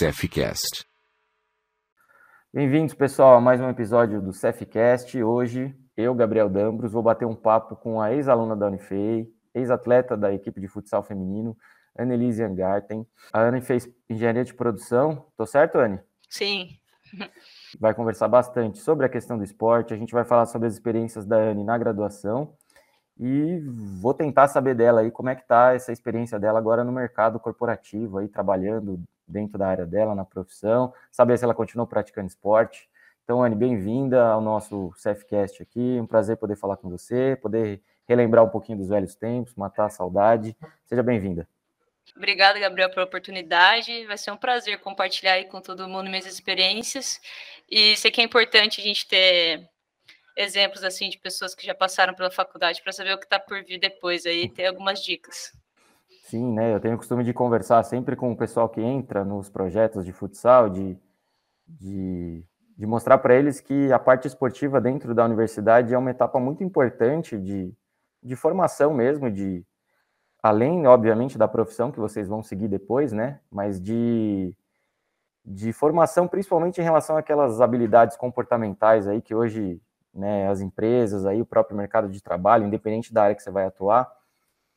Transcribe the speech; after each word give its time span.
Cefcast. 0.00 0.86
Bem-vindos, 2.50 2.94
pessoal, 2.94 3.36
a 3.36 3.40
mais 3.40 3.60
um 3.60 3.68
episódio 3.68 4.22
do 4.22 4.32
Cefcast. 4.32 5.22
Hoje, 5.22 5.76
eu, 5.94 6.14
Gabriel 6.14 6.48
Dambros, 6.48 6.90
vou 6.90 7.02
bater 7.02 7.26
um 7.26 7.34
papo 7.34 7.76
com 7.76 8.00
a 8.00 8.10
ex-aluna 8.10 8.56
da 8.56 8.68
Unifei, 8.68 9.30
ex-atleta 9.54 10.16
da 10.16 10.32
equipe 10.32 10.58
de 10.58 10.68
futsal 10.68 11.02
feminino, 11.02 11.54
Annelise 11.94 12.42
Angarten. 12.42 13.06
A 13.30 13.42
Anne 13.42 13.60
fez 13.60 13.86
engenharia 14.08 14.42
de 14.42 14.54
produção, 14.54 15.26
tô 15.36 15.44
certo, 15.44 15.76
Anne? 15.76 16.00
Sim. 16.30 16.70
Vai 17.78 17.92
conversar 17.92 18.28
bastante 18.28 18.78
sobre 18.78 19.04
a 19.04 19.08
questão 19.10 19.36
do 19.36 19.44
esporte, 19.44 19.92
a 19.92 19.98
gente 19.98 20.14
vai 20.14 20.24
falar 20.24 20.46
sobre 20.46 20.66
as 20.66 20.72
experiências 20.72 21.26
da 21.26 21.36
Anne 21.36 21.62
na 21.62 21.76
graduação 21.76 22.56
e 23.18 23.60
vou 24.00 24.14
tentar 24.14 24.48
saber 24.48 24.74
dela 24.74 25.02
aí 25.02 25.10
como 25.10 25.28
é 25.28 25.36
que 25.36 25.46
tá 25.46 25.74
essa 25.74 25.92
experiência 25.92 26.40
dela 26.40 26.58
agora 26.58 26.82
no 26.82 26.90
mercado 26.90 27.38
corporativo 27.38 28.16
aí 28.16 28.28
trabalhando 28.28 28.98
dentro 29.30 29.58
da 29.58 29.68
área 29.68 29.86
dela 29.86 30.14
na 30.14 30.24
profissão, 30.24 30.92
saber 31.10 31.38
se 31.38 31.44
ela 31.44 31.54
continua 31.54 31.86
praticando 31.86 32.28
esporte. 32.28 32.88
Então, 33.24 33.42
Anne, 33.42 33.54
bem-vinda 33.54 34.26
ao 34.26 34.40
nosso 34.40 34.90
CFcast 35.00 35.62
aqui. 35.62 35.98
Um 36.00 36.06
prazer 36.06 36.36
poder 36.36 36.56
falar 36.56 36.76
com 36.76 36.90
você, 36.90 37.38
poder 37.40 37.80
relembrar 38.08 38.44
um 38.44 38.48
pouquinho 38.48 38.78
dos 38.78 38.88
velhos 38.88 39.14
tempos, 39.14 39.54
matar 39.54 39.86
a 39.86 39.90
saudade. 39.90 40.56
Seja 40.84 41.02
bem-vinda. 41.02 41.48
Obrigada, 42.16 42.58
Gabriel, 42.58 42.90
pela 42.90 43.06
oportunidade. 43.06 44.04
Vai 44.06 44.18
ser 44.18 44.32
um 44.32 44.36
prazer 44.36 44.80
compartilhar 44.80 45.34
aí 45.34 45.44
com 45.44 45.60
todo 45.60 45.88
mundo 45.88 46.10
minhas 46.10 46.26
experiências. 46.26 47.20
E 47.70 47.96
sei 47.96 48.10
que 48.10 48.20
é 48.20 48.24
importante 48.24 48.80
a 48.80 48.84
gente 48.84 49.06
ter 49.06 49.68
exemplos 50.36 50.82
assim 50.82 51.08
de 51.08 51.18
pessoas 51.18 51.54
que 51.54 51.64
já 51.64 51.74
passaram 51.74 52.14
pela 52.14 52.30
faculdade 52.30 52.82
para 52.82 52.92
saber 52.92 53.14
o 53.14 53.18
que 53.18 53.26
está 53.26 53.38
por 53.38 53.62
vir 53.62 53.78
depois 53.78 54.26
aí, 54.26 54.48
ter 54.48 54.66
algumas 54.66 55.02
dicas. 55.02 55.52
Sim, 56.30 56.52
né? 56.52 56.72
Eu 56.72 56.78
tenho 56.78 56.94
o 56.94 56.96
costume 56.96 57.24
de 57.24 57.32
conversar 57.34 57.82
sempre 57.82 58.14
com 58.14 58.30
o 58.30 58.36
pessoal 58.36 58.68
que 58.68 58.80
entra 58.80 59.24
nos 59.24 59.50
projetos 59.50 60.04
de 60.04 60.12
futsal, 60.12 60.70
de, 60.70 60.96
de, 61.66 62.44
de 62.78 62.86
mostrar 62.86 63.18
para 63.18 63.34
eles 63.34 63.60
que 63.60 63.92
a 63.92 63.98
parte 63.98 64.28
esportiva 64.28 64.80
dentro 64.80 65.12
da 65.12 65.24
universidade 65.24 65.92
é 65.92 65.98
uma 65.98 66.12
etapa 66.12 66.38
muito 66.38 66.62
importante 66.62 67.36
de, 67.36 67.74
de 68.22 68.36
formação 68.36 68.94
mesmo, 68.94 69.28
de 69.28 69.66
além, 70.40 70.86
obviamente, 70.86 71.36
da 71.36 71.48
profissão 71.48 71.90
que 71.90 71.98
vocês 71.98 72.28
vão 72.28 72.44
seguir 72.44 72.68
depois, 72.68 73.10
né? 73.10 73.40
Mas 73.50 73.80
de, 73.80 74.54
de 75.44 75.72
formação, 75.72 76.28
principalmente 76.28 76.80
em 76.80 76.84
relação 76.84 77.16
àquelas 77.16 77.60
habilidades 77.60 78.16
comportamentais 78.16 79.08
aí 79.08 79.20
que 79.20 79.34
hoje 79.34 79.82
né, 80.14 80.48
as 80.48 80.60
empresas, 80.60 81.26
aí 81.26 81.42
o 81.42 81.46
próprio 81.46 81.76
mercado 81.76 82.08
de 82.08 82.22
trabalho, 82.22 82.64
independente 82.64 83.12
da 83.12 83.24
área 83.24 83.34
que 83.34 83.42
você 83.42 83.50
vai 83.50 83.64
atuar, 83.64 84.19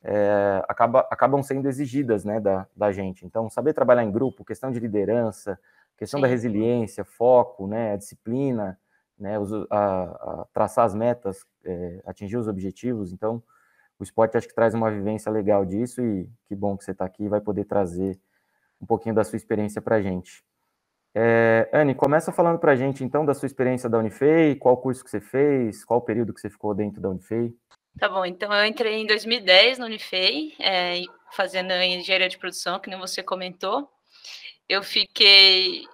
é, 0.03 0.63
acaba, 0.67 1.07
acabam 1.09 1.41
sendo 1.41 1.67
exigidas 1.67 2.25
né, 2.25 2.39
da, 2.39 2.67
da 2.75 2.91
gente. 2.91 3.25
Então, 3.25 3.49
saber 3.49 3.73
trabalhar 3.73 4.03
em 4.03 4.11
grupo, 4.11 4.43
questão 4.43 4.69
de 4.69 4.79
liderança, 4.79 5.57
questão 5.97 6.19
Sim. 6.19 6.23
da 6.23 6.27
resiliência, 6.27 7.05
foco, 7.05 7.65
né, 7.67 7.93
a 7.93 7.97
disciplina, 7.97 8.77
né, 9.17 9.37
a, 9.69 10.03
a 10.03 10.45
traçar 10.53 10.85
as 10.85 10.93
metas, 10.93 11.45
é, 11.63 12.01
atingir 12.05 12.37
os 12.37 12.47
objetivos. 12.47 13.13
Então, 13.13 13.41
o 13.97 14.03
esporte 14.03 14.35
acho 14.35 14.47
que 14.47 14.55
traz 14.55 14.73
uma 14.73 14.91
vivência 14.91 15.31
legal 15.31 15.65
disso 15.65 16.01
e 16.01 16.29
que 16.45 16.55
bom 16.55 16.75
que 16.75 16.83
você 16.83 16.91
está 16.91 17.05
aqui 17.05 17.23
e 17.23 17.29
vai 17.29 17.39
poder 17.39 17.63
trazer 17.63 18.19
um 18.81 18.85
pouquinho 18.85 19.15
da 19.15 19.23
sua 19.23 19.37
experiência 19.37 19.81
para 19.81 19.95
a 19.95 20.01
gente. 20.01 20.43
É, 21.15 21.69
Anne, 21.71 21.93
começa 21.93 22.31
falando 22.31 22.57
para 22.57 22.71
a 22.71 22.75
gente 22.75 23.03
então 23.03 23.23
da 23.23 23.35
sua 23.35 23.45
experiência 23.45 23.87
da 23.87 23.99
Unifei, 23.99 24.55
qual 24.55 24.75
curso 24.75 25.03
que 25.03 25.11
você 25.11 25.21
fez, 25.21 25.85
qual 25.85 26.01
período 26.01 26.33
que 26.33 26.41
você 26.41 26.49
ficou 26.49 26.73
dentro 26.73 26.99
da 26.99 27.09
Unifei. 27.09 27.55
Tá 27.99 28.09
bom, 28.09 28.25
então 28.25 28.51
eu 28.51 28.65
entrei 28.65 28.95
em 28.95 29.05
2010 29.05 29.77
na 29.77 29.85
Unifei, 29.85 30.55
é, 30.59 31.03
fazendo 31.31 31.71
engenharia 31.73 32.27
de 32.27 32.37
produção, 32.37 32.79
que 32.79 32.89
nem 32.89 32.97
você 32.97 33.21
comentou. 33.21 33.87
Eu 34.67 34.81
fiquei 34.81 35.85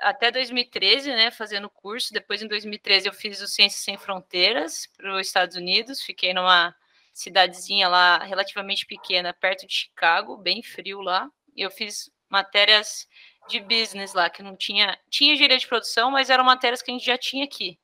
até 0.00 0.30
2013, 0.30 1.10
né, 1.10 1.30
fazendo 1.30 1.68
curso. 1.68 2.12
Depois, 2.12 2.40
em 2.42 2.48
2013, 2.48 3.08
eu 3.08 3.12
fiz 3.12 3.40
o 3.42 3.48
Ciências 3.48 3.82
Sem 3.82 3.98
Fronteiras 3.98 4.86
para 4.96 5.14
os 5.16 5.26
Estados 5.26 5.56
Unidos. 5.56 6.00
Fiquei 6.02 6.32
numa 6.32 6.74
cidadezinha 7.12 7.88
lá 7.88 8.18
relativamente 8.24 8.86
pequena, 8.86 9.34
perto 9.34 9.66
de 9.66 9.74
Chicago, 9.74 10.36
bem 10.36 10.62
frio 10.62 11.00
lá. 11.02 11.28
Eu 11.56 11.70
fiz 11.70 12.10
matérias 12.28 13.06
de 13.48 13.60
business 13.60 14.14
lá, 14.14 14.30
que 14.30 14.42
não 14.42 14.56
tinha. 14.56 14.98
Tinha 15.10 15.34
engenharia 15.34 15.58
de 15.58 15.66
produção, 15.66 16.10
mas 16.10 16.30
eram 16.30 16.44
matérias 16.44 16.80
que 16.80 16.90
a 16.90 16.94
gente 16.94 17.06
já 17.06 17.18
tinha 17.18 17.44
aqui. 17.44 17.78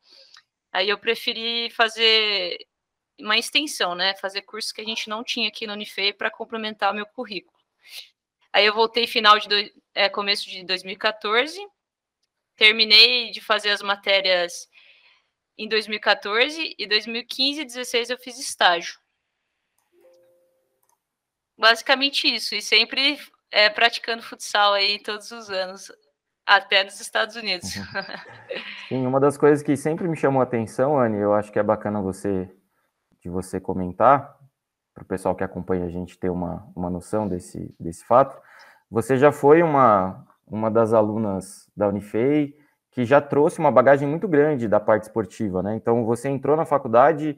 Aí 0.73 0.89
eu 0.89 0.99
preferi 0.99 1.71
fazer 1.71 2.59
uma 3.21 3.37
extensão, 3.37 3.95
né? 3.95 4.15
Fazer 4.17 4.43
cursos 4.43 4.73
que 4.73 4.81
a 4.81 4.85
gente 4.85 5.09
não 5.09 5.25
tinha 5.25 5.49
aqui 5.49 5.67
no 5.67 5.73
Unifei 5.73 6.13
para 6.13 6.31
complementar 6.31 6.93
o 6.93 6.95
meu 6.95 7.07
currículo. 7.07 7.57
Aí 8.53 8.65
eu 8.65 8.75
voltei 8.75 9.07
final 9.07 9.39
de 9.39 9.49
do, 9.49 9.55
é, 9.95 10.09
começo 10.09 10.49
de 10.49 10.65
2014, 10.65 11.61
terminei 12.57 13.31
de 13.31 13.41
fazer 13.41 13.71
as 13.71 13.83
matérias 13.83 14.69
em 15.59 15.69
2014 15.69 16.75
e 16.79 16.87
2015 16.87 17.61
e 17.61 17.65
2016 17.65 18.11
eu 18.11 18.19
fiz 18.19 18.39
estágio. 18.39 18.99
Basicamente 21.59 22.35
isso, 22.35 22.55
e 22.55 22.61
sempre 22.61 23.19
é, 23.51 23.71
praticando 23.71 24.23
futsal 24.23 24.75
aí 24.75 24.99
todos 24.99 25.31
os 25.31 25.49
anos, 25.49 25.91
até 26.45 26.85
nos 26.85 27.01
Estados 27.01 27.37
Unidos. 27.37 27.71
Sim, 28.89 29.07
uma 29.07 29.19
das 29.19 29.39
coisas 29.39 29.63
que 29.63 29.77
sempre 29.77 30.07
me 30.07 30.17
chamou 30.17 30.41
a 30.41 30.45
atenção, 30.45 30.99
Anne, 30.99 31.19
eu 31.19 31.33
acho 31.35 31.51
que 31.51 31.59
é 31.59 31.63
bacana 31.63 32.01
você 32.01 32.51
de 33.27 33.31
você 33.31 33.61
comentar, 33.61 34.39
para 34.95 35.03
o 35.03 35.07
pessoal 35.07 35.35
que 35.35 35.43
acompanha 35.43 35.85
a 35.85 35.91
gente 35.91 36.17
ter 36.17 36.31
uma, 36.31 36.67
uma 36.75 36.89
noção 36.89 37.27
desse, 37.29 37.75
desse 37.79 38.05
fato. 38.05 38.41
Você 38.89 39.19
já 39.19 39.33
foi 39.33 39.63
uma, 39.63 40.25
uma 40.47 40.71
das 40.71 40.93
alunas 40.93 41.69
da 41.77 41.89
Unifei 41.89 42.57
que 42.93 43.05
já 43.05 43.21
trouxe 43.21 43.59
uma 43.59 43.71
bagagem 43.71 44.09
muito 44.09 44.27
grande 44.27 44.69
da 44.69 44.81
parte 44.81 45.03
esportiva, 45.03 45.63
né? 45.63 45.75
Então, 45.75 46.05
você 46.05 46.31
entrou 46.31 46.57
na 46.57 46.65
faculdade, 46.65 47.37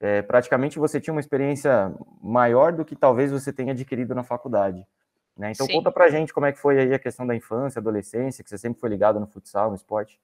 é, 0.00 0.20
praticamente 0.20 0.78
você 0.78 1.00
tinha 1.00 1.14
uma 1.14 1.20
experiência 1.20 1.94
maior 2.20 2.72
do 2.72 2.84
que 2.84 2.96
talvez 2.96 3.30
você 3.30 3.52
tenha 3.52 3.72
adquirido 3.72 4.14
na 4.14 4.24
faculdade. 4.24 4.84
Né? 5.36 5.52
Então 5.52 5.66
Sim. 5.66 5.74
conta 5.74 5.92
pra 5.92 6.10
gente 6.10 6.34
como 6.34 6.46
é 6.46 6.52
que 6.52 6.58
foi 6.58 6.80
aí 6.80 6.92
a 6.92 6.98
questão 6.98 7.24
da 7.24 7.34
infância, 7.34 7.78
adolescência, 7.78 8.42
que 8.42 8.50
você 8.50 8.58
sempre 8.58 8.80
foi 8.80 8.90
ligado 8.90 9.20
no 9.20 9.26
futsal, 9.28 9.70
no 9.70 9.76
esporte. 9.76 10.20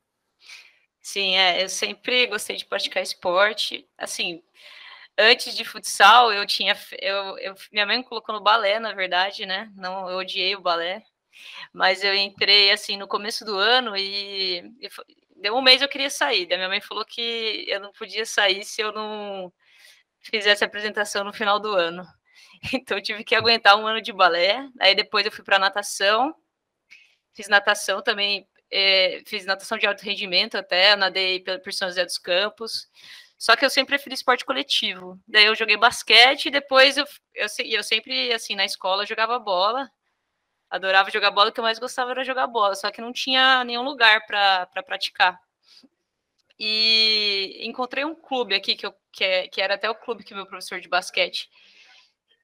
Sim, 1.01 1.37
é, 1.37 1.63
eu 1.63 1.69
sempre 1.69 2.27
gostei 2.27 2.57
de 2.57 2.65
praticar 2.65 3.03
esporte. 3.03 3.87
Assim, 3.97 4.43
antes 5.19 5.57
de 5.57 5.65
futsal, 5.65 6.33
eu 6.33 6.47
tinha. 6.47 6.77
Eu, 7.01 7.39
eu, 7.39 7.55
minha 7.73 7.87
mãe 7.87 7.99
me 7.99 8.05
colocou 8.05 8.35
no 8.35 8.43
balé, 8.43 8.79
na 8.79 8.93
verdade, 8.93 9.47
né? 9.47 9.71
Não, 9.77 10.09
eu 10.11 10.19
odiei 10.19 10.55
o 10.57 10.61
balé. 10.61 11.05
Mas 11.73 12.05
eu 12.05 12.15
entrei 12.15 12.71
assim 12.71 12.97
no 12.97 13.09
começo 13.09 13.45
do 13.45 13.57
ano 13.57 13.97
e, 13.97 14.61
e 14.81 14.89
deu 15.37 15.57
um 15.57 15.63
mês 15.63 15.83
eu 15.83 15.89
queria 15.89 16.11
sair. 16.11 16.47
Minha 16.47 16.69
mãe 16.69 16.81
falou 16.81 17.05
que 17.05 17.65
eu 17.69 17.81
não 17.81 17.93
podia 17.93 18.25
sair 18.27 18.65
se 18.65 18.81
eu 18.83 18.93
não 18.93 19.53
fizesse 20.21 20.65
a 20.65 20.67
apresentação 20.67 21.25
no 21.25 21.33
final 21.33 21.61
do 21.61 21.75
ano. 21.75 22.07
Então 22.73 22.97
eu 22.97 23.03
tive 23.03 23.25
que 23.25 23.35
aguentar 23.35 23.77
um 23.77 23.87
ano 23.87 24.01
de 24.01 24.13
balé. 24.13 24.67
Aí 24.81 24.95
depois 24.95 25.27
eu 25.27 25.33
fui 25.33 25.45
para 25.45 25.59
natação. 25.59 26.35
Fiz 27.35 27.49
natação 27.49 28.01
também, 28.03 28.49
é, 28.71 29.21
fiz 29.27 29.45
natação 29.45 29.77
de 29.77 29.87
alto 29.87 30.03
rendimento 30.03 30.57
até, 30.57 30.97
nadei 30.97 31.41
por 31.41 31.73
São 31.73 31.89
José 31.89 32.05
dos 32.05 32.17
Campos. 32.17 32.89
Só 33.44 33.55
que 33.55 33.62
eu 33.62 33.69
sempre 33.69 33.97
preferi 33.97 34.15
esporte 34.15 34.43
coletivo. 34.43 35.21
Daí 35.28 35.44
eu 35.44 35.55
joguei 35.55 35.77
basquete 35.77 36.47
e 36.47 36.50
depois 36.50 36.97
eu, 36.97 37.05
eu, 37.34 37.47
eu 37.66 37.82
sempre, 37.82 38.32
assim, 38.32 38.55
na 38.55 38.65
escola 38.65 39.05
jogava 39.05 39.38
bola. 39.38 39.91
Adorava 40.71 41.10
jogar 41.10 41.31
bola, 41.31 41.50
o 41.50 41.53
que 41.53 41.60
eu 41.60 41.65
mais 41.65 41.78
gostava 41.78 42.12
era 42.12 42.25
jogar 42.25 42.47
bola, 42.47 42.75
só 42.75 42.91
que 42.91 43.03
não 43.03 43.12
tinha 43.12 43.62
nenhum 43.62 43.83
lugar 43.83 44.25
para 44.27 44.65
pra 44.69 44.83
praticar. 44.83 45.39
E 46.59 47.60
encontrei 47.60 48.03
um 48.03 48.15
clube 48.15 48.54
aqui, 48.54 48.77
que, 48.77 48.86
eu, 48.86 48.95
que, 49.13 49.22
é, 49.22 49.47
que 49.47 49.60
era 49.60 49.74
até 49.74 49.91
o 49.91 49.95
clube 49.95 50.24
que 50.24 50.34
meu 50.34 50.47
professor 50.47 50.80
de 50.80 50.89
basquete 50.89 51.51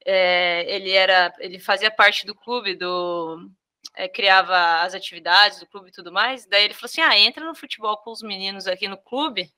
é, 0.04 0.66
ele 0.69 0.90
era, 0.90 1.32
ele 1.38 1.58
fazia 1.58 1.90
parte 1.90 2.26
do 2.26 2.34
clube, 2.34 2.75
do 2.75 3.50
é, 3.96 4.06
criava 4.06 4.82
as 4.82 4.94
atividades 4.94 5.60
do 5.60 5.66
clube 5.66 5.88
e 5.88 5.92
tudo 5.92 6.12
mais. 6.12 6.44
Daí 6.46 6.64
ele 6.64 6.75
falou 6.75 6.90
assim: 6.90 7.00
ah, 7.00 7.19
entra 7.19 7.42
no 7.46 7.54
futebol 7.54 7.96
com 7.96 8.10
os 8.10 8.20
meninos 8.22 8.66
aqui 8.66 8.86
no 8.86 8.98
clube, 8.98 9.50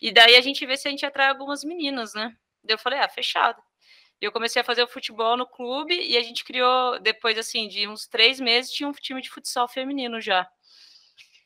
e 0.00 0.12
daí 0.12 0.36
a 0.36 0.40
gente 0.40 0.64
vê 0.66 0.76
se 0.76 0.88
a 0.88 0.90
gente 0.90 1.04
atrai 1.04 1.28
algumas 1.28 1.64
meninas, 1.64 2.14
né? 2.14 2.36
Daí 2.64 2.74
eu 2.74 2.78
falei: 2.78 2.98
ah, 2.98 3.08
fechado. 3.08 3.62
E 4.20 4.24
eu 4.24 4.32
comecei 4.32 4.60
a 4.60 4.64
fazer 4.64 4.82
o 4.82 4.88
futebol 4.88 5.36
no 5.36 5.46
clube 5.46 5.94
e 5.94 6.16
a 6.16 6.22
gente 6.22 6.44
criou, 6.44 6.98
depois 7.00 7.38
assim, 7.38 7.68
de 7.68 7.88
uns 7.88 8.06
três 8.06 8.38
meses, 8.38 8.70
tinha 8.70 8.88
um 8.88 8.92
time 8.92 9.22
de 9.22 9.30
futsal 9.30 9.66
feminino 9.68 10.20
já. 10.20 10.46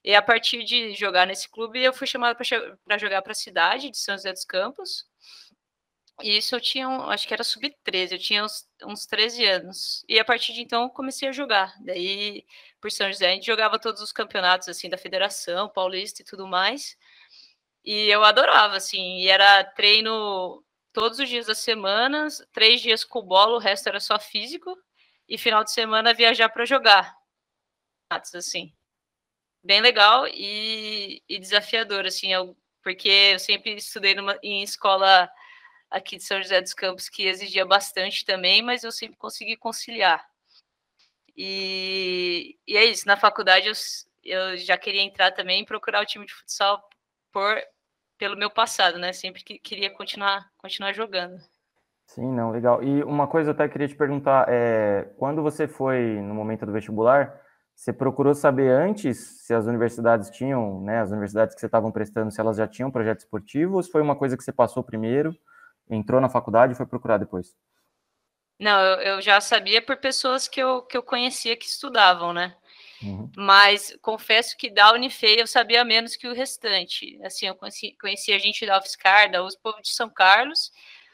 E 0.05 0.15
a 0.15 0.21
partir 0.21 0.65
de 0.65 0.93
jogar 0.95 1.27
nesse 1.27 1.49
clube, 1.49 1.83
eu 1.83 1.93
fui 1.93 2.07
chamada 2.07 2.35
para 2.35 2.99
jogar 2.99 3.23
para 3.23 3.33
a 3.33 3.35
cidade 3.35 3.91
de 3.91 3.97
São 3.99 4.17
José 4.17 4.33
dos 4.33 4.45
Campos. 4.45 5.07
E 6.23 6.37
isso 6.37 6.55
eu 6.55 6.61
tinha, 6.61 6.89
acho 6.89 7.27
que 7.27 7.35
era 7.35 7.43
sub-13, 7.43 8.13
eu 8.13 8.19
tinha 8.19 8.45
uns, 8.45 8.69
uns 8.85 9.07
13 9.07 9.45
anos. 9.47 10.05
E 10.09 10.19
a 10.19 10.25
partir 10.25 10.53
de 10.53 10.61
então 10.61 10.89
comecei 10.89 11.29
a 11.29 11.33
jogar. 11.33 11.75
Daí, 11.81 12.45
por 12.81 12.93
São 12.93 13.11
José, 13.11 13.31
a 13.31 13.35
gente 13.35 13.47
jogava 13.47 13.79
todos 13.79 14.03
os 14.03 14.13
campeonatos 14.13 14.69
assim 14.69 14.89
da 14.89 14.99
federação, 14.99 15.69
paulista 15.69 16.23
e 16.23 16.25
tudo 16.25 16.47
mais. 16.47 16.97
E 17.85 18.09
eu 18.09 18.25
adorava, 18.25 18.77
assim, 18.77 19.19
e 19.19 19.29
era 19.29 19.63
treino 19.63 20.65
todos 20.93 21.19
os 21.19 21.29
dias 21.29 21.47
da 21.47 21.55
semana, 21.55 22.29
três 22.53 22.81
dias 22.81 23.05
com 23.05 23.21
bola, 23.23 23.57
o 23.57 23.61
resto 23.61 23.89
era 23.89 24.01
só 24.01 24.19
físico, 24.19 24.75
e 25.29 25.37
final 25.37 25.65
de 25.65 25.73
semana 25.73 26.15
viajar 26.15 26.49
para 26.49 26.65
jogar. 26.65 27.15
assim. 28.11 28.73
Bem 29.63 29.81
legal 29.81 30.27
e, 30.29 31.23
e 31.29 31.39
desafiador, 31.39 32.07
assim, 32.07 32.33
eu, 32.33 32.57
porque 32.83 33.09
eu 33.09 33.39
sempre 33.39 33.75
estudei 33.75 34.15
numa, 34.15 34.39
em 34.43 34.63
escola 34.63 35.29
aqui 35.91 36.17
de 36.17 36.25
São 36.25 36.43
José 36.43 36.61
dos 36.61 36.75
Campos 36.75 37.09
que 37.09 37.27
exigia 37.27 37.65
bastante 37.65 38.25
também, 38.25 38.63
mas 38.63 38.85
eu 38.85 38.93
sempre 38.93 39.17
consegui 39.17 39.57
conciliar. 39.57 40.25
E, 41.37 42.59
e 42.67 42.77
é 42.77 42.85
isso, 42.85 43.07
na 43.07 43.17
faculdade 43.17 43.67
eu, 43.67 43.75
eu 44.23 44.57
já 44.59 44.79
queria 44.79 45.03
entrar 45.03 45.33
também 45.33 45.63
e 45.63 45.67
procurar 45.67 46.03
o 46.03 46.07
time 46.07 46.27
de 46.27 46.35
futsal 46.35 46.89
por, 47.33 47.61
pelo 48.19 48.37
meu 48.37 48.51
passado, 48.51 48.99
né? 48.99 49.13
Sempre 49.13 49.43
que 49.43 49.59
queria 49.59 49.91
continuar, 49.91 50.51
continuar 50.59 50.93
jogando. 50.93 51.41
Sim, 52.07 52.33
não, 52.33 52.51
legal. 52.51 52.83
E 52.83 53.03
uma 53.03 53.27
coisa 53.27 53.51
eu 53.51 53.55
até 53.55 53.69
queria 53.69 53.89
te 53.89 53.97
perguntar, 53.97 54.47
é, 54.49 55.11
quando 55.19 55.43
você 55.43 55.67
foi 55.67 56.21
no 56.21 56.35
momento 56.35 56.67
do 56.67 56.73
vestibular, 56.73 57.41
você 57.75 57.93
procurou 57.93 58.35
saber 58.35 58.71
antes 58.71 59.45
se 59.45 59.53
as 59.53 59.67
universidades 59.67 60.31
tinham, 60.31 60.81
né, 60.83 61.01
as 61.01 61.11
universidades 61.11 61.55
que 61.55 61.61
você 61.61 61.67
estavam 61.67 61.91
prestando, 61.91 62.31
se 62.31 62.41
elas 62.41 62.57
já 62.57 62.69
tinham 62.69 62.91
projeto 62.91 63.21
esportivo, 63.21 63.77
ou 63.77 63.83
se 63.83 63.91
foi 63.91 64.01
uma 64.01 64.15
coisa 64.15 64.37
que 64.37 64.45
você 64.45 64.53
passou 64.53 64.83
primeiro, 64.83 65.35
entrou 65.91 66.21
na 66.21 66.29
faculdade 66.29 66.73
e 66.73 66.77
foi 66.77 66.87
procurar 66.87 67.19
depois? 67.19 67.57
Não, 68.61 68.81
eu, 68.81 69.15
eu 69.15 69.23
já 69.23 69.41
sabia 69.41 69.83
por 69.83 69.97
pessoas 69.97 70.47
que 70.47 70.61
eu, 70.61 70.83
que 70.83 70.97
eu 70.97 71.03
conhecia 71.03 71.57
que 71.57 71.67
estudavam, 71.67 72.33
né? 72.33 72.55
Uhum. 73.05 73.31
Mas 73.37 73.97
confesso 74.01 74.57
que 74.57 74.71
da 74.71 74.93
Unifei 74.93 75.41
eu 75.41 75.47
sabia 75.47 75.85
menos 75.85 76.17
que 76.17 76.27
o 76.27 76.35
restante. 76.35 77.19
Assim, 77.23 77.47
eu 77.47 77.55
conheci, 77.55 77.97
conhecia 78.01 78.39
gente 78.39 78.65
da 78.65 78.79
UFSCar, 78.79 79.31
da 79.31 79.45
USP, 79.45 79.61
povo 79.63 79.81
de 79.83 79.91
São 79.91 80.09
Carlos. 80.09 80.73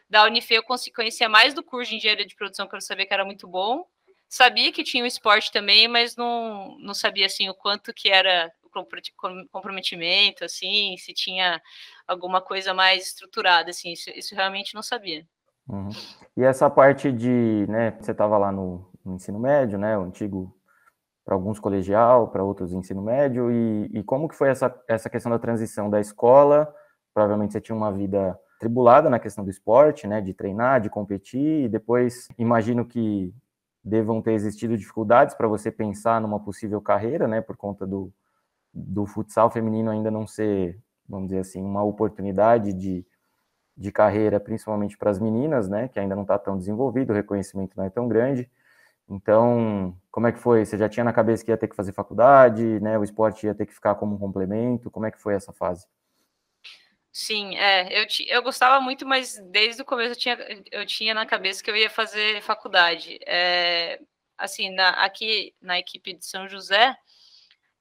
Da 0.09 0.25
Unifei 0.25 0.59
eu 0.59 0.63
conhecia 0.63 1.29
mais 1.29 1.55
do 1.55 1.63
curso 1.63 1.91
de 1.91 1.97
engenharia 1.97 2.27
de 2.27 2.35
produção, 2.35 2.67
que 2.67 2.75
eu 2.75 2.81
sabia 2.81 3.07
que 3.07 3.15
era 3.15 3.25
muito 3.25 3.47
bom. 3.47 3.87
Sabia 4.29 4.73
que 4.73 4.85
tinha 4.85 5.03
o 5.03 5.07
esporte 5.07 5.51
também, 5.51 5.89
mas 5.89 6.15
não, 6.17 6.77
não 6.79 6.95
sabia 6.95 7.27
assim 7.27 7.49
o 7.49 7.55
quanto 7.55 7.93
que 7.93 8.09
era 8.09 8.53
o 8.65 9.49
comprometimento, 9.51 10.45
assim, 10.45 10.97
se 10.97 11.13
tinha 11.13 11.61
alguma 12.07 12.41
coisa 12.41 12.73
mais 12.73 13.09
estruturada, 13.09 13.71
assim, 13.71 13.93
isso, 13.93 14.11
isso 14.11 14.35
realmente 14.35 14.75
não 14.75 14.83
sabia. 14.83 15.27
Uhum. 15.69 15.89
E 16.37 16.43
essa 16.43 16.71
parte 16.71 17.11
de, 17.13 17.67
né, 17.69 17.97
você 18.01 18.13
estava 18.13 18.39
lá 18.39 18.53
no, 18.53 18.89
no, 19.05 19.15
ensino 19.15 19.39
médio, 19.39 19.79
né, 19.79 19.97
o 19.99 20.03
antigo 20.03 20.55
para 21.25 21.35
alguns 21.35 21.59
colegial, 21.61 22.29
para 22.29 22.43
outros 22.43 22.73
ensino 22.73 23.03
médio, 23.03 23.51
e, 23.51 23.91
e, 23.93 24.03
como 24.03 24.29
que 24.29 24.35
foi 24.35 24.49
essa, 24.49 24.75
essa 24.89 25.11
questão 25.11 25.31
da 25.31 25.39
transição 25.39 25.89
da 25.89 26.01
escola? 26.01 26.73
Provavelmente 27.15 27.53
você 27.53 27.61
tinha 27.61 27.77
uma 27.77 27.93
vida 27.93 28.39
tribulada 28.59 29.09
na 29.09 29.19
questão 29.19 29.43
do 29.43 29.51
esporte, 29.51 30.07
né, 30.07 30.21
de 30.21 30.35
treinar, 30.35 30.81
de 30.81 30.91
competir, 30.91 31.65
e 31.65 31.69
depois 31.69 32.29
imagino 32.39 32.85
que 32.85 33.35
devam 33.83 34.21
ter 34.21 34.33
existido 34.33 34.77
dificuldades 34.77 35.35
para 35.35 35.49
você 35.49 35.71
pensar 35.71 36.21
numa 36.21 36.39
possível 36.39 36.81
carreira, 36.81 37.27
né, 37.27 37.41
por 37.41 37.57
conta 37.57 37.87
do, 37.87 38.13
do 38.73 39.07
futsal 39.07 39.51
feminino 39.51 39.91
ainda 39.91 40.11
não 40.11 40.27
ser, 40.27 40.79
vamos 41.09 41.29
dizer 41.29 41.41
assim, 41.41 41.63
uma 41.63 41.83
oportunidade 41.83 42.75
de, 42.75 43.07
de 43.75 43.91
carreira, 43.91 44.39
principalmente 44.39 44.99
para 44.99 45.11
as 45.11 45.19
meninas, 45.19 45.69
né, 45.69 45.89
que 45.89 45.99
ainda 45.99 46.15
não 46.15 46.23
está 46.23 46.39
tão 46.39 46.59
desenvolvido, 46.59 47.11
o 47.11 47.17
reconhecimento 47.17 47.75
não 47.77 47.85
é 47.85 47.91
tão 47.91 48.07
grande. 48.07 48.51
Então, 49.11 49.97
como 50.11 50.29
é 50.29 50.33
que 50.33 50.39
foi? 50.39 50.65
Você 50.65 50.79
já 50.79 50.89
tinha 50.89 51.03
na 51.03 51.13
cabeça 51.13 51.45
que 51.45 51.51
ia 51.51 51.57
ter 51.57 51.67
que 51.67 51.75
fazer 51.75 51.93
faculdade, 51.93 52.79
né, 52.81 52.97
o 52.97 53.03
esporte 53.03 53.45
ia 53.47 53.55
ter 53.55 53.67
que 53.67 53.75
ficar 53.75 53.97
como 53.97 54.15
um 54.15 54.19
complemento? 54.19 54.91
Como 54.91 55.05
é 55.05 55.11
que 55.11 55.21
foi 55.21 55.35
essa 55.35 55.53
fase? 55.53 55.87
Sim, 57.13 57.57
é, 57.57 58.03
eu, 58.03 58.07
eu 58.29 58.43
gostava 58.43 58.81
muito, 58.81 59.05
mas 59.05 59.37
desde 59.51 59.83
o 59.83 59.85
começo 59.85 60.13
eu 60.13 60.17
tinha, 60.17 60.65
eu 60.71 60.87
tinha 60.87 61.13
na 61.13 61.27
cabeça 61.27 61.63
que 61.63 61.69
eu 61.69 61.77
ia 61.77 61.91
fazer 61.91 62.41
faculdade. 62.41 63.19
É, 63.27 64.01
assim, 64.39 64.71
na, 64.71 64.91
aqui 65.05 65.53
na 65.61 65.77
equipe 65.77 66.15
de 66.15 66.25
São 66.25 66.49
José, 66.49 66.97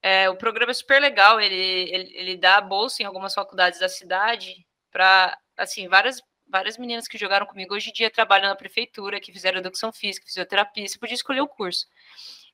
é, 0.02 0.30
o 0.30 0.36
programa 0.36 0.72
é 0.72 0.74
super 0.74 1.00
legal, 1.00 1.40
ele, 1.40 1.56
ele, 1.56 2.12
ele 2.16 2.38
dá 2.38 2.60
bolsa 2.60 3.04
em 3.04 3.06
algumas 3.06 3.34
faculdades 3.36 3.80
da 3.80 3.88
cidade 3.88 4.66
para, 4.92 5.38
assim, 5.56 5.88
várias, 5.88 6.22
várias 6.50 6.78
meninas 6.78 7.08
que 7.08 7.18
jogaram 7.18 7.46
comigo 7.46 7.76
hoje 7.76 7.90
em 7.90 7.94
dia 7.94 8.10
trabalham 8.10 8.50
na 8.50 8.56
prefeitura, 8.56 9.20
que 9.20 9.32
fizeram 9.32 9.60
educação 9.60 9.92
física, 9.94 10.26
fisioterapia, 10.26 10.88
você 10.88 10.98
podia 10.98 11.16
escolher 11.16 11.42
o 11.42 11.48
curso. 11.48 11.88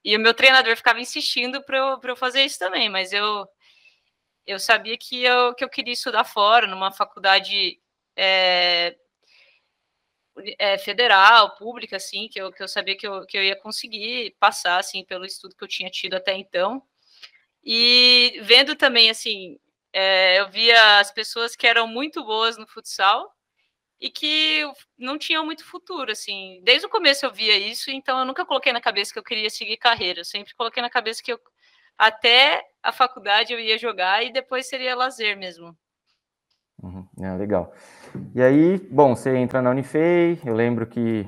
E 0.04 0.16
o 0.16 0.20
meu 0.20 0.34
treinador 0.34 0.76
ficava 0.76 1.00
insistindo 1.00 1.64
para 1.64 1.78
eu, 1.78 2.00
eu 2.04 2.16
fazer 2.16 2.44
isso 2.44 2.60
também, 2.60 2.90
mas 2.90 3.14
eu 3.14 3.48
eu 4.46 4.60
sabia 4.60 4.98
que 4.98 5.24
eu, 5.24 5.56
que 5.56 5.64
eu 5.64 5.70
queria 5.70 5.94
estudar 5.94 6.24
fora, 6.24 6.68
numa 6.68 6.92
faculdade 6.92 7.80
é, 8.16 8.96
é, 10.60 10.78
federal, 10.78 11.56
pública, 11.56 11.98
assim, 11.98 12.28
que 12.30 12.40
eu, 12.40 12.52
que 12.52 12.62
eu 12.62 12.68
sabia 12.68 12.96
que 12.96 13.08
eu, 13.08 13.26
que 13.26 13.38
eu 13.38 13.44
ia 13.44 13.56
conseguir 13.56 14.36
passar, 14.40 14.78
assim, 14.80 15.04
pelo 15.04 15.26
estudo 15.26 15.56
que 15.56 15.64
eu 15.64 15.68
tinha 15.68 15.90
tido 15.90 16.16
até 16.16 16.36
então. 16.36 16.84
E 17.64 18.40
vendo 18.44 18.76
também, 18.76 19.10
assim, 19.10 19.58
é, 19.92 20.40
eu 20.40 20.50
via 20.50 21.00
as 21.00 21.12
pessoas 21.12 21.56
que 21.56 21.66
eram 21.66 21.88
muito 21.88 22.24
boas 22.24 22.58
no 22.58 22.68
futsal 22.68 23.35
e 24.00 24.10
que 24.10 24.62
não 24.98 25.18
tinham 25.18 25.46
muito 25.46 25.66
futuro, 25.66 26.12
assim. 26.12 26.62
Desde 26.64 26.86
o 26.86 26.90
começo 26.90 27.26
eu 27.26 27.34
via 27.34 27.58
isso, 27.58 27.90
então 27.90 28.20
eu 28.20 28.26
nunca 28.26 28.46
coloquei 28.46 28.74
na 28.74 28.82
cabeça 28.82 29.14
que 29.14 29.20
eu 29.20 29.24
queria 29.24 29.50
seguir 29.50 29.78
carreira. 29.78 30.22
Eu 30.22 30.26
sempre 30.26 30.54
coloquei 30.56 30.82
na 30.82 30.90
cabeça 30.90 31.24
que 31.24 31.32
eu 31.32 31.40
até 31.98 32.62
a 32.84 32.92
faculdade 32.92 33.54
eu 33.54 33.60
ia 33.60 33.78
jogar 33.78 34.24
e 34.24 34.32
depois 34.32 34.68
seria 34.68 34.96
lazer 34.96 35.38
mesmo. 35.38 35.76
Uhum, 36.84 37.08
é, 37.22 37.36
legal. 37.38 37.74
E 38.34 38.42
aí, 38.42 38.78
bom, 38.92 39.16
você 39.16 39.36
entra 39.36 39.62
na 39.62 39.72
Unifei, 39.72 40.40
eu 40.46 40.54
lembro 40.54 40.86
que 40.86 41.26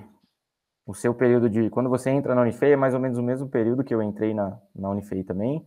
o 0.86 0.94
seu 0.94 1.14
período 1.14 1.50
de. 1.50 1.70
Quando 1.70 1.90
você 1.90 2.10
entra 2.10 2.36
na 2.36 2.42
Unifei 2.42 2.74
é 2.74 2.76
mais 2.76 2.94
ou 2.94 3.00
menos 3.00 3.18
o 3.18 3.24
mesmo 3.24 3.50
período 3.50 3.84
que 3.84 3.94
eu 3.94 4.02
entrei 4.04 4.34
na, 4.34 4.60
na 4.76 4.90
Unifei 4.90 5.24
também, 5.24 5.66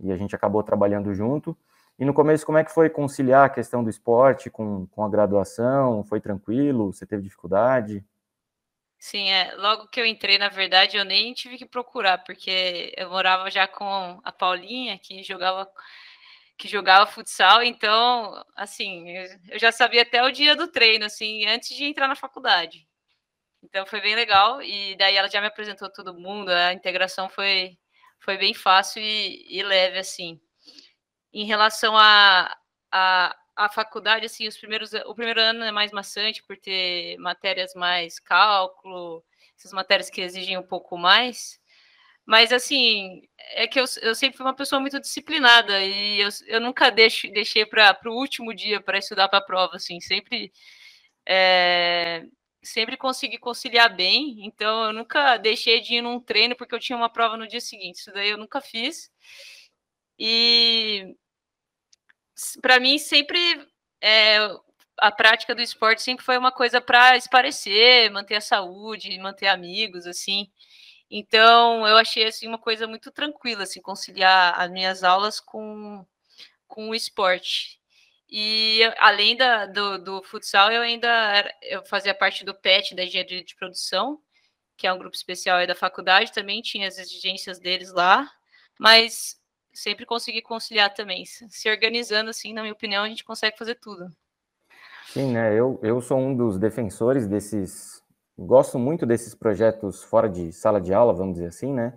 e 0.00 0.10
a 0.10 0.16
gente 0.16 0.34
acabou 0.34 0.62
trabalhando 0.62 1.12
junto. 1.14 1.56
E 1.98 2.04
no 2.04 2.14
começo, 2.14 2.46
como 2.46 2.58
é 2.58 2.64
que 2.64 2.72
foi 2.72 2.88
conciliar 2.88 3.46
a 3.46 3.50
questão 3.50 3.82
do 3.82 3.90
esporte 3.90 4.48
com, 4.48 4.86
com 4.86 5.04
a 5.04 5.08
graduação? 5.08 6.04
Foi 6.04 6.20
tranquilo? 6.20 6.92
Você 6.92 7.04
teve 7.04 7.22
dificuldade? 7.22 8.04
Sim, 8.98 9.30
é. 9.30 9.54
Logo 9.56 9.88
que 9.88 10.00
eu 10.00 10.06
entrei, 10.06 10.38
na 10.38 10.48
verdade, 10.48 10.96
eu 10.96 11.04
nem 11.04 11.32
tive 11.34 11.58
que 11.58 11.66
procurar, 11.66 12.18
porque 12.18 12.92
eu 12.96 13.10
morava 13.10 13.50
já 13.50 13.66
com 13.66 14.20
a 14.22 14.32
Paulinha, 14.32 14.98
que 14.98 15.22
jogava 15.22 15.68
que 16.56 16.66
jogava 16.66 17.06
futsal, 17.06 17.62
então, 17.62 18.44
assim, 18.56 19.08
eu 19.48 19.60
já 19.60 19.70
sabia 19.70 20.02
até 20.02 20.20
o 20.24 20.32
dia 20.32 20.56
do 20.56 20.66
treino, 20.66 21.04
assim, 21.04 21.46
antes 21.46 21.76
de 21.76 21.84
entrar 21.84 22.08
na 22.08 22.16
faculdade. 22.16 22.88
Então 23.62 23.86
foi 23.86 24.00
bem 24.00 24.14
legal 24.16 24.62
e 24.62 24.96
daí 24.96 25.16
ela 25.16 25.28
já 25.28 25.40
me 25.40 25.46
apresentou 25.48 25.90
todo 25.90 26.14
mundo, 26.14 26.50
a 26.50 26.72
integração 26.72 27.28
foi 27.28 27.78
foi 28.20 28.36
bem 28.36 28.54
fácil 28.54 29.02
e, 29.02 29.46
e 29.48 29.62
leve 29.62 29.98
assim. 29.98 30.40
Em 31.32 31.44
relação 31.44 31.96
a, 31.96 32.56
a 32.92 33.36
a 33.58 33.68
faculdade, 33.68 34.24
assim, 34.24 34.46
os 34.46 34.56
primeiros, 34.56 34.92
o 34.94 35.14
primeiro 35.16 35.40
ano 35.40 35.64
é 35.64 35.72
mais 35.72 35.90
maçante 35.90 36.44
por 36.44 36.56
ter 36.56 37.16
matérias 37.18 37.74
mais 37.74 38.20
cálculo, 38.20 39.24
essas 39.58 39.72
matérias 39.72 40.08
que 40.08 40.20
exigem 40.20 40.56
um 40.56 40.62
pouco 40.62 40.96
mais. 40.96 41.58
Mas, 42.26 42.52
assim, 42.52 43.22
é 43.54 43.66
que 43.66 43.80
eu, 43.80 43.84
eu 44.02 44.14
sempre 44.14 44.36
fui 44.36 44.46
uma 44.46 44.54
pessoa 44.54 44.80
muito 44.80 45.00
disciplinada 45.00 45.82
e 45.84 46.20
eu, 46.20 46.28
eu 46.46 46.60
nunca 46.60 46.90
deixo, 46.90 47.28
deixei 47.32 47.66
para 47.66 47.98
o 48.06 48.10
último 48.14 48.54
dia 48.54 48.80
para 48.80 48.98
estudar 48.98 49.28
para 49.28 49.38
a 49.40 49.42
prova, 49.42 49.76
assim, 49.76 50.00
sempre. 50.00 50.52
É, 51.26 52.24
sempre 52.62 52.96
consegui 52.96 53.38
conciliar 53.38 53.94
bem, 53.94 54.44
então 54.46 54.86
eu 54.86 54.92
nunca 54.92 55.36
deixei 55.38 55.80
de 55.80 55.96
ir 55.96 56.02
num 56.02 56.20
treino 56.20 56.56
porque 56.56 56.74
eu 56.74 56.80
tinha 56.80 56.96
uma 56.98 57.10
prova 57.12 57.36
no 57.36 57.48
dia 57.48 57.60
seguinte. 57.60 57.96
Isso 58.00 58.12
daí 58.12 58.30
eu 58.30 58.38
nunca 58.38 58.60
fiz. 58.60 59.10
E 60.18 61.16
para 62.60 62.78
mim 62.80 62.98
sempre 62.98 63.38
é, 64.00 64.38
a 64.98 65.10
prática 65.12 65.54
do 65.54 65.62
esporte 65.62 66.02
sempre 66.02 66.24
foi 66.24 66.36
uma 66.36 66.52
coisa 66.52 66.80
para 66.80 67.16
esparecer, 67.16 68.10
manter 68.10 68.36
a 68.36 68.40
saúde, 68.40 69.18
manter 69.18 69.48
amigos, 69.48 70.06
assim. 70.06 70.50
Então, 71.10 71.86
eu 71.86 71.96
achei 71.96 72.26
assim 72.26 72.46
uma 72.46 72.58
coisa 72.58 72.86
muito 72.86 73.10
tranquila, 73.10 73.62
assim, 73.62 73.80
conciliar 73.80 74.60
as 74.60 74.70
minhas 74.70 75.02
aulas 75.04 75.40
com, 75.40 76.04
com 76.66 76.90
o 76.90 76.94
esporte. 76.94 77.78
E 78.30 78.82
além 78.98 79.36
da, 79.36 79.66
do, 79.66 79.98
do 79.98 80.22
futsal, 80.22 80.70
eu 80.70 80.82
ainda 80.82 81.08
era, 81.08 81.54
eu 81.62 81.84
fazia 81.86 82.14
parte 82.14 82.44
do 82.44 82.54
PET, 82.54 82.94
da 82.94 83.04
engenharia 83.04 83.42
de 83.42 83.56
produção, 83.56 84.20
que 84.76 84.86
é 84.86 84.92
um 84.92 84.98
grupo 84.98 85.16
especial 85.16 85.66
da 85.66 85.74
faculdade, 85.74 86.32
também 86.32 86.60
tinha 86.60 86.88
as 86.88 86.98
exigências 86.98 87.58
deles 87.58 87.92
lá, 87.92 88.30
mas 88.78 89.37
sempre 89.78 90.04
conseguir 90.04 90.42
conciliar 90.42 90.92
também. 90.92 91.24
Se 91.24 91.70
organizando, 91.70 92.30
assim, 92.30 92.52
na 92.52 92.62
minha 92.62 92.72
opinião, 92.72 93.04
a 93.04 93.08
gente 93.08 93.24
consegue 93.24 93.56
fazer 93.56 93.76
tudo. 93.76 94.10
Sim, 95.06 95.32
né? 95.32 95.54
Eu, 95.54 95.78
eu 95.82 96.00
sou 96.00 96.18
um 96.18 96.36
dos 96.36 96.58
defensores 96.58 97.26
desses. 97.26 98.02
Gosto 98.36 98.78
muito 98.78 99.06
desses 99.06 99.34
projetos 99.34 100.02
fora 100.04 100.28
de 100.28 100.52
sala 100.52 100.80
de 100.80 100.92
aula, 100.92 101.12
vamos 101.12 101.34
dizer 101.34 101.48
assim, 101.48 101.72
né? 101.72 101.94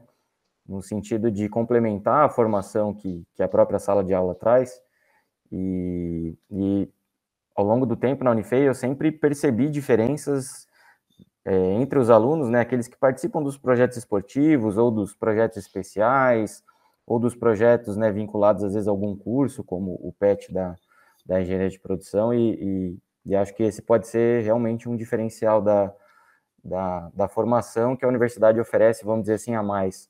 No 0.65 0.81
sentido 0.81 1.29
de 1.29 1.49
complementar 1.49 2.25
a 2.25 2.29
formação 2.29 2.93
que, 2.93 3.23
que 3.35 3.43
a 3.43 3.47
própria 3.47 3.79
sala 3.79 4.03
de 4.03 4.13
aula 4.13 4.35
traz. 4.35 4.81
E, 5.51 6.35
e 6.49 6.89
ao 7.55 7.65
longo 7.65 7.85
do 7.85 7.95
tempo 7.95 8.23
na 8.23 8.31
Unifei, 8.31 8.67
eu 8.67 8.73
sempre 8.73 9.11
percebi 9.11 9.69
diferenças 9.69 10.67
é, 11.43 11.55
entre 11.73 11.99
os 11.99 12.09
alunos, 12.09 12.47
né? 12.47 12.61
Aqueles 12.61 12.87
que 12.87 12.97
participam 12.97 13.41
dos 13.41 13.57
projetos 13.57 13.97
esportivos 13.97 14.77
ou 14.77 14.89
dos 14.89 15.13
projetos 15.13 15.57
especiais, 15.57 16.63
ou 17.05 17.19
dos 17.19 17.35
projetos 17.35 17.97
né, 17.97 18.11
vinculados 18.11 18.63
às 18.63 18.73
vezes 18.73 18.87
a 18.87 18.91
algum 18.91 19.15
curso, 19.15 19.63
como 19.63 19.93
o 20.01 20.13
PET 20.17 20.53
da, 20.53 20.75
da 21.25 21.41
engenharia 21.41 21.69
de 21.69 21.79
produção, 21.79 22.33
e, 22.33 22.53
e, 22.53 22.97
e 23.25 23.35
acho 23.35 23.53
que 23.53 23.63
esse 23.63 23.81
pode 23.81 24.07
ser 24.07 24.43
realmente 24.43 24.87
um 24.87 24.95
diferencial 24.95 25.61
da, 25.61 25.93
da, 26.63 27.09
da, 27.13 27.27
formação 27.27 27.95
que 27.95 28.05
a 28.05 28.07
universidade 28.07 28.59
oferece, 28.59 29.05
vamos 29.05 29.23
dizer 29.23 29.35
assim, 29.35 29.55
a 29.55 29.63
mais. 29.63 30.09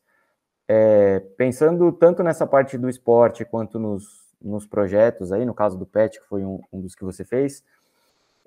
É, 0.68 1.20
pensando 1.38 1.92
tanto 1.92 2.24
nessa 2.24 2.46
parte 2.48 2.78
do 2.78 2.90
esporte 2.90 3.44
quanto 3.44 3.78
nos, 3.80 4.06
nos 4.42 4.66
projetos 4.66 5.32
aí, 5.32 5.46
no 5.46 5.54
caso 5.54 5.78
do 5.78 5.86
PET, 5.86 6.20
que 6.20 6.28
foi 6.28 6.46
um, 6.46 6.62
um 6.72 6.82
dos 6.82 6.96
que 6.96 7.04
você 7.04 7.26
fez, 7.26 7.64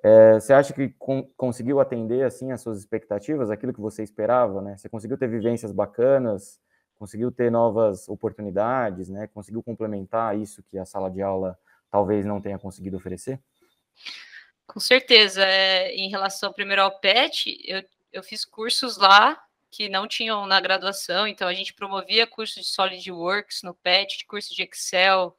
é, 0.03 0.35
você 0.35 0.53
acha 0.53 0.73
que 0.75 0.91
com, 0.99 1.27
conseguiu 1.37 1.81
atender 1.81 2.25
assim 2.25 2.53
as 2.53 2.61
suas 2.61 2.79
expectativas, 2.79 3.51
aquilo 3.51 3.73
que 3.73 3.81
você 3.81 4.03
esperava, 4.03 4.61
né? 4.61 4.77
Você 4.77 4.87
conseguiu 4.89 5.17
ter 5.17 5.29
vivências 5.29 5.73
bacanas, 5.73 6.61
conseguiu 7.05 7.31
ter 7.31 7.51
novas 7.51 8.09
oportunidades, 8.09 9.11
né? 9.11 9.27
Conseguiu 9.27 9.63
complementar 9.63 10.39
isso 10.39 10.63
que 10.63 10.79
a 10.79 10.87
sala 10.87 11.11
de 11.11 11.21
aula 11.21 11.59
talvez 11.91 12.25
não 12.25 12.41
tenha 12.41 12.59
conseguido 12.59 12.97
oferecer? 12.97 13.39
Com 14.67 14.81
certeza. 14.81 15.45
É, 15.45 15.95
em 15.95 16.09
relação 16.09 16.51
primeiro 16.51 16.81
ao 16.81 16.99
PET, 16.99 17.61
eu, 17.67 17.85
eu 18.11 18.23
fiz 18.23 18.47
cursos 18.47 18.97
lá 18.97 19.39
que 19.71 19.87
não 19.91 20.09
tinham 20.09 20.47
na 20.47 20.59
graduação, 20.61 21.27
então 21.27 21.47
a 21.47 21.53
gente 21.53 21.75
promovia 21.75 22.27
curso 22.27 22.59
de 22.61 22.67
SolidWorks 22.67 23.63
no 23.63 23.75
PET, 23.75 24.25
curso 24.27 24.55
de 24.55 24.63
Excel, 24.63 25.37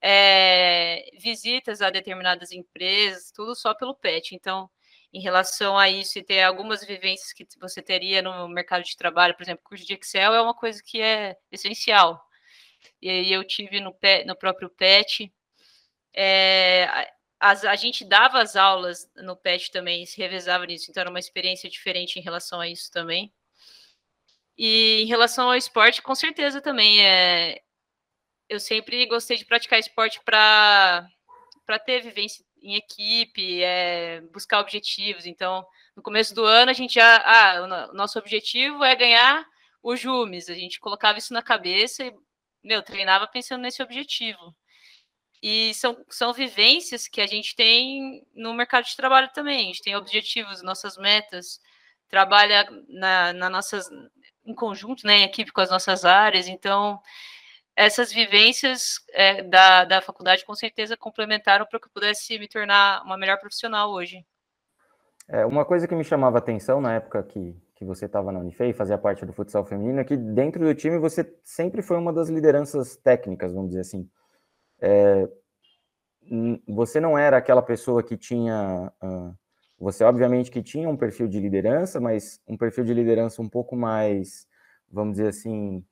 é, 0.00 1.10
visitas 1.18 1.82
a 1.82 1.90
determinadas 1.90 2.50
empresas, 2.50 3.30
tudo 3.30 3.54
só 3.54 3.74
pelo 3.74 3.94
PET. 3.94 4.34
Então, 4.34 4.70
em 5.14 5.20
relação 5.20 5.78
a 5.78 5.88
isso 5.88 6.18
e 6.18 6.24
ter 6.24 6.42
algumas 6.42 6.84
vivências 6.84 7.32
que 7.32 7.46
você 7.60 7.80
teria 7.80 8.20
no 8.20 8.48
mercado 8.48 8.82
de 8.82 8.96
trabalho, 8.96 9.36
por 9.36 9.44
exemplo, 9.44 9.62
curso 9.62 9.86
de 9.86 9.94
Excel 9.94 10.34
é 10.34 10.42
uma 10.42 10.54
coisa 10.54 10.82
que 10.84 11.00
é 11.00 11.36
essencial. 11.52 12.20
E 13.00 13.08
aí 13.08 13.32
eu 13.32 13.44
tive 13.46 13.80
no, 13.80 13.96
no 14.26 14.36
próprio 14.36 14.68
PET. 14.70 15.32
É, 16.12 16.86
a, 17.38 17.50
a 17.50 17.76
gente 17.76 18.04
dava 18.04 18.42
as 18.42 18.56
aulas 18.56 19.08
no 19.16 19.36
PET 19.36 19.70
também, 19.70 20.04
se 20.04 20.18
revezava 20.18 20.66
nisso, 20.66 20.90
então 20.90 21.00
era 21.00 21.10
uma 21.10 21.20
experiência 21.20 21.70
diferente 21.70 22.18
em 22.18 22.22
relação 22.22 22.60
a 22.60 22.68
isso 22.68 22.90
também. 22.90 23.32
E 24.58 25.02
em 25.02 25.06
relação 25.06 25.48
ao 25.48 25.56
esporte, 25.56 26.02
com 26.02 26.14
certeza 26.14 26.60
também 26.60 27.06
é, 27.06 27.60
eu 28.48 28.58
sempre 28.58 29.06
gostei 29.06 29.36
de 29.36 29.44
praticar 29.44 29.78
esporte 29.78 30.20
para 30.24 31.08
ter 31.86 32.02
vivência 32.02 32.44
em 32.64 32.76
equipe, 32.76 33.62
é, 33.62 34.22
buscar 34.32 34.60
objetivos. 34.60 35.26
Então, 35.26 35.64
no 35.94 36.02
começo 36.02 36.34
do 36.34 36.44
ano, 36.44 36.70
a 36.70 36.74
gente 36.74 36.94
já. 36.94 37.22
Ah, 37.24 37.90
o 37.90 37.94
nosso 37.94 38.18
objetivo 38.18 38.82
é 38.82 38.96
ganhar 38.96 39.46
o 39.82 39.94
Jumes. 39.94 40.48
A 40.48 40.54
gente 40.54 40.80
colocava 40.80 41.18
isso 41.18 41.34
na 41.34 41.42
cabeça 41.42 42.04
e, 42.04 42.14
meu, 42.64 42.82
treinava 42.82 43.26
pensando 43.26 43.60
nesse 43.60 43.82
objetivo. 43.82 44.54
E 45.42 45.74
são, 45.74 46.02
são 46.08 46.32
vivências 46.32 47.06
que 47.06 47.20
a 47.20 47.26
gente 47.26 47.54
tem 47.54 48.26
no 48.34 48.54
mercado 48.54 48.86
de 48.86 48.96
trabalho 48.96 49.30
também. 49.34 49.60
A 49.60 49.64
gente 49.66 49.82
tem 49.82 49.94
objetivos, 49.94 50.62
nossas 50.62 50.96
metas, 50.96 51.60
trabalha 52.08 52.66
na, 52.88 53.34
na 53.34 53.50
nossas, 53.50 53.90
em 54.46 54.54
conjunto, 54.54 55.06
né, 55.06 55.18
em 55.18 55.24
equipe 55.24 55.52
com 55.52 55.60
as 55.60 55.70
nossas 55.70 56.06
áreas. 56.06 56.48
Então, 56.48 56.98
essas 57.76 58.12
vivências 58.12 59.00
é, 59.12 59.42
da, 59.42 59.84
da 59.84 60.00
faculdade 60.00 60.44
com 60.44 60.54
certeza 60.54 60.96
complementaram 60.96 61.66
para 61.66 61.80
que 61.80 61.86
eu 61.86 61.92
pudesse 61.92 62.38
me 62.38 62.48
tornar 62.48 63.02
uma 63.04 63.16
melhor 63.16 63.38
profissional 63.38 63.90
hoje. 63.90 64.24
É, 65.28 65.44
uma 65.44 65.64
coisa 65.64 65.88
que 65.88 65.94
me 65.94 66.04
chamava 66.04 66.38
atenção 66.38 66.80
na 66.80 66.94
época 66.94 67.22
que, 67.22 67.56
que 67.74 67.84
você 67.84 68.06
estava 68.06 68.30
na 68.30 68.40
Unifei, 68.40 68.72
fazia 68.72 68.98
parte 68.98 69.24
do 69.24 69.32
futsal 69.32 69.64
feminino, 69.64 70.00
é 70.00 70.04
que 70.04 70.16
dentro 70.16 70.64
do 70.64 70.74
time 70.74 70.98
você 70.98 71.34
sempre 71.42 71.82
foi 71.82 71.96
uma 71.96 72.12
das 72.12 72.28
lideranças 72.28 72.96
técnicas, 72.96 73.52
vamos 73.52 73.70
dizer 73.70 73.80
assim. 73.80 74.08
É, 74.80 75.28
você 76.68 77.00
não 77.00 77.18
era 77.18 77.36
aquela 77.36 77.62
pessoa 77.62 78.02
que 78.02 78.16
tinha. 78.16 78.92
Uh, 79.02 79.34
você, 79.78 80.04
obviamente, 80.04 80.50
que 80.50 80.62
tinha 80.62 80.88
um 80.88 80.96
perfil 80.96 81.28
de 81.28 81.40
liderança, 81.40 82.00
mas 82.00 82.40
um 82.46 82.56
perfil 82.56 82.84
de 82.84 82.94
liderança 82.94 83.42
um 83.42 83.48
pouco 83.48 83.76
mais, 83.76 84.46
vamos 84.90 85.16
dizer 85.16 85.28
assim, 85.28 85.84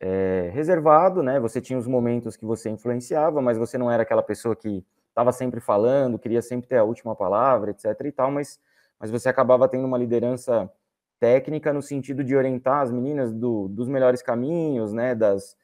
é, 0.00 0.50
reservado, 0.52 1.22
né? 1.22 1.40
Você 1.40 1.60
tinha 1.60 1.78
os 1.78 1.86
momentos 1.86 2.36
que 2.36 2.44
você 2.44 2.70
influenciava, 2.70 3.40
mas 3.42 3.58
você 3.58 3.76
não 3.76 3.90
era 3.90 4.02
aquela 4.02 4.22
pessoa 4.22 4.54
que 4.54 4.84
estava 5.08 5.32
sempre 5.32 5.60
falando, 5.60 6.18
queria 6.18 6.40
sempre 6.40 6.68
ter 6.68 6.76
a 6.76 6.84
última 6.84 7.14
palavra, 7.16 7.70
etc. 7.72 7.86
e 8.04 8.12
tal, 8.12 8.30
mas, 8.30 8.60
mas 8.98 9.10
você 9.10 9.28
acabava 9.28 9.68
tendo 9.68 9.84
uma 9.84 9.98
liderança 9.98 10.70
técnica 11.18 11.72
no 11.72 11.82
sentido 11.82 12.22
de 12.22 12.36
orientar 12.36 12.82
as 12.82 12.92
meninas 12.92 13.32
do, 13.32 13.68
dos 13.68 13.88
melhores 13.88 14.22
caminhos, 14.22 14.92
né? 14.92 15.14
Das, 15.14 15.56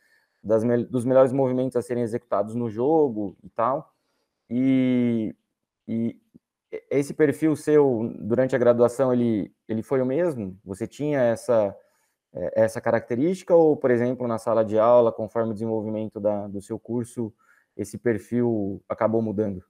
das, 0.43 0.63
dos 0.89 1.05
melhores 1.05 1.33
movimentos 1.33 1.77
a 1.77 1.83
serem 1.83 2.03
executados 2.03 2.55
no 2.55 2.69
jogo 2.69 3.37
e 3.43 3.49
tal. 3.49 3.93
E, 4.51 5.35
e 5.87 6.19
esse 6.91 7.15
perfil 7.15 7.55
seu 7.57 8.13
durante 8.19 8.55
a 8.55 8.59
graduação 8.59 9.13
ele, 9.13 9.55
ele 9.69 9.83
foi 9.83 10.03
o 10.03 10.07
mesmo? 10.07 10.59
Você 10.65 10.87
tinha 10.87 11.21
essa 11.21 11.75
essa 12.55 12.81
característica 12.81 13.55
ou, 13.55 13.77
por 13.77 13.91
exemplo, 13.91 14.27
na 14.27 14.39
sala 14.39 14.65
de 14.65 14.79
aula, 14.79 15.13
conforme 15.13 15.51
o 15.51 15.55
desenvolvimento 15.55 16.19
da, 16.19 16.47
do 16.49 16.61
seu 16.61 16.79
curso, 16.79 17.33
esse 17.77 17.99
perfil 17.99 18.83
acabou 18.89 19.23
mudando? 19.23 19.65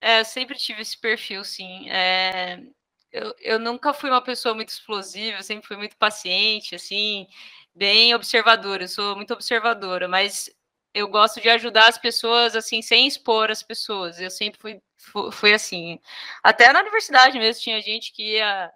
É, 0.00 0.20
eu 0.20 0.24
sempre 0.24 0.56
tive 0.56 0.82
esse 0.82 0.98
perfil, 1.00 1.42
sim. 1.42 1.88
É, 1.90 2.62
eu, 3.10 3.34
eu 3.40 3.58
nunca 3.58 3.94
fui 3.94 4.10
uma 4.10 4.22
pessoa 4.22 4.54
muito 4.54 4.68
explosiva, 4.68 5.38
eu 5.38 5.42
sempre 5.42 5.66
fui 5.66 5.76
muito 5.76 5.96
paciente, 5.96 6.74
assim, 6.74 7.26
bem 7.74 8.14
observadora. 8.14 8.84
Eu 8.84 8.88
sou 8.88 9.16
muito 9.16 9.32
observadora, 9.32 10.06
mas 10.06 10.50
eu 10.94 11.08
gosto 11.08 11.40
de 11.40 11.48
ajudar 11.48 11.88
as 11.88 11.98
pessoas, 11.98 12.54
assim, 12.54 12.82
sem 12.82 13.06
expor 13.06 13.50
as 13.50 13.62
pessoas. 13.62 14.20
Eu 14.20 14.30
sempre 14.30 14.60
fui, 14.60 14.80
fui, 14.96 15.32
fui 15.32 15.54
assim. 15.54 15.98
Até 16.42 16.72
na 16.72 16.80
universidade 16.80 17.38
mesmo, 17.38 17.62
tinha 17.62 17.80
gente 17.80 18.12
que 18.12 18.34
ia 18.34 18.72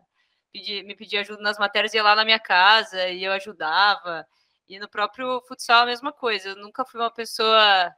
pedir, 0.53 0.85
me 0.85 0.95
pedir 0.95 1.19
ajuda 1.19 1.43
nas 1.43 1.59
matérias, 1.59 1.95
ia 1.95 2.03
lá 2.03 2.15
na 2.15 2.25
minha 2.25 2.39
casa 2.39 3.09
e 3.09 3.25
eu 3.25 3.33
ajudava. 3.33 4.27
E 4.69 4.79
no 4.79 4.89
próprio 4.89 5.41
futsal 5.43 5.83
a 5.83 5.87
mesma 5.87 6.13
coisa. 6.13 6.51
Eu 6.51 6.57
nunca 6.57 6.85
fui 6.85 7.01
uma 7.01 7.11
pessoa 7.11 7.93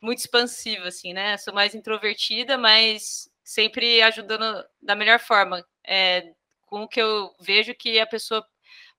muito 0.00 0.20
expansiva, 0.20 0.88
assim, 0.88 1.12
né? 1.12 1.36
Sou 1.36 1.52
mais 1.52 1.74
introvertida, 1.74 2.56
mas 2.56 3.30
sempre 3.42 4.02
ajudando 4.02 4.64
da 4.80 4.94
melhor 4.94 5.18
forma, 5.18 5.64
é, 5.86 6.32
com 6.66 6.82
o 6.82 6.88
que 6.88 7.00
eu 7.00 7.34
vejo 7.40 7.74
que 7.74 7.98
a 7.98 8.06
pessoa 8.06 8.44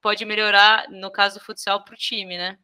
pode 0.01 0.25
melhorar, 0.25 0.89
no 0.89 1.12
caso 1.12 1.39
do 1.39 1.46
futsal, 1.46 1.84
para 1.84 1.93
o 1.93 1.98
time, 1.98 2.38
né? 2.38 2.58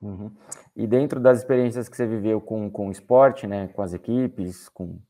Uhum. 0.00 0.34
E 0.74 0.86
dentro 0.86 1.18
das 1.18 1.38
experiências 1.38 1.88
que 1.88 1.96
você 1.96 2.06
viveu 2.06 2.40
com, 2.40 2.70
com 2.70 2.88
o 2.88 2.92
esporte, 2.92 3.46
né, 3.46 3.68
com 3.68 3.82
as 3.82 3.94
equipes, 3.94 4.68
com, 4.68 5.00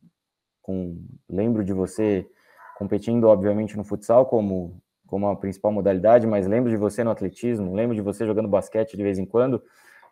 com 0.63 1.05
lembro 1.29 1.65
de 1.65 1.73
você 1.73 2.29
competindo, 2.77 3.25
obviamente, 3.25 3.77
no 3.77 3.85
futsal 3.85 4.27
como, 4.27 4.81
como 5.07 5.29
a 5.29 5.37
principal 5.37 5.73
modalidade, 5.73 6.27
mas 6.27 6.47
lembro 6.47 6.71
de 6.71 6.77
você 6.77 7.03
no 7.03 7.11
atletismo, 7.11 7.75
lembro 7.75 7.95
de 7.95 8.03
você 8.03 8.27
jogando 8.27 8.49
basquete 8.49 8.97
de 8.97 9.03
vez 9.03 9.19
em 9.19 9.25
quando. 9.25 9.63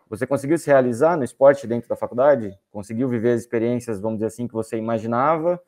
Você 0.08 0.26
conseguiu 0.26 0.56
se 0.58 0.68
realizar 0.68 1.16
no 1.16 1.24
esporte 1.24 1.66
dentro 1.66 1.88
da 1.88 1.96
faculdade? 1.96 2.58
Conseguiu 2.70 3.08
viver 3.08 3.32
as 3.32 3.40
experiências, 3.40 4.00
vamos 4.00 4.18
dizer 4.18 4.26
assim, 4.26 4.48
que 4.48 4.54
você 4.54 4.76
imaginava? 4.76 5.60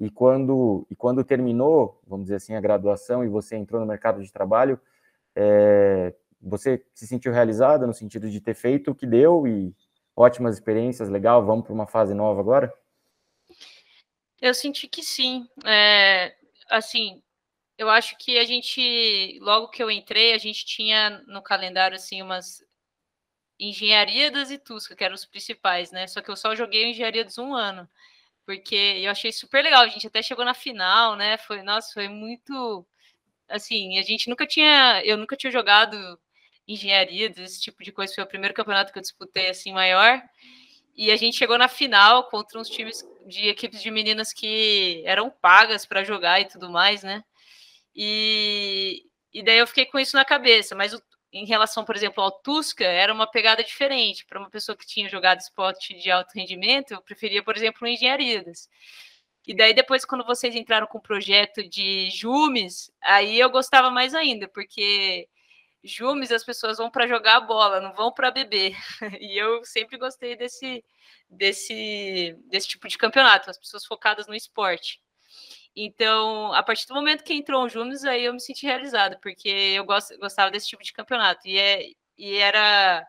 E 0.00 0.10
quando, 0.10 0.86
e 0.90 0.96
quando 0.96 1.24
terminou, 1.24 2.00
vamos 2.06 2.24
dizer 2.24 2.36
assim, 2.36 2.54
a 2.54 2.60
graduação 2.60 3.24
e 3.24 3.28
você 3.28 3.56
entrou 3.56 3.80
no 3.80 3.86
mercado 3.86 4.22
de 4.22 4.32
trabalho, 4.32 4.80
é, 5.34 6.14
você 6.40 6.82
se 6.94 7.06
sentiu 7.06 7.32
realizada 7.32 7.86
no 7.86 7.92
sentido 7.92 8.30
de 8.30 8.40
ter 8.40 8.54
feito 8.54 8.90
o 8.90 8.94
que 8.94 9.06
deu 9.06 9.46
e 9.46 9.74
ótimas 10.16 10.54
experiências, 10.54 11.08
legal, 11.08 11.44
vamos 11.44 11.64
para 11.64 11.74
uma 11.74 11.86
fase 11.86 12.14
nova 12.14 12.40
agora? 12.40 12.72
Eu 14.40 14.54
senti 14.54 14.86
que 14.86 15.02
sim. 15.02 15.48
É, 15.64 16.34
assim, 16.68 17.22
eu 17.78 17.90
acho 17.90 18.16
que 18.18 18.38
a 18.38 18.44
gente, 18.44 19.38
logo 19.40 19.68
que 19.70 19.82
eu 19.82 19.90
entrei, 19.90 20.32
a 20.34 20.38
gente 20.38 20.66
tinha 20.66 21.22
no 21.26 21.42
calendário, 21.42 21.96
assim, 21.96 22.22
umas 22.22 22.62
Engenharia 23.60 24.30
das 24.30 24.50
Itusca, 24.50 24.94
que 24.94 25.02
eram 25.04 25.14
os 25.14 25.24
principais, 25.26 25.90
né? 25.90 26.06
Só 26.06 26.20
que 26.22 26.30
eu 26.30 26.36
só 26.36 26.54
joguei 26.54 26.86
Engenharia 26.86 27.24
dos 27.24 27.38
um 27.38 27.54
ano, 27.54 27.88
porque 28.46 28.76
eu 28.76 29.10
achei 29.10 29.32
super 29.32 29.62
legal. 29.64 29.82
A 29.82 29.88
gente 29.88 30.06
até 30.06 30.22
chegou 30.22 30.44
na 30.44 30.54
final, 30.54 31.16
né? 31.16 31.38
Foi, 31.38 31.62
nossa, 31.62 31.92
foi 31.92 32.08
muito. 32.08 32.86
Assim, 33.48 33.98
a 33.98 34.02
gente 34.02 34.28
nunca 34.30 34.46
tinha. 34.46 35.02
Eu 35.04 35.16
nunca 35.18 35.36
tinha 35.36 35.52
jogado 35.52 35.96
engenharia, 36.68 37.30
desse 37.30 37.60
tipo 37.62 37.82
de 37.84 37.92
coisa. 37.92 38.14
Foi 38.14 38.24
o 38.24 38.28
primeiro 38.28 38.54
campeonato 38.54 38.92
que 38.92 38.98
eu 38.98 39.02
disputei, 39.02 39.48
assim, 39.48 39.72
maior. 39.72 40.22
E 40.98 41.12
a 41.12 41.16
gente 41.16 41.36
chegou 41.36 41.56
na 41.56 41.68
final 41.68 42.24
contra 42.24 42.58
uns 42.58 42.68
times 42.68 43.06
de 43.24 43.48
equipes 43.48 43.80
de 43.80 43.88
meninas 43.88 44.32
que 44.32 45.00
eram 45.06 45.30
pagas 45.30 45.86
para 45.86 46.02
jogar 46.02 46.40
e 46.40 46.48
tudo 46.48 46.68
mais, 46.68 47.04
né? 47.04 47.22
E, 47.94 49.04
e 49.32 49.40
daí 49.44 49.58
eu 49.58 49.66
fiquei 49.68 49.86
com 49.86 50.00
isso 50.00 50.16
na 50.16 50.24
cabeça, 50.24 50.74
mas 50.74 50.92
o, 50.92 51.00
em 51.32 51.46
relação, 51.46 51.84
por 51.84 51.94
exemplo, 51.94 52.20
ao 52.20 52.32
Tusca, 52.32 52.84
era 52.84 53.14
uma 53.14 53.30
pegada 53.30 53.62
diferente. 53.62 54.26
Para 54.26 54.40
uma 54.40 54.50
pessoa 54.50 54.76
que 54.76 54.84
tinha 54.84 55.08
jogado 55.08 55.38
esporte 55.38 55.94
de 55.94 56.10
alto 56.10 56.32
rendimento, 56.34 56.92
eu 56.92 57.00
preferia, 57.00 57.44
por 57.44 57.56
exemplo, 57.56 57.86
engenharias. 57.86 58.68
E 59.46 59.54
daí, 59.54 59.72
depois, 59.72 60.04
quando 60.04 60.26
vocês 60.26 60.56
entraram 60.56 60.88
com 60.88 60.98
o 60.98 61.02
projeto 61.02 61.62
de 61.62 62.10
Jumes, 62.10 62.90
aí 63.00 63.38
eu 63.38 63.50
gostava 63.50 63.88
mais 63.88 64.16
ainda, 64.16 64.48
porque 64.48 65.28
Jumes 65.82 66.32
as 66.32 66.44
pessoas 66.44 66.78
vão 66.78 66.90
para 66.90 67.06
jogar 67.06 67.40
bola, 67.40 67.80
não 67.80 67.94
vão 67.94 68.12
para 68.12 68.30
beber. 68.30 68.76
E 69.20 69.38
eu 69.38 69.64
sempre 69.64 69.96
gostei 69.98 70.36
desse, 70.36 70.84
desse, 71.30 72.36
desse 72.48 72.68
tipo 72.68 72.88
de 72.88 72.98
campeonato, 72.98 73.50
as 73.50 73.58
pessoas 73.58 73.84
focadas 73.84 74.26
no 74.26 74.34
esporte. 74.34 75.00
Então, 75.76 76.52
a 76.54 76.62
partir 76.62 76.86
do 76.88 76.94
momento 76.94 77.22
que 77.22 77.32
entrou 77.32 77.64
o 77.64 77.68
Jumes, 77.68 78.04
aí 78.04 78.24
eu 78.24 78.32
me 78.32 78.40
senti 78.40 78.66
realizada, 78.66 79.18
porque 79.22 79.48
eu 79.48 79.84
gost, 79.84 80.16
gostava 80.18 80.50
desse 80.50 80.68
tipo 80.68 80.82
de 80.82 80.92
campeonato. 80.92 81.46
E, 81.46 81.56
é, 81.56 81.84
e 82.16 82.36
era, 82.36 83.06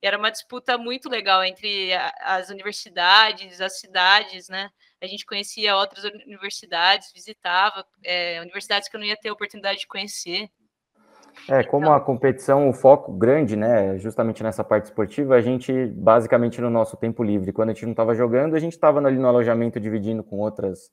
era 0.00 0.18
uma 0.18 0.30
disputa 0.30 0.78
muito 0.78 1.08
legal 1.08 1.44
entre 1.44 1.92
as 2.20 2.48
universidades, 2.48 3.60
as 3.60 3.80
cidades, 3.80 4.48
né? 4.48 4.70
A 5.00 5.06
gente 5.06 5.26
conhecia 5.26 5.76
outras 5.76 6.04
universidades, 6.04 7.12
visitava 7.12 7.84
é, 8.04 8.40
universidades 8.40 8.88
que 8.88 8.94
eu 8.94 9.00
não 9.00 9.06
ia 9.06 9.16
ter 9.16 9.30
oportunidade 9.32 9.80
de 9.80 9.86
conhecer. 9.88 10.48
É, 11.48 11.64
como 11.64 11.86
então, 11.86 11.94
a 11.94 12.00
competição, 12.00 12.68
o 12.68 12.72
foco 12.72 13.12
grande, 13.12 13.56
né, 13.56 13.98
justamente 13.98 14.42
nessa 14.42 14.62
parte 14.62 14.84
esportiva, 14.84 15.34
a 15.34 15.40
gente, 15.40 15.86
basicamente, 15.88 16.60
no 16.60 16.70
nosso 16.70 16.96
tempo 16.96 17.22
livre, 17.22 17.52
quando 17.52 17.70
a 17.70 17.72
gente 17.72 17.84
não 17.84 17.92
estava 17.92 18.14
jogando, 18.14 18.54
a 18.54 18.60
gente 18.60 18.74
estava 18.74 19.00
ali 19.00 19.18
no 19.18 19.26
alojamento 19.26 19.80
dividindo 19.80 20.22
com 20.22 20.38
outras, 20.38 20.92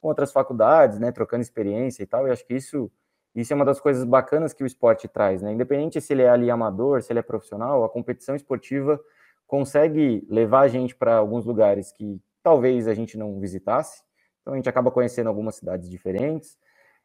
com 0.00 0.08
outras 0.08 0.32
faculdades, 0.32 0.98
né, 0.98 1.12
trocando 1.12 1.42
experiência 1.42 2.02
e 2.02 2.06
tal, 2.06 2.26
e 2.26 2.30
acho 2.30 2.46
que 2.46 2.54
isso, 2.54 2.90
isso 3.34 3.52
é 3.52 3.56
uma 3.56 3.66
das 3.66 3.80
coisas 3.80 4.04
bacanas 4.04 4.54
que 4.54 4.64
o 4.64 4.66
esporte 4.66 5.06
traz, 5.08 5.42
né, 5.42 5.52
independente 5.52 6.00
se 6.00 6.12
ele 6.14 6.22
é 6.22 6.30
ali 6.30 6.50
amador, 6.50 7.02
se 7.02 7.12
ele 7.12 7.20
é 7.20 7.22
profissional, 7.22 7.84
a 7.84 7.88
competição 7.88 8.34
esportiva 8.34 8.98
consegue 9.46 10.26
levar 10.30 10.60
a 10.60 10.68
gente 10.68 10.96
para 10.96 11.16
alguns 11.16 11.44
lugares 11.44 11.92
que 11.92 12.18
talvez 12.42 12.88
a 12.88 12.94
gente 12.94 13.18
não 13.18 13.38
visitasse, 13.38 14.02
então 14.40 14.54
a 14.54 14.56
gente 14.56 14.68
acaba 14.70 14.90
conhecendo 14.90 15.28
algumas 15.28 15.56
cidades 15.56 15.90
diferentes, 15.90 16.56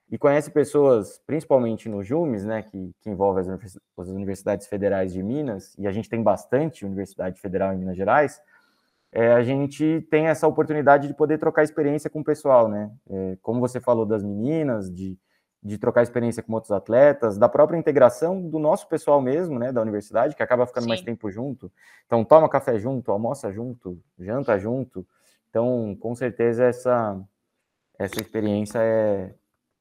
e 0.09 0.17
conhece 0.17 0.49
pessoas, 0.51 1.21
principalmente 1.25 1.89
no 1.89 2.01
Jumes, 2.01 2.45
né, 2.45 2.61
que, 2.61 2.95
que 3.01 3.09
envolve 3.09 3.41
as, 3.41 3.47
as, 3.97 4.07
universidades 4.07 4.67
federais 4.67 5.11
de 5.11 5.21
Minas, 5.21 5.75
e 5.77 5.85
a 5.85 5.91
gente 5.91 6.09
tem 6.09 6.23
bastante 6.23 6.85
universidade 6.85 7.39
federal 7.41 7.73
em 7.73 7.77
Minas 7.77 7.97
Gerais, 7.97 8.41
é, 9.11 9.33
a 9.33 9.43
gente 9.43 10.05
tem 10.09 10.27
essa 10.27 10.47
oportunidade 10.47 11.07
de 11.07 11.13
poder 11.13 11.37
trocar 11.37 11.63
experiência 11.63 12.09
com 12.09 12.19
o 12.19 12.23
pessoal, 12.23 12.67
né? 12.67 12.91
É, 13.09 13.37
como 13.41 13.59
você 13.59 13.79
falou 13.79 14.05
das 14.05 14.23
meninas, 14.23 14.93
de, 14.93 15.17
de 15.63 15.77
trocar 15.77 16.03
experiência 16.03 16.43
com 16.43 16.53
outros 16.53 16.71
atletas, 16.71 17.37
da 17.37 17.49
própria 17.49 17.77
integração 17.77 18.41
do 18.49 18.59
nosso 18.59 18.87
pessoal 18.87 19.21
mesmo, 19.21 19.57
né, 19.59 19.71
da 19.71 19.81
universidade, 19.81 20.35
que 20.35 20.43
acaba 20.43 20.67
ficando 20.67 20.83
Sim. 20.83 20.89
mais 20.89 21.01
tempo 21.01 21.29
junto. 21.31 21.71
Então, 22.05 22.23
toma 22.23 22.49
café 22.49 22.77
junto, 22.77 23.11
almoça 23.11 23.51
junto, 23.51 23.99
janta 24.19 24.57
junto. 24.57 25.05
Então, 25.49 25.97
com 25.99 26.13
certeza, 26.13 26.65
essa, 26.65 27.19
essa 27.97 28.21
experiência 28.21 28.79
é, 28.79 29.33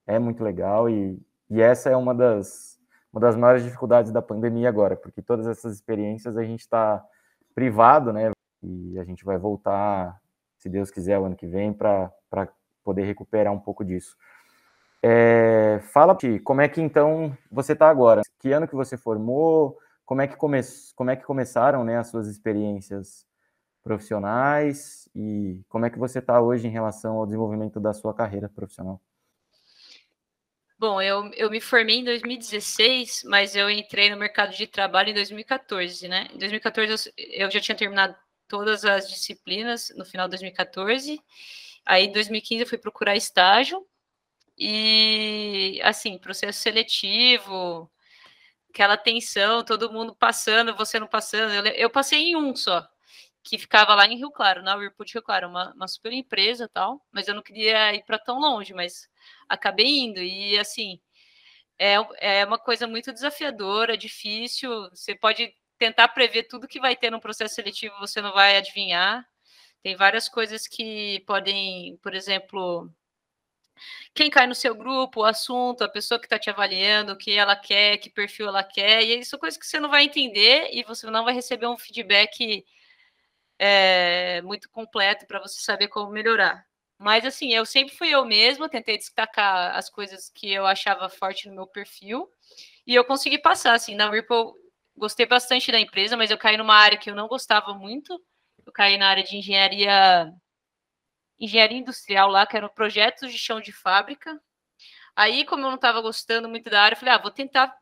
é 0.06 0.18
muito 0.18 0.42
legal 0.42 0.88
e, 0.88 1.20
e 1.50 1.60
essa 1.60 1.90
é 1.90 1.96
uma 1.96 2.14
das, 2.14 2.78
uma 3.12 3.20
das 3.20 3.36
maiores 3.36 3.64
dificuldades 3.64 4.12
da 4.12 4.22
pandemia 4.22 4.68
agora, 4.68 4.96
porque 4.96 5.22
todas 5.22 5.46
essas 5.46 5.74
experiências 5.74 6.36
a 6.36 6.42
gente 6.42 6.60
está 6.60 7.04
privado, 7.54 8.12
né? 8.12 8.30
E 8.62 8.98
a 8.98 9.04
gente 9.04 9.24
vai 9.24 9.38
voltar, 9.38 10.20
se 10.58 10.68
Deus 10.68 10.90
quiser, 10.90 11.18
o 11.18 11.24
ano 11.24 11.36
que 11.36 11.46
vem, 11.46 11.72
para 11.72 12.12
poder 12.84 13.04
recuperar 13.04 13.52
um 13.52 13.58
pouco 13.58 13.84
disso. 13.84 14.16
É, 15.02 15.80
fala, 15.92 16.16
como 16.44 16.60
é 16.60 16.68
que 16.68 16.80
então 16.80 17.36
você 17.50 17.72
está 17.72 17.88
agora? 17.88 18.22
Que 18.38 18.52
ano 18.52 18.66
que 18.66 18.74
você 18.74 18.96
formou? 18.96 19.78
Como 20.04 20.20
é 20.20 20.26
que, 20.26 20.36
come, 20.36 20.60
como 20.94 21.10
é 21.10 21.16
que 21.16 21.24
começaram 21.24 21.84
né, 21.84 21.98
as 21.98 22.08
suas 22.08 22.28
experiências 22.28 23.26
profissionais? 23.82 25.08
E 25.14 25.62
como 25.68 25.86
é 25.86 25.90
que 25.90 25.98
você 25.98 26.18
está 26.18 26.40
hoje 26.40 26.66
em 26.66 26.70
relação 26.70 27.16
ao 27.16 27.26
desenvolvimento 27.26 27.80
da 27.80 27.92
sua 27.92 28.14
carreira 28.14 28.48
profissional? 28.48 29.00
Bom, 30.78 31.00
eu, 31.00 31.30
eu 31.34 31.50
me 31.50 31.58
formei 31.60 31.96
em 31.96 32.04
2016, 32.04 33.22
mas 33.24 33.56
eu 33.56 33.70
entrei 33.70 34.10
no 34.10 34.16
mercado 34.18 34.54
de 34.54 34.66
trabalho 34.66 35.08
em 35.10 35.14
2014, 35.14 36.06
né? 36.06 36.28
Em 36.34 36.38
2014 36.38 37.12
eu, 37.16 37.46
eu 37.46 37.50
já 37.50 37.60
tinha 37.60 37.76
terminado 37.76 38.14
todas 38.46 38.84
as 38.84 39.08
disciplinas 39.08 39.90
no 39.96 40.04
final 40.04 40.26
de 40.26 40.32
2014. 40.32 41.18
Aí 41.86 42.04
em 42.06 42.12
2015 42.12 42.62
eu 42.62 42.68
fui 42.68 42.78
procurar 42.78 43.16
estágio 43.16 43.86
e 44.58 45.80
assim, 45.84 46.18
processo 46.18 46.60
seletivo, 46.60 47.90
aquela 48.70 48.96
tensão, 48.98 49.64
todo 49.64 49.92
mundo 49.92 50.14
passando, 50.16 50.76
você 50.76 51.00
não 51.00 51.08
passando. 51.08 51.52
Eu, 51.54 51.72
eu 51.74 51.90
passei 51.90 52.20
em 52.20 52.36
um 52.36 52.54
só, 52.56 52.86
que 53.46 53.58
ficava 53.58 53.94
lá 53.94 54.06
em 54.06 54.16
Rio 54.16 54.30
Claro, 54.32 54.60
na 54.60 54.74
Whirlpool 54.74 55.06
de 55.06 55.12
Rio 55.14 55.22
Claro, 55.22 55.48
uma, 55.48 55.72
uma 55.74 55.86
super 55.86 56.12
empresa 56.12 56.68
tal, 56.68 57.00
mas 57.12 57.28
eu 57.28 57.34
não 57.34 57.42
queria 57.42 57.94
ir 57.94 58.02
para 58.04 58.18
tão 58.18 58.40
longe, 58.40 58.74
mas 58.74 59.08
acabei 59.48 59.86
indo. 59.86 60.20
E 60.20 60.58
assim, 60.58 61.00
é, 61.78 61.96
é 62.20 62.44
uma 62.44 62.58
coisa 62.58 62.86
muito 62.88 63.12
desafiadora, 63.12 63.96
difícil. 63.96 64.90
Você 64.90 65.14
pode 65.14 65.54
tentar 65.78 66.08
prever 66.08 66.44
tudo 66.44 66.68
que 66.68 66.80
vai 66.80 66.96
ter 66.96 67.10
no 67.10 67.20
processo 67.20 67.54
seletivo, 67.54 67.94
você 68.00 68.20
não 68.20 68.32
vai 68.32 68.56
adivinhar. 68.56 69.24
Tem 69.82 69.96
várias 69.96 70.28
coisas 70.28 70.66
que 70.66 71.20
podem, 71.26 71.96
por 72.02 72.14
exemplo, 72.14 72.90
quem 74.14 74.28
cai 74.30 74.46
no 74.48 74.54
seu 74.56 74.74
grupo, 74.74 75.20
o 75.20 75.24
assunto, 75.24 75.84
a 75.84 75.88
pessoa 75.88 76.18
que 76.18 76.26
está 76.26 76.38
te 76.38 76.50
avaliando, 76.50 77.12
o 77.12 77.16
que 77.16 77.32
ela 77.32 77.54
quer, 77.54 77.98
que 77.98 78.10
perfil 78.10 78.48
ela 78.48 78.64
quer, 78.64 79.04
e 79.04 79.20
isso 79.20 79.30
são 79.30 79.38
coisas 79.38 79.58
que 79.58 79.66
você 79.66 79.78
não 79.78 79.90
vai 79.90 80.04
entender 80.04 80.70
e 80.72 80.82
você 80.82 81.08
não 81.08 81.24
vai 81.24 81.34
receber 81.34 81.68
um 81.68 81.78
feedback 81.78 82.64
é, 83.58 84.40
muito 84.42 84.68
completo 84.70 85.26
para 85.26 85.40
você 85.40 85.60
saber 85.60 85.88
como 85.88 86.10
melhorar. 86.10 86.66
Mas 86.98 87.24
assim, 87.26 87.52
eu 87.52 87.66
sempre 87.66 87.94
fui 87.94 88.08
eu 88.08 88.24
mesma, 88.24 88.68
tentei 88.68 88.96
destacar 88.96 89.76
as 89.76 89.90
coisas 89.90 90.30
que 90.30 90.50
eu 90.50 90.66
achava 90.66 91.08
forte 91.08 91.48
no 91.48 91.54
meu 91.54 91.66
perfil 91.66 92.30
e 92.86 92.94
eu 92.94 93.04
consegui 93.04 93.38
passar. 93.38 93.74
Assim, 93.74 93.94
na 93.94 94.10
Ripple, 94.10 94.52
gostei 94.96 95.26
bastante 95.26 95.70
da 95.70 95.78
empresa, 95.78 96.16
mas 96.16 96.30
eu 96.30 96.38
caí 96.38 96.56
numa 96.56 96.74
área 96.74 96.98
que 96.98 97.10
eu 97.10 97.14
não 97.14 97.28
gostava 97.28 97.74
muito. 97.74 98.20
Eu 98.64 98.72
caí 98.72 98.96
na 98.96 99.08
área 99.08 99.22
de 99.22 99.36
engenharia, 99.36 100.32
engenharia 101.38 101.78
industrial 101.78 102.30
lá, 102.30 102.46
que 102.46 102.56
eram 102.56 102.68
projetos 102.68 103.30
de 103.30 103.38
chão 103.38 103.60
de 103.60 103.72
fábrica. 103.72 104.40
Aí, 105.14 105.44
como 105.44 105.64
eu 105.64 105.68
não 105.68 105.76
estava 105.76 106.00
gostando 106.00 106.48
muito 106.48 106.68
da 106.70 106.82
área, 106.82 106.94
eu 106.94 106.98
falei, 106.98 107.14
ah, 107.14 107.18
vou 107.18 107.30
tentar 107.30 107.74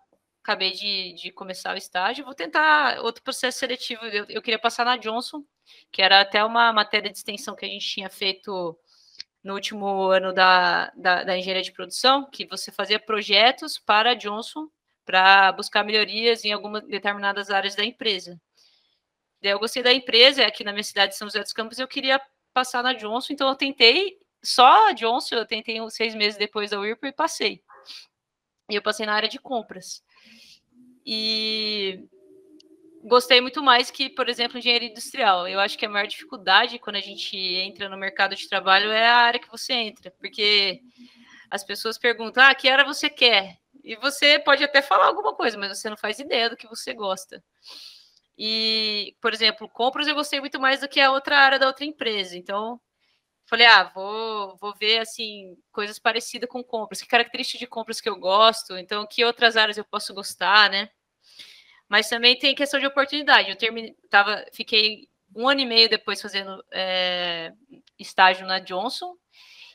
acabei 0.44 0.72
de, 0.72 1.14
de, 1.14 1.32
começar 1.32 1.74
o 1.74 1.78
estágio, 1.78 2.24
vou 2.24 2.34
tentar 2.34 3.00
outro 3.00 3.22
processo 3.22 3.58
seletivo. 3.58 4.04
Eu, 4.04 4.26
eu, 4.28 4.42
queria 4.42 4.58
passar 4.58 4.84
na 4.84 4.98
Johnson, 4.98 5.42
que 5.90 6.02
era 6.02 6.20
até 6.20 6.44
uma 6.44 6.70
matéria 6.70 7.10
de 7.10 7.16
extensão 7.16 7.56
que 7.56 7.64
a 7.64 7.68
gente 7.68 7.88
tinha 7.88 8.10
feito 8.10 8.78
no 9.42 9.54
último 9.54 9.86
ano 10.10 10.34
da, 10.34 10.92
da, 10.94 11.24
da 11.24 11.38
engenharia 11.38 11.62
de 11.62 11.72
produção, 11.72 12.28
que 12.30 12.46
você 12.46 12.70
fazia 12.70 13.00
projetos 13.00 13.78
para 13.78 14.10
a 14.10 14.14
Johnson 14.14 14.68
para 15.04 15.50
buscar 15.52 15.82
melhorias 15.82 16.44
em 16.44 16.52
algumas 16.52 16.86
determinadas 16.86 17.50
áreas 17.50 17.74
da 17.74 17.84
empresa. 17.84 18.38
Daí 19.40 19.52
eu 19.52 19.58
gostei 19.58 19.82
da 19.82 19.92
empresa, 19.92 20.46
aqui 20.46 20.62
na 20.62 20.72
minha 20.72 20.84
cidade 20.84 21.12
de 21.12 21.18
São 21.18 21.26
José 21.28 21.42
dos 21.42 21.52
Campos, 21.54 21.78
eu 21.78 21.88
queria 21.88 22.20
passar 22.52 22.82
na 22.82 22.92
Johnson, 22.92 23.32
então 23.32 23.48
eu 23.48 23.54
tentei, 23.54 24.18
só 24.42 24.88
a 24.88 24.92
Johnson, 24.92 25.36
eu 25.36 25.46
tentei 25.46 25.78
seis 25.90 26.14
meses 26.14 26.38
depois 26.38 26.70
da 26.70 26.78
Whirlpool 26.78 27.08
e 27.08 27.12
passei. 27.12 27.62
E 28.70 28.74
eu 28.74 28.82
passei 28.82 29.04
na 29.06 29.14
área 29.14 29.28
de 29.28 29.38
compras. 29.38 30.02
E 31.04 32.04
gostei 33.04 33.40
muito 33.40 33.62
mais 33.62 33.90
que, 33.90 34.08
por 34.08 34.28
exemplo, 34.28 34.58
engenharia 34.58 34.88
industrial. 34.88 35.46
Eu 35.46 35.60
acho 35.60 35.76
que 35.76 35.84
a 35.84 35.88
maior 35.88 36.06
dificuldade 36.06 36.78
quando 36.78 36.96
a 36.96 37.00
gente 37.00 37.36
entra 37.36 37.88
no 37.88 37.98
mercado 37.98 38.34
de 38.34 38.48
trabalho 38.48 38.90
é 38.90 39.06
a 39.06 39.16
área 39.16 39.40
que 39.40 39.50
você 39.50 39.74
entra, 39.74 40.10
porque 40.12 40.80
as 41.50 41.62
pessoas 41.62 41.98
perguntam: 41.98 42.42
ah, 42.42 42.54
que 42.54 42.68
área 42.68 42.84
você 42.84 43.10
quer? 43.10 43.58
E 43.82 43.96
você 43.96 44.38
pode 44.38 44.64
até 44.64 44.80
falar 44.80 45.06
alguma 45.06 45.34
coisa, 45.34 45.58
mas 45.58 45.78
você 45.78 45.90
não 45.90 45.96
faz 45.96 46.18
ideia 46.18 46.48
do 46.48 46.56
que 46.56 46.66
você 46.66 46.94
gosta. 46.94 47.42
E, 48.36 49.14
por 49.20 49.32
exemplo, 49.32 49.68
compras 49.68 50.08
eu 50.08 50.14
gostei 50.14 50.40
muito 50.40 50.60
mais 50.60 50.80
do 50.80 50.88
que 50.88 51.00
a 51.00 51.12
outra 51.12 51.38
área 51.38 51.58
da 51.58 51.66
outra 51.66 51.84
empresa. 51.84 52.36
Então, 52.36 52.80
falei, 53.46 53.66
ah, 53.66 53.84
vou, 53.94 54.56
vou 54.56 54.74
ver 54.74 54.98
assim 54.98 55.56
coisas 55.72 55.98
parecidas 55.98 56.48
com 56.48 56.62
compras, 56.62 57.02
que 57.02 57.08
características 57.08 57.60
de 57.60 57.66
compras 57.66 58.00
que 58.00 58.08
eu 58.08 58.16
gosto, 58.16 58.76
então 58.76 59.06
que 59.06 59.24
outras 59.24 59.56
áreas 59.56 59.76
eu 59.78 59.84
posso 59.84 60.14
gostar, 60.14 60.70
né? 60.70 60.90
Mas 61.88 62.08
também 62.08 62.38
tem 62.38 62.54
questão 62.54 62.80
de 62.80 62.86
oportunidade. 62.86 63.50
Eu 63.50 63.56
terminei, 63.56 63.94
tava, 64.10 64.44
fiquei 64.52 65.08
um 65.36 65.48
ano 65.48 65.60
e 65.60 65.66
meio 65.66 65.88
depois 65.88 66.20
fazendo 66.20 66.64
é, 66.72 67.52
estágio 67.98 68.46
na 68.46 68.58
Johnson 68.58 69.16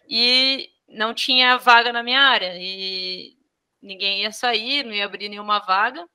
e 0.07 0.69
não 0.87 1.13
tinha 1.13 1.57
vaga 1.57 1.93
na 1.93 2.01
minha 2.03 2.21
área 2.21 2.55
e 2.57 3.37
ninguém 3.81 4.23
ia 4.23 4.31
sair, 4.31 4.83
não 4.83 4.93
ia 4.93 5.05
abrir 5.05 5.29
nenhuma 5.29 5.59
vaga. 5.59 6.07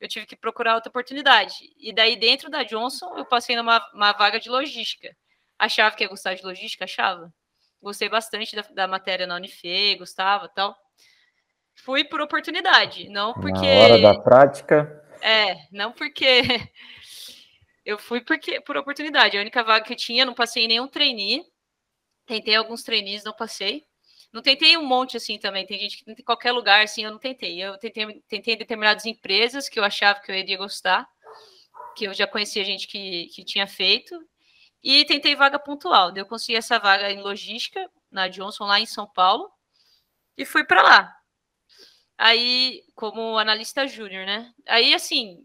Eu 0.00 0.08
tive 0.08 0.26
que 0.26 0.36
procurar 0.36 0.74
outra 0.74 0.90
oportunidade. 0.90 1.54
E 1.78 1.92
daí, 1.92 2.16
dentro 2.16 2.50
da 2.50 2.62
Johnson, 2.62 3.16
eu 3.16 3.24
passei 3.24 3.56
numa 3.56 3.78
vaga 4.18 4.38
de 4.40 4.50
logística. 4.50 5.16
Achava 5.58 5.94
que 5.94 6.04
ia 6.04 6.08
gostar 6.08 6.34
de 6.34 6.44
logística? 6.44 6.84
Achava. 6.84 7.32
Gostei 7.80 8.08
bastante 8.08 8.56
da, 8.56 8.62
da 8.62 8.88
matéria 8.88 9.26
na 9.26 9.36
Unife, 9.36 9.96
gostava 9.96 10.48
tal. 10.48 10.76
Fui 11.74 12.04
por 12.04 12.20
oportunidade, 12.20 13.08
não 13.08 13.34
porque. 13.34 13.74
Na 13.74 13.82
hora 13.82 14.00
da 14.00 14.18
prática. 14.18 15.04
É, 15.20 15.56
não 15.70 15.92
porque. 15.92 16.42
Eu 17.84 17.98
fui 17.98 18.22
porque 18.22 18.60
por 18.62 18.78
oportunidade. 18.78 19.36
A 19.36 19.40
única 19.42 19.62
vaga 19.62 19.84
que 19.84 19.92
eu 19.92 19.96
tinha, 19.96 20.24
não 20.24 20.32
passei 20.32 20.66
nenhum 20.66 20.88
trainee. 20.88 21.44
Tentei 22.24 22.54
alguns 22.54 22.82
trainees, 22.82 23.22
não 23.24 23.34
passei. 23.34 23.84
Não 24.32 24.40
tentei 24.40 24.76
um 24.76 24.86
monte 24.86 25.18
assim 25.18 25.38
também. 25.38 25.66
Tem 25.66 25.78
gente 25.78 25.98
que 25.98 26.04
tenta 26.04 26.20
em 26.22 26.24
qualquer 26.24 26.50
lugar, 26.50 26.82
assim, 26.82 27.04
eu 27.04 27.10
não 27.10 27.18
tentei. 27.18 27.62
Eu 27.62 27.76
tentei, 27.76 28.22
tentei 28.26 28.54
em 28.54 28.56
determinadas 28.56 29.04
empresas 29.04 29.68
que 29.68 29.78
eu 29.78 29.84
achava 29.84 30.18
que 30.20 30.32
eu 30.32 30.34
iria 30.34 30.56
gostar, 30.56 31.06
que 31.94 32.06
eu 32.06 32.14
já 32.14 32.26
conhecia 32.26 32.64
gente 32.64 32.88
que, 32.88 33.26
que 33.26 33.44
tinha 33.44 33.66
feito, 33.66 34.18
e 34.84 35.04
tentei 35.06 35.34
vaga 35.34 35.58
pontual. 35.58 36.14
Eu 36.14 36.26
consegui 36.26 36.56
essa 36.58 36.78
vaga 36.78 37.10
em 37.10 37.22
logística 37.22 37.90
na 38.10 38.28
Johnson, 38.28 38.66
lá 38.66 38.78
em 38.78 38.86
São 38.86 39.06
Paulo, 39.08 39.50
e 40.36 40.44
fui 40.44 40.64
para 40.64 40.82
lá. 40.82 41.16
Aí, 42.18 42.82
como 42.94 43.38
analista 43.38 43.88
júnior, 43.88 44.26
né? 44.26 44.52
Aí, 44.68 44.94
assim, 44.94 45.44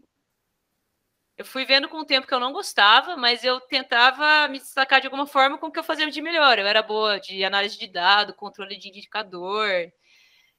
eu 1.36 1.44
fui 1.44 1.64
vendo 1.64 1.88
com 1.88 1.98
o 1.98 2.04
tempo 2.04 2.26
que 2.26 2.34
eu 2.34 2.40
não 2.40 2.52
gostava, 2.52 3.16
mas 3.16 3.42
eu 3.42 3.60
tentava 3.62 4.46
me 4.48 4.58
destacar 4.58 5.00
de 5.00 5.06
alguma 5.06 5.26
forma 5.26 5.58
com 5.58 5.68
o 5.68 5.72
que 5.72 5.78
eu 5.78 5.84
fazia 5.84 6.10
de 6.10 6.20
melhor. 6.20 6.58
Eu 6.58 6.66
era 6.66 6.82
boa 6.82 7.18
de 7.18 7.42
análise 7.42 7.78
de 7.78 7.88
dado, 7.88 8.34
controle 8.34 8.76
de 8.76 8.88
indicador, 8.88 9.90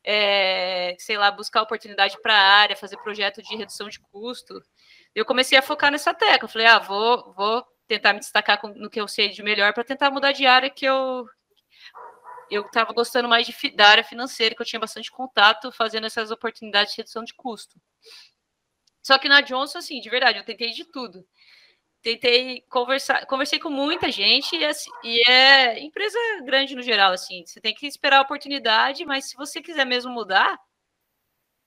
é, 0.03 0.95
sei 0.99 1.17
lá, 1.17 1.29
buscar 1.31 1.61
oportunidade 1.61 2.19
para 2.21 2.33
a 2.33 2.59
área, 2.61 2.75
fazer 2.75 2.97
projeto 2.97 3.43
de 3.43 3.55
redução 3.55 3.89
de 3.89 3.99
custo. 3.99 4.61
Eu 5.13 5.25
comecei 5.25 5.57
a 5.57 5.61
focar 5.61 5.91
nessa 5.91 6.13
tecla. 6.13 6.49
Falei, 6.49 6.67
ah, 6.67 6.79
vou, 6.79 7.31
vou 7.33 7.65
tentar 7.91 8.13
me 8.13 8.19
destacar 8.19 8.61
no 8.75 8.89
que 8.89 9.01
eu 9.01 9.07
sei 9.07 9.27
de 9.27 9.43
melhor 9.43 9.73
para 9.73 9.83
tentar 9.83 10.09
mudar 10.09 10.31
de 10.31 10.45
área 10.45 10.69
que 10.69 10.85
eu 10.85 11.27
eu 12.49 12.63
estava 12.63 12.91
gostando 12.93 13.29
mais 13.29 13.45
de, 13.47 13.69
da 13.71 13.87
área 13.87 14.03
financeira, 14.03 14.53
que 14.55 14.61
eu 14.61 14.65
tinha 14.65 14.79
bastante 14.79 15.09
contato 15.09 15.71
fazendo 15.71 16.05
essas 16.05 16.31
oportunidades 16.31 16.93
de 16.93 16.97
redução 16.97 17.23
de 17.23 17.33
custo. 17.33 17.79
Só 19.01 19.17
que 19.17 19.29
na 19.29 19.39
Johnson, 19.39 19.77
assim, 19.77 20.01
de 20.01 20.09
verdade, 20.09 20.37
eu 20.37 20.43
tentei 20.43 20.71
de 20.71 20.83
tudo. 20.83 21.25
Tentei 22.01 22.61
conversar, 22.69 23.25
conversei 23.25 23.57
com 23.57 23.69
muita 23.69 24.11
gente 24.11 24.55
e, 24.55 24.65
assim, 24.65 24.91
e 25.03 25.21
é 25.29 25.79
empresa 25.79 26.17
grande 26.43 26.75
no 26.75 26.81
geral, 26.81 27.13
assim. 27.13 27.45
Você 27.45 27.61
tem 27.61 27.73
que 27.73 27.87
esperar 27.87 28.17
a 28.17 28.21
oportunidade, 28.23 29.05
mas 29.05 29.29
se 29.29 29.35
você 29.37 29.61
quiser 29.61 29.85
mesmo 29.85 30.11
mudar, 30.11 30.59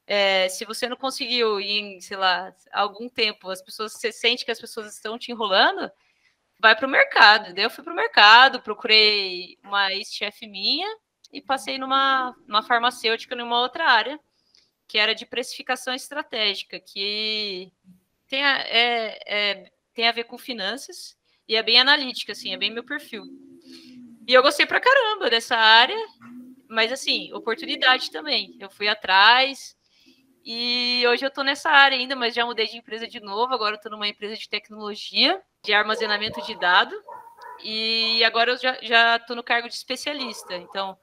é, 0.07 0.49
se 0.51 0.67
você 0.67 0.87
não 0.87 0.97
conseguiu 0.97 1.59
em, 1.61 1.99
sei 2.01 2.17
lá, 2.17 2.55
algum 2.73 3.09
tempo, 3.09 3.49
as 3.49 3.63
pessoas, 3.63 3.93
você 3.93 4.13
sente 4.13 4.45
que 4.45 4.51
as 4.51 4.61
pessoas 4.61 4.95
estão 4.95 5.19
te 5.19 5.33
enrolando, 5.33 5.91
vai 6.59 6.75
para 6.77 6.87
o 6.87 6.91
mercado. 6.91 7.55
Daí 7.55 7.65
eu 7.65 7.71
fui 7.71 7.85
para 7.85 7.93
o 7.93 7.97
mercado, 7.97 8.61
procurei 8.61 9.59
uma 9.63 9.93
ex-chefe 9.93 10.47
minha 10.47 10.89
e 11.33 11.41
passei 11.41 11.79
numa, 11.79 12.35
numa 12.47 12.63
farmacêutica 12.63 13.35
numa 13.35 13.61
outra 13.61 13.85
área 13.85 14.19
que 14.87 14.99
era 14.99 15.15
de 15.15 15.27
precificação 15.27 15.95
estratégica, 15.95 16.79
que 16.79 17.73
tem 18.29 18.45
a, 18.45 18.59
é, 18.61 19.19
é, 19.27 19.73
tem 19.93 20.07
a 20.07 20.13
ver 20.13 20.25
com 20.25 20.39
finanças 20.39 21.17
e 21.49 21.57
é 21.57 21.63
bem 21.63 21.81
analítica, 21.81 22.33
assim, 22.33 22.53
é 22.53 22.57
bem 22.57 22.71
meu 22.71 22.85
perfil. 22.85 23.25
E 24.27 24.33
eu 24.33 24.43
gostei 24.43 24.67
pra 24.67 24.81
caramba 24.81 25.29
dessa 25.29 25.57
área, 25.57 25.99
mas 26.69 26.93
assim, 26.93 27.33
oportunidade 27.33 28.11
também. 28.11 28.57
Eu 28.61 28.71
fui 28.71 28.89
atrás 28.89 29.77
e 30.45 31.03
hoje 31.07 31.25
eu 31.25 31.31
tô 31.31 31.43
nessa 31.43 31.71
área 31.71 31.97
ainda, 31.97 32.15
mas 32.15 32.35
já 32.35 32.45
mudei 32.45 32.67
de 32.67 32.77
empresa 32.77 33.09
de 33.09 33.19
novo. 33.19 33.55
Agora 33.55 33.81
tô 33.81 33.89
numa 33.89 34.07
empresa 34.07 34.37
de 34.37 34.49
tecnologia, 34.49 35.41
de 35.65 35.73
armazenamento 35.73 36.43
de 36.43 36.55
dado. 36.59 36.95
E 37.63 38.23
agora 38.25 38.53
eu 38.53 38.59
já, 38.83 39.19
tô 39.21 39.35
no 39.35 39.43
cargo 39.43 39.69
de 39.69 39.75
especialista. 39.75 40.55
Então, 40.57 40.99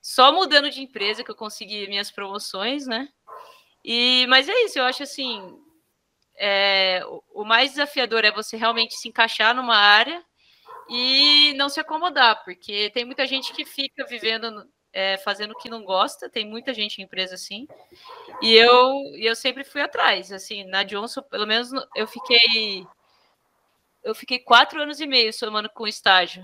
só 0.00 0.32
mudando 0.32 0.70
de 0.70 0.80
empresa 0.80 1.24
que 1.24 1.30
eu 1.30 1.34
consegui 1.34 1.88
minhas 1.88 2.12
promoções, 2.12 2.86
né? 2.86 3.08
E, 3.84 4.24
mas 4.28 4.48
é 4.48 4.64
isso, 4.64 4.78
eu 4.78 4.84
acho 4.84 5.02
assim, 5.02 5.58
é, 6.36 7.02
o 7.34 7.44
mais 7.44 7.70
desafiador 7.70 8.24
é 8.24 8.30
você 8.30 8.56
realmente 8.56 8.94
se 8.94 9.08
encaixar 9.08 9.54
numa 9.54 9.76
área 9.76 10.22
e 10.88 11.54
não 11.54 11.68
se 11.68 11.80
acomodar, 11.80 12.44
porque 12.44 12.90
tem 12.90 13.04
muita 13.04 13.26
gente 13.26 13.52
que 13.52 13.64
fica 13.64 14.04
vivendo, 14.06 14.66
é, 14.92 15.16
fazendo 15.18 15.52
o 15.52 15.58
que 15.58 15.70
não 15.70 15.84
gosta, 15.84 16.28
tem 16.28 16.46
muita 16.46 16.74
gente 16.74 17.00
em 17.00 17.04
empresa 17.04 17.34
assim, 17.34 17.66
e 18.42 18.54
eu, 18.54 18.92
eu 19.16 19.34
sempre 19.36 19.64
fui 19.64 19.80
atrás, 19.80 20.32
assim, 20.32 20.64
na 20.64 20.82
Johnson, 20.82 21.22
pelo 21.22 21.46
menos 21.46 21.70
eu 21.94 22.06
fiquei 22.06 22.86
eu 24.02 24.14
fiquei 24.14 24.38
quatro 24.38 24.80
anos 24.80 24.98
e 24.98 25.06
meio 25.06 25.32
somando 25.32 25.68
com 25.68 25.86
estágio 25.86 26.42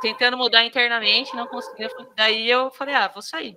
tentando 0.00 0.36
mudar 0.36 0.64
internamente, 0.64 1.34
não 1.34 1.46
conseguia. 1.46 1.88
Daí 2.16 2.48
eu 2.50 2.70
falei, 2.70 2.94
ah, 2.94 3.08
vou 3.08 3.22
sair. 3.22 3.54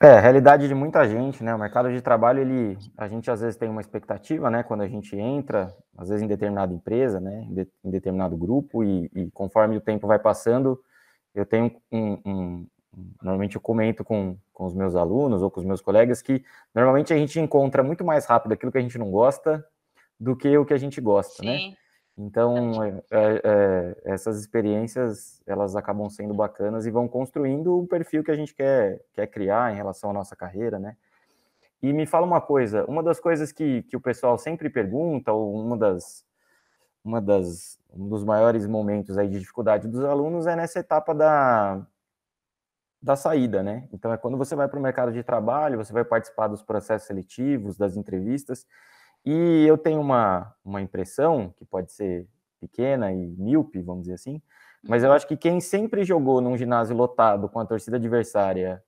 É, 0.00 0.20
realidade 0.20 0.68
de 0.68 0.74
muita 0.74 1.08
gente, 1.08 1.42
né? 1.42 1.54
O 1.54 1.58
mercado 1.58 1.90
de 1.90 2.02
trabalho, 2.02 2.40
ele, 2.40 2.78
a 2.98 3.08
gente 3.08 3.30
às 3.30 3.40
vezes 3.40 3.56
tem 3.56 3.68
uma 3.68 3.80
expectativa, 3.80 4.50
né? 4.50 4.62
Quando 4.62 4.82
a 4.82 4.88
gente 4.88 5.16
entra, 5.16 5.74
às 5.96 6.10
vezes 6.10 6.22
em 6.22 6.26
determinada 6.28 6.72
empresa, 6.72 7.18
né? 7.18 7.46
Em, 7.48 7.54
de, 7.54 7.68
em 7.82 7.90
determinado 7.90 8.36
grupo, 8.36 8.84
e, 8.84 9.10
e, 9.14 9.30
conforme 9.30 9.76
o 9.76 9.80
tempo 9.80 10.06
vai 10.06 10.18
passando, 10.18 10.78
eu 11.36 11.46
tenho 11.46 11.70
um, 11.92 12.18
um, 12.24 12.66
Normalmente 13.22 13.56
eu 13.56 13.60
comento 13.60 14.02
com, 14.02 14.38
com 14.54 14.64
os 14.64 14.72
meus 14.72 14.96
alunos 14.96 15.42
ou 15.42 15.50
com 15.50 15.60
os 15.60 15.66
meus 15.66 15.82
colegas 15.82 16.22
que 16.22 16.42
normalmente 16.74 17.12
a 17.12 17.16
gente 17.16 17.38
encontra 17.38 17.82
muito 17.82 18.02
mais 18.04 18.24
rápido 18.24 18.52
aquilo 18.52 18.72
que 18.72 18.78
a 18.78 18.82
gente 18.82 18.96
não 18.96 19.10
gosta 19.10 19.66
do 20.18 20.34
que 20.34 20.56
o 20.56 20.64
que 20.64 20.72
a 20.72 20.78
gente 20.78 20.98
gosta, 21.00 21.44
né? 21.44 21.58
Sim. 21.58 21.70
né? 21.70 21.76
Então, 22.18 22.82
é, 22.82 23.02
é, 23.10 23.40
é, 23.44 23.96
essas 24.06 24.40
experiências, 24.40 25.42
elas 25.46 25.76
acabam 25.76 26.08
sendo 26.08 26.32
bacanas 26.32 26.86
e 26.86 26.90
vão 26.90 27.06
construindo 27.06 27.78
um 27.78 27.86
perfil 27.86 28.24
que 28.24 28.30
a 28.30 28.34
gente 28.34 28.54
quer, 28.54 29.02
quer 29.12 29.26
criar 29.26 29.70
em 29.70 29.76
relação 29.76 30.08
à 30.08 30.12
nossa 30.14 30.34
carreira, 30.34 30.78
né? 30.78 30.96
E 31.82 31.92
me 31.92 32.06
fala 32.06 32.26
uma 32.26 32.40
coisa, 32.40 32.86
uma 32.86 33.02
das 33.02 33.20
coisas 33.20 33.52
que, 33.52 33.82
que 33.82 33.98
o 33.98 34.00
pessoal 34.00 34.38
sempre 34.38 34.70
pergunta, 34.70 35.30
ou 35.30 35.54
uma 35.60 35.76
das, 35.76 36.24
uma 37.06 37.20
das, 37.20 37.78
um 37.92 38.08
dos 38.08 38.24
maiores 38.24 38.66
momentos 38.66 39.16
aí 39.16 39.28
de 39.28 39.38
dificuldade 39.38 39.86
dos 39.86 40.04
alunos 40.04 40.46
é 40.46 40.56
nessa 40.56 40.80
etapa 40.80 41.14
da, 41.14 41.86
da 43.00 43.14
saída, 43.14 43.62
né? 43.62 43.88
Então, 43.92 44.12
é 44.12 44.16
quando 44.16 44.36
você 44.36 44.56
vai 44.56 44.68
para 44.68 44.78
o 44.78 44.82
mercado 44.82 45.12
de 45.12 45.22
trabalho, 45.22 45.78
você 45.78 45.92
vai 45.92 46.04
participar 46.04 46.48
dos 46.48 46.62
processos 46.62 47.06
seletivos, 47.06 47.76
das 47.76 47.96
entrevistas, 47.96 48.66
e 49.24 49.64
eu 49.66 49.78
tenho 49.78 50.00
uma, 50.00 50.52
uma 50.64 50.82
impressão, 50.82 51.54
que 51.56 51.64
pode 51.64 51.92
ser 51.92 52.26
pequena 52.60 53.12
e 53.12 53.36
míope, 53.36 53.80
vamos 53.80 54.02
dizer 54.02 54.14
assim, 54.14 54.42
mas 54.82 55.02
eu 55.02 55.10
uhum. 55.10 55.16
acho 55.16 55.28
que 55.28 55.36
quem 55.36 55.60
sempre 55.60 56.04
jogou 56.04 56.40
num 56.40 56.56
ginásio 56.56 56.96
lotado 56.96 57.48
com 57.48 57.60
a 57.60 57.66
torcida 57.66 57.96
adversária 57.96 58.82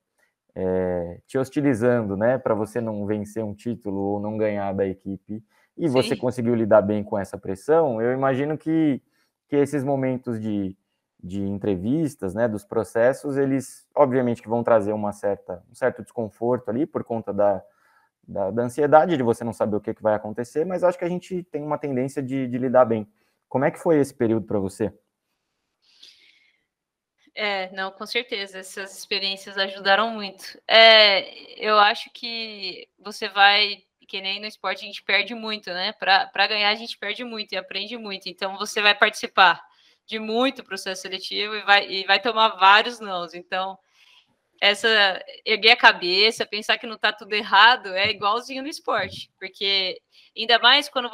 é, 0.54 1.20
te 1.26 1.38
hostilizando, 1.38 2.16
né, 2.16 2.36
para 2.38 2.54
você 2.54 2.80
não 2.80 3.06
vencer 3.06 3.44
um 3.44 3.54
título 3.54 4.00
ou 4.00 4.20
não 4.20 4.36
ganhar 4.36 4.72
da 4.72 4.86
equipe, 4.86 5.42
e 5.78 5.88
Sim. 5.88 5.92
você 5.92 6.16
conseguiu 6.16 6.54
lidar 6.54 6.82
bem 6.82 7.04
com 7.04 7.16
essa 7.16 7.38
pressão, 7.38 8.02
eu 8.02 8.12
imagino 8.12 8.58
que, 8.58 9.00
que 9.48 9.56
esses 9.56 9.84
momentos 9.84 10.40
de, 10.40 10.76
de 11.22 11.40
entrevistas, 11.40 12.34
né, 12.34 12.48
dos 12.48 12.64
processos, 12.64 13.36
eles 13.36 13.88
obviamente 13.94 14.42
que 14.42 14.48
vão 14.48 14.62
trazer 14.62 14.92
uma 14.92 15.12
certa, 15.12 15.62
um 15.70 15.74
certo 15.74 16.02
desconforto 16.02 16.68
ali 16.68 16.84
por 16.84 17.04
conta 17.04 17.32
da, 17.32 17.62
da, 18.26 18.50
da, 18.50 18.62
ansiedade 18.62 19.16
de 19.16 19.22
você 19.22 19.44
não 19.44 19.52
saber 19.52 19.76
o 19.76 19.80
que, 19.80 19.94
que 19.94 20.02
vai 20.02 20.14
acontecer, 20.14 20.66
mas 20.66 20.82
acho 20.82 20.98
que 20.98 21.04
a 21.04 21.08
gente 21.08 21.42
tem 21.44 21.62
uma 21.62 21.78
tendência 21.78 22.22
de, 22.22 22.46
de 22.46 22.58
lidar 22.58 22.84
bem. 22.84 23.08
Como 23.48 23.64
é 23.64 23.70
que 23.70 23.78
foi 23.78 23.98
esse 23.98 24.12
período 24.12 24.46
para 24.46 24.58
você? 24.58 24.92
É, 27.34 27.70
não, 27.70 27.92
com 27.92 28.04
certeza, 28.04 28.58
essas 28.58 28.98
experiências 28.98 29.56
ajudaram 29.56 30.10
muito. 30.10 30.60
É, 30.66 31.64
eu 31.64 31.78
acho 31.78 32.10
que 32.12 32.88
você 32.98 33.28
vai, 33.28 33.84
que 34.08 34.20
nem 34.20 34.40
no 34.40 34.46
esporte, 34.46 34.84
a 34.84 34.86
gente 34.86 35.02
perde 35.02 35.34
muito, 35.34 35.70
né? 35.70 35.92
Para 35.92 36.46
ganhar, 36.48 36.70
a 36.70 36.74
gente 36.74 36.98
perde 36.98 37.22
muito 37.24 37.52
e 37.52 37.56
aprende 37.56 37.96
muito. 37.96 38.28
Então, 38.28 38.56
você 38.56 38.80
vai 38.80 38.94
participar 38.94 39.62
de 40.06 40.18
muito 40.18 40.64
processo 40.64 41.02
seletivo 41.02 41.54
e 41.54 41.62
vai, 41.62 41.86
e 41.86 42.04
vai 42.06 42.18
tomar 42.18 42.56
vários 42.56 42.98
nãos. 42.98 43.34
Então, 43.34 43.78
essa 44.60 44.88
erguer 45.44 45.72
a 45.72 45.76
cabeça, 45.76 46.46
pensar 46.46 46.78
que 46.78 46.86
não 46.86 46.96
está 46.96 47.12
tudo 47.12 47.34
errado, 47.34 47.94
é 47.94 48.10
igualzinho 48.10 48.62
no 48.62 48.68
esporte, 48.68 49.30
porque 49.38 50.00
ainda 50.36 50.58
mais 50.58 50.88
quando, 50.88 51.10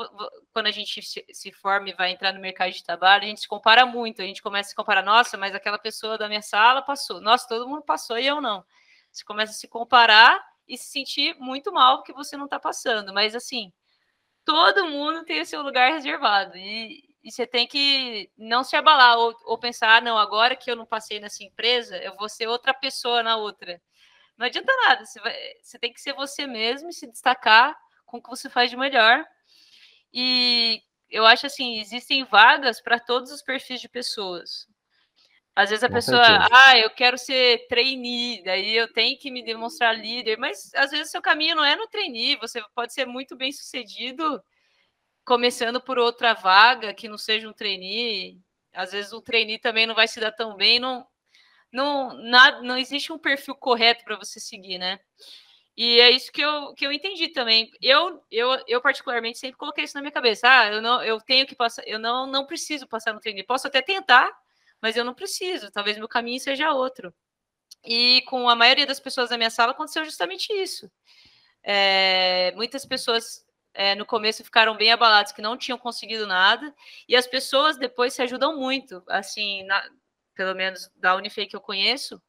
quando 0.52 0.66
a 0.66 0.70
gente 0.70 1.02
se, 1.02 1.24
se 1.30 1.52
forma 1.52 1.90
e 1.90 1.94
vai 1.94 2.12
entrar 2.12 2.32
no 2.32 2.40
mercado 2.40 2.72
de 2.72 2.82
trabalho, 2.82 3.24
a 3.24 3.26
gente 3.26 3.40
se 3.40 3.48
compara 3.48 3.84
muito, 3.84 4.22
a 4.22 4.24
gente 4.24 4.40
começa 4.40 4.68
a 4.68 4.70
se 4.70 4.76
comparar, 4.76 5.02
nossa, 5.02 5.36
mas 5.36 5.54
aquela 5.54 5.78
pessoa 5.78 6.16
da 6.16 6.28
minha 6.28 6.42
sala 6.42 6.80
passou, 6.80 7.20
nossa, 7.20 7.48
todo 7.48 7.68
mundo 7.68 7.82
passou 7.82 8.18
e 8.18 8.26
eu 8.26 8.40
não. 8.40 8.64
Você 9.12 9.24
começa 9.24 9.52
a 9.52 9.56
se 9.56 9.68
comparar 9.68 10.42
e 10.68 10.76
se 10.78 10.86
sentir 10.90 11.36
muito 11.38 11.72
mal 11.72 11.98
porque 11.98 12.12
você 12.12 12.36
não 12.36 12.46
está 12.46 12.58
passando, 12.58 13.12
mas 13.12 13.34
assim, 13.34 13.72
todo 14.44 14.88
mundo 14.88 15.24
tem 15.24 15.40
o 15.40 15.46
seu 15.46 15.62
lugar 15.62 15.92
reservado, 15.92 16.56
e, 16.56 17.02
e 17.22 17.32
você 17.32 17.46
tem 17.46 17.66
que 17.66 18.30
não 18.36 18.62
se 18.64 18.76
abalar 18.76 19.18
ou, 19.18 19.34
ou 19.44 19.58
pensar, 19.58 19.96
ah, 19.96 20.00
não, 20.00 20.18
agora 20.18 20.56
que 20.56 20.70
eu 20.70 20.76
não 20.76 20.86
passei 20.86 21.20
nessa 21.20 21.42
empresa, 21.44 21.96
eu 21.98 22.14
vou 22.16 22.28
ser 22.28 22.46
outra 22.48 22.74
pessoa 22.74 23.22
na 23.22 23.36
outra. 23.36 23.80
Não 24.36 24.46
adianta 24.46 24.72
nada, 24.86 25.04
você, 25.06 25.20
vai, 25.20 25.36
você 25.62 25.78
tem 25.78 25.92
que 25.92 26.00
ser 26.00 26.12
você 26.14 26.46
mesmo 26.46 26.90
e 26.90 26.92
se 26.92 27.06
destacar 27.06 27.76
com 28.04 28.18
o 28.18 28.22
que 28.22 28.28
você 28.30 28.50
faz 28.50 28.70
de 28.70 28.76
melhor. 28.76 29.24
E 30.12 30.82
eu 31.10 31.24
acho 31.24 31.46
assim, 31.46 31.78
existem 31.80 32.24
vagas 32.24 32.80
para 32.80 32.98
todos 32.98 33.30
os 33.30 33.42
perfis 33.42 33.80
de 33.80 33.88
pessoas. 33.88 34.66
Às 35.56 35.70
vezes 35.70 35.84
a 35.84 35.88
com 35.88 35.94
pessoa, 35.94 36.24
certeza. 36.24 36.48
ah, 36.52 36.78
eu 36.78 36.90
quero 36.90 37.16
ser 37.16 37.66
trainee, 37.68 38.42
daí 38.42 38.74
eu 38.74 38.92
tenho 38.92 39.16
que 39.18 39.30
me 39.30 39.42
demonstrar 39.44 39.96
líder, 39.96 40.36
mas 40.36 40.72
às 40.74 40.90
vezes 40.90 41.10
seu 41.12 41.22
caminho 41.22 41.54
não 41.54 41.64
é 41.64 41.76
no 41.76 41.86
trainee, 41.86 42.36
você 42.36 42.60
pode 42.74 42.92
ser 42.92 43.06
muito 43.06 43.36
bem 43.36 43.52
sucedido 43.52 44.42
começando 45.24 45.80
por 45.80 45.98
outra 45.98 46.34
vaga 46.34 46.92
que 46.92 47.08
não 47.08 47.16
seja 47.16 47.48
um 47.48 47.52
trainee. 47.52 48.38
Às 48.74 48.92
vezes 48.92 49.12
o 49.12 49.22
trainee 49.22 49.58
também 49.58 49.86
não 49.86 49.94
vai 49.94 50.08
se 50.08 50.20
dar 50.20 50.32
tão 50.32 50.56
bem, 50.56 50.80
não, 50.80 51.06
não, 51.72 52.14
nada, 52.14 52.60
não 52.62 52.76
existe 52.76 53.12
um 53.12 53.18
perfil 53.18 53.54
correto 53.54 54.04
para 54.04 54.16
você 54.16 54.40
seguir, 54.40 54.78
né? 54.78 54.98
E 55.76 56.00
é 56.00 56.10
isso 56.10 56.30
que 56.30 56.40
eu, 56.40 56.72
que 56.74 56.86
eu 56.86 56.92
entendi 56.92 57.28
também. 57.28 57.70
Eu, 57.82 58.22
eu, 58.30 58.62
eu 58.68 58.80
particularmente 58.80 59.38
sempre 59.38 59.56
coloquei 59.56 59.84
isso 59.84 59.94
na 59.96 60.00
minha 60.02 60.12
cabeça. 60.12 60.48
Ah, 60.48 60.72
eu 60.72 60.82
não, 60.82 61.02
eu 61.02 61.20
tenho 61.20 61.46
que 61.46 61.54
passar, 61.56 61.82
eu 61.86 61.98
não, 61.98 62.26
não 62.26 62.46
preciso 62.46 62.86
passar 62.86 63.12
no 63.12 63.20
treino. 63.20 63.44
Posso 63.44 63.66
até 63.66 63.82
tentar, 63.82 64.30
mas 64.84 64.98
eu 64.98 65.04
não 65.04 65.14
preciso. 65.14 65.70
Talvez 65.70 65.96
meu 65.96 66.06
caminho 66.06 66.38
seja 66.38 66.70
outro. 66.70 67.14
E 67.82 68.20
com 68.26 68.50
a 68.50 68.54
maioria 68.54 68.86
das 68.86 69.00
pessoas 69.00 69.30
da 69.30 69.38
minha 69.38 69.48
sala 69.48 69.72
aconteceu 69.72 70.04
justamente 70.04 70.52
isso. 70.52 70.92
É, 71.62 72.52
muitas 72.54 72.84
pessoas 72.84 73.46
é, 73.72 73.94
no 73.94 74.04
começo 74.04 74.44
ficaram 74.44 74.76
bem 74.76 74.92
abaladas 74.92 75.32
que 75.32 75.40
não 75.40 75.56
tinham 75.56 75.78
conseguido 75.78 76.26
nada, 76.26 76.70
e 77.08 77.16
as 77.16 77.26
pessoas 77.26 77.78
depois 77.78 78.12
se 78.12 78.20
ajudam 78.20 78.58
muito. 78.58 79.02
Assim, 79.08 79.64
na, 79.64 79.82
pelo 80.34 80.54
menos 80.54 80.90
da 80.96 81.16
Unifei 81.16 81.46
que 81.46 81.56
eu 81.56 81.62
conheço, 81.62 82.20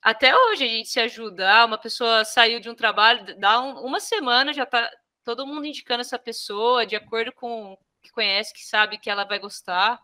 até 0.00 0.34
hoje 0.34 0.64
a 0.64 0.68
gente 0.68 0.88
se 0.88 1.00
ajuda. 1.00 1.52
Ah, 1.52 1.66
uma 1.66 1.76
pessoa 1.76 2.24
saiu 2.24 2.60
de 2.60 2.70
um 2.70 2.74
trabalho, 2.74 3.38
dá 3.38 3.60
um, 3.60 3.84
uma 3.84 4.00
semana 4.00 4.54
já 4.54 4.64
tá 4.64 4.90
todo 5.22 5.46
mundo 5.46 5.66
indicando 5.66 6.00
essa 6.00 6.18
pessoa 6.18 6.86
de 6.86 6.96
acordo 6.96 7.30
com 7.30 7.76
que 8.02 8.10
conhece, 8.10 8.54
que 8.54 8.64
sabe 8.64 8.96
que 8.96 9.10
ela 9.10 9.24
vai 9.24 9.38
gostar. 9.38 10.00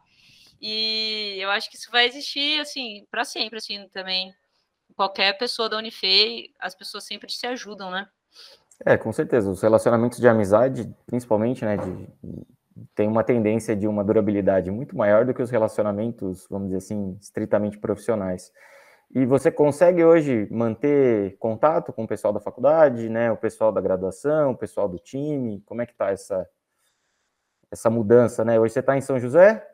E 0.62 1.38
eu 1.40 1.50
acho 1.50 1.68
que 1.68 1.76
isso 1.76 1.90
vai 1.90 2.06
existir 2.06 2.60
assim 2.60 3.04
para 3.10 3.24
sempre 3.24 3.58
assim 3.58 3.88
também. 3.88 4.32
Qualquer 4.94 5.36
pessoa 5.36 5.68
da 5.68 5.76
Unifei, 5.76 6.50
as 6.60 6.72
pessoas 6.74 7.04
sempre 7.04 7.32
se 7.32 7.44
ajudam, 7.48 7.90
né? 7.90 8.06
É, 8.86 8.96
com 8.96 9.12
certeza. 9.12 9.50
Os 9.50 9.60
relacionamentos 9.60 10.18
de 10.18 10.28
amizade, 10.28 10.88
principalmente, 11.06 11.64
né, 11.64 11.76
de, 11.76 12.08
tem 12.94 13.08
uma 13.08 13.24
tendência 13.24 13.74
de 13.74 13.88
uma 13.88 14.04
durabilidade 14.04 14.70
muito 14.70 14.96
maior 14.96 15.24
do 15.24 15.34
que 15.34 15.42
os 15.42 15.50
relacionamentos, 15.50 16.46
vamos 16.48 16.68
dizer 16.68 16.78
assim, 16.78 17.18
estritamente 17.20 17.78
profissionais. 17.78 18.52
E 19.14 19.26
você 19.26 19.50
consegue 19.50 20.04
hoje 20.04 20.48
manter 20.50 21.36
contato 21.38 21.92
com 21.92 22.04
o 22.04 22.08
pessoal 22.08 22.32
da 22.32 22.40
faculdade, 22.40 23.08
né, 23.08 23.30
o 23.30 23.36
pessoal 23.36 23.72
da 23.72 23.80
graduação, 23.80 24.52
o 24.52 24.56
pessoal 24.56 24.88
do 24.88 24.98
time? 24.98 25.60
Como 25.66 25.82
é 25.82 25.86
que 25.86 25.92
está 25.92 26.10
essa 26.10 26.48
essa 27.70 27.88
mudança, 27.88 28.44
né? 28.44 28.60
Hoje 28.60 28.74
você 28.74 28.80
está 28.80 28.98
em 28.98 29.00
São 29.00 29.18
José, 29.18 29.66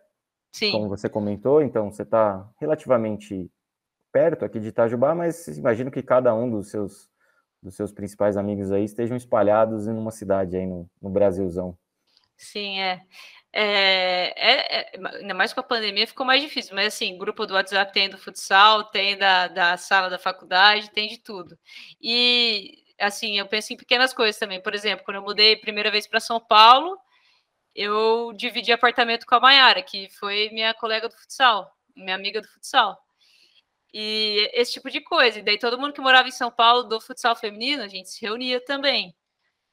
Sim. 0.52 0.72
como 0.72 0.88
você 0.88 1.08
comentou, 1.08 1.62
então 1.62 1.90
você 1.90 2.02
está 2.02 2.48
relativamente 2.58 3.50
perto 4.12 4.44
aqui 4.44 4.58
de 4.58 4.68
Itajubá, 4.68 5.14
mas 5.14 5.46
imagino 5.48 5.90
que 5.90 6.02
cada 6.02 6.34
um 6.34 6.50
dos 6.50 6.70
seus 6.70 7.08
dos 7.62 7.74
seus 7.74 7.92
principais 7.92 8.36
amigos 8.36 8.70
aí 8.70 8.84
estejam 8.84 9.16
espalhados 9.16 9.88
em 9.88 9.92
uma 9.92 10.12
cidade 10.12 10.56
aí 10.56 10.66
no, 10.66 10.88
no 11.02 11.10
Brasilzão. 11.10 11.76
Sim, 12.36 12.80
é. 12.80 13.02
É, 13.52 14.34
é, 14.36 14.80
é, 14.80 15.16
ainda 15.16 15.34
mais 15.34 15.52
com 15.52 15.60
a 15.60 15.64
pandemia 15.64 16.06
ficou 16.06 16.24
mais 16.24 16.42
difícil, 16.42 16.74
mas 16.74 16.94
assim, 16.94 17.16
grupo 17.16 17.46
do 17.46 17.54
WhatsApp 17.54 17.92
tem 17.92 18.08
do 18.08 18.18
futsal, 18.18 18.84
tem 18.84 19.16
da, 19.16 19.48
da 19.48 19.76
sala 19.76 20.10
da 20.10 20.18
faculdade, 20.18 20.90
tem 20.90 21.08
de 21.08 21.18
tudo. 21.18 21.58
E 22.00 22.84
assim, 23.00 23.38
eu 23.38 23.46
penso 23.46 23.72
em 23.72 23.76
pequenas 23.76 24.12
coisas 24.12 24.38
também. 24.38 24.62
Por 24.62 24.74
exemplo, 24.74 25.04
quando 25.04 25.16
eu 25.16 25.22
mudei 25.22 25.56
primeira 25.56 25.90
vez 25.90 26.06
para 26.06 26.20
São 26.20 26.38
Paulo, 26.38 26.98
eu 27.74 28.32
dividi 28.32 28.72
apartamento 28.72 29.26
com 29.26 29.34
a 29.34 29.40
Mayara, 29.40 29.82
que 29.82 30.08
foi 30.10 30.50
minha 30.50 30.74
colega 30.74 31.08
do 31.08 31.16
futsal, 31.16 31.72
minha 31.96 32.14
amiga 32.14 32.40
do 32.40 32.48
futsal. 32.48 32.98
E 33.92 34.50
esse 34.52 34.72
tipo 34.72 34.90
de 34.90 35.00
coisa. 35.00 35.38
E 35.38 35.42
daí 35.42 35.58
todo 35.58 35.78
mundo 35.78 35.92
que 35.92 36.00
morava 36.00 36.28
em 36.28 36.32
São 36.32 36.50
Paulo 36.50 36.84
do 36.84 37.00
futsal 37.00 37.34
feminino, 37.36 37.82
a 37.82 37.88
gente 37.88 38.10
se 38.10 38.20
reunia 38.20 38.62
também. 38.64 39.14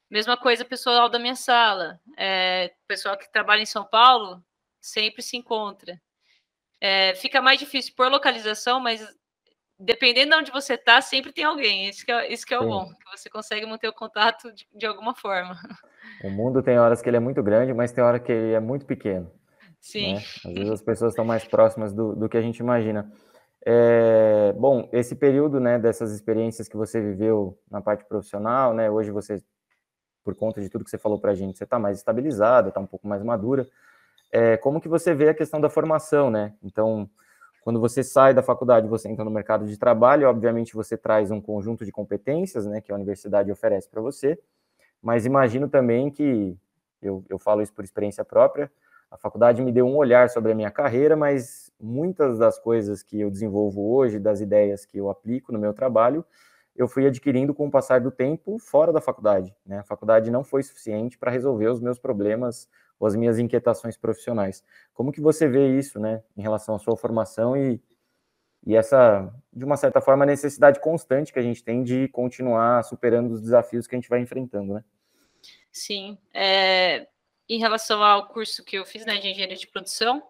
Mesma 0.09 0.37
coisa 0.37 0.63
pessoal 0.63 1.09
da 1.09 1.19
minha 1.19 1.35
sala. 1.35 1.99
É, 2.17 2.73
pessoal 2.87 3.17
que 3.17 3.31
trabalha 3.31 3.61
em 3.61 3.65
São 3.65 3.85
Paulo 3.85 4.43
sempre 4.79 5.21
se 5.21 5.35
encontra. 5.35 5.99
É, 6.79 7.15
fica 7.15 7.41
mais 7.41 7.59
difícil 7.59 7.93
por 7.95 8.09
localização, 8.11 8.79
mas 8.79 9.01
dependendo 9.79 10.31
de 10.31 10.37
onde 10.37 10.51
você 10.51 10.73
está, 10.73 11.01
sempre 11.01 11.31
tem 11.31 11.43
alguém. 11.43 11.89
Isso 11.89 12.05
que 12.05 12.11
é, 12.11 12.31
isso 12.31 12.45
que 12.45 12.53
é 12.53 12.59
o 12.59 12.67
bom, 12.67 12.85
que 12.85 13.17
você 13.17 13.29
consegue 13.29 13.65
manter 13.65 13.87
o 13.87 13.93
contato 13.93 14.51
de, 14.53 14.67
de, 14.73 14.85
alguma 14.85 15.15
forma. 15.15 15.55
O 16.23 16.29
mundo 16.29 16.61
tem 16.61 16.77
horas 16.77 17.01
que 17.01 17.09
ele 17.09 17.17
é 17.17 17.19
muito 17.19 17.41
grande, 17.41 17.73
mas 17.73 17.91
tem 17.91 18.03
hora 18.03 18.19
que 18.19 18.31
ele 18.31 18.53
é 18.53 18.59
muito 18.59 18.85
pequeno. 18.85 19.31
Sim. 19.81 20.13
Né? 20.13 20.21
Às 20.45 20.53
vezes 20.53 20.69
as 20.69 20.81
pessoas 20.83 21.13
estão 21.13 21.25
mais 21.25 21.45
próximas 21.45 21.93
do, 21.93 22.15
do 22.15 22.29
que 22.29 22.37
a 22.37 22.41
gente 22.41 22.59
imagina. 22.59 23.11
É, 23.65 24.53
bom, 24.53 24.87
esse 24.93 25.15
período, 25.15 25.59
né, 25.59 25.79
dessas 25.79 26.11
experiências 26.11 26.67
que 26.67 26.77
você 26.77 27.01
viveu 27.01 27.59
na 27.69 27.81
parte 27.81 28.05
profissional, 28.05 28.71
né, 28.75 28.89
hoje 28.89 29.09
você 29.09 29.43
por 30.23 30.35
conta 30.35 30.59
de 30.59 30.69
tudo 30.69 30.83
que 30.83 30.89
você 30.89 30.97
falou 30.97 31.19
para 31.19 31.31
a 31.31 31.35
gente, 31.35 31.57
você 31.57 31.63
está 31.63 31.77
mais 31.77 31.99
estabilizada, 31.99 32.69
está 32.69 32.79
um 32.79 32.87
pouco 32.87 33.07
mais 33.07 33.21
madura. 33.23 33.67
É, 34.31 34.57
como 34.57 34.81
que 34.81 34.89
você 34.89 35.13
vê 35.13 35.29
a 35.29 35.35
questão 35.35 35.61
da 35.61 35.69
formação, 35.69 36.31
né? 36.31 36.55
Então, 36.63 37.07
quando 37.65 37.79
você 37.79 38.03
sai 38.03 38.31
da 38.31 38.43
faculdade, 38.43 38.87
você 38.87 39.09
entra 39.09 39.25
no 39.25 39.31
mercado 39.31 39.65
de 39.65 39.75
trabalho, 39.75 40.29
obviamente 40.29 40.75
você 40.75 40.95
traz 40.95 41.31
um 41.31 41.41
conjunto 41.41 41.83
de 41.83 41.91
competências, 41.91 42.67
né, 42.67 42.79
que 42.79 42.91
a 42.91 42.95
universidade 42.95 43.51
oferece 43.51 43.89
para 43.89 43.99
você, 43.99 44.37
mas 45.01 45.25
imagino 45.25 45.67
também 45.67 46.11
que, 46.11 46.55
eu, 47.01 47.25
eu 47.27 47.39
falo 47.39 47.63
isso 47.63 47.73
por 47.73 47.83
experiência 47.83 48.23
própria, 48.23 48.71
a 49.09 49.17
faculdade 49.17 49.63
me 49.63 49.71
deu 49.71 49.87
um 49.87 49.95
olhar 49.95 50.29
sobre 50.29 50.51
a 50.51 50.55
minha 50.55 50.69
carreira, 50.69 51.15
mas 51.15 51.71
muitas 51.81 52.37
das 52.37 52.59
coisas 52.59 53.01
que 53.01 53.19
eu 53.19 53.31
desenvolvo 53.31 53.81
hoje, 53.95 54.19
das 54.19 54.41
ideias 54.41 54.85
que 54.85 54.99
eu 54.99 55.09
aplico 55.09 55.51
no 55.51 55.57
meu 55.57 55.73
trabalho, 55.73 56.23
eu 56.75 56.87
fui 56.87 57.07
adquirindo 57.07 57.51
com 57.51 57.65
o 57.65 57.71
passar 57.71 57.99
do 57.99 58.11
tempo 58.11 58.59
fora 58.59 58.93
da 58.93 59.01
faculdade. 59.01 59.55
Né? 59.65 59.79
A 59.79 59.83
faculdade 59.83 60.29
não 60.29 60.43
foi 60.43 60.61
suficiente 60.61 61.17
para 61.17 61.31
resolver 61.31 61.69
os 61.69 61.79
meus 61.79 61.97
problemas 61.97 62.69
ou 62.99 63.07
as 63.07 63.15
minhas 63.15 63.39
inquietações 63.39 63.97
profissionais. 63.97 64.63
Como 64.93 65.11
que 65.11 65.21
você 65.21 65.47
vê 65.47 65.77
isso, 65.77 65.99
né, 65.99 66.23
em 66.35 66.41
relação 66.41 66.75
à 66.75 66.79
sua 66.79 66.95
formação 66.95 67.55
e, 67.55 67.81
e 68.65 68.75
essa, 68.75 69.33
de 69.53 69.65
uma 69.65 69.77
certa 69.77 70.01
forma, 70.01 70.25
necessidade 70.25 70.79
constante 70.79 71.31
que 71.33 71.39
a 71.39 71.43
gente 71.43 71.63
tem 71.63 71.83
de 71.83 72.07
continuar 72.09 72.83
superando 72.83 73.31
os 73.31 73.41
desafios 73.41 73.87
que 73.87 73.95
a 73.95 73.99
gente 73.99 74.09
vai 74.09 74.19
enfrentando, 74.19 74.73
né? 74.73 74.83
Sim. 75.71 76.17
É, 76.33 77.07
em 77.47 77.59
relação 77.59 78.01
ao 78.01 78.27
curso 78.27 78.63
que 78.63 78.77
eu 78.77 78.85
fiz, 78.85 79.05
né, 79.05 79.17
de 79.17 79.27
engenharia 79.27 79.57
de 79.57 79.67
produção, 79.67 80.23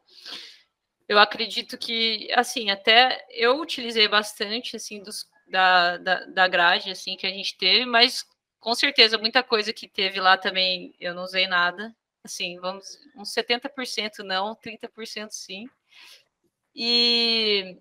eu 1.07 1.19
acredito 1.19 1.77
que, 1.77 2.31
assim, 2.33 2.71
até 2.71 3.25
eu 3.29 3.59
utilizei 3.61 4.07
bastante, 4.07 4.75
assim, 4.75 5.01
dos 5.01 5.29
da, 5.47 5.97
da, 5.97 6.25
da 6.25 6.47
grade, 6.47 6.91
assim, 6.91 7.15
que 7.15 7.27
a 7.27 7.29
gente 7.29 7.57
teve, 7.57 7.85
mas 7.85 8.25
com 8.59 8.73
certeza 8.73 9.17
muita 9.17 9.43
coisa 9.43 9.71
que 9.71 9.87
teve 9.87 10.19
lá 10.19 10.37
também 10.37 10.95
eu 10.99 11.13
não 11.13 11.23
usei 11.23 11.47
nada. 11.47 11.95
Assim, 12.25 12.59
vamos, 12.59 12.97
uns 13.15 13.31
70% 13.33 14.19
não, 14.23 14.55
30% 14.55 15.29
sim. 15.29 15.69
E 16.75 17.77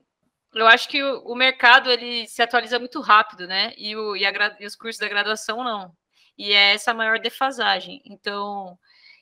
eu 0.55 0.67
acho 0.67 0.89
que 0.89 1.03
o, 1.03 1.21
o, 1.25 1.35
mercado 1.35 1.91
ele 1.91 2.29
se 2.29 2.43
atualiza 2.43 2.79
muito 2.79 3.01
rápido, 3.01 3.47
né? 3.47 3.73
E, 3.77 3.97
o, 3.97 4.15
e, 4.15 4.27
a, 4.27 4.57
e 4.61 4.67
os 4.67 4.77
cursos 4.77 5.01
da 5.01 5.09
graduação 5.09 5.65
não. 5.65 5.97
E 6.37 6.53
é 6.53 6.75
essa 6.75 6.93
maior 6.93 7.19
defasagem. 7.19 8.03
Então, 8.05 8.79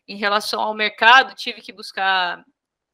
em 0.08 0.16
relação 0.16 0.61
ao 0.61 0.74
mercado, 0.74 1.37
tive 1.37 1.61
que 1.61 1.72
buscar 1.72 2.44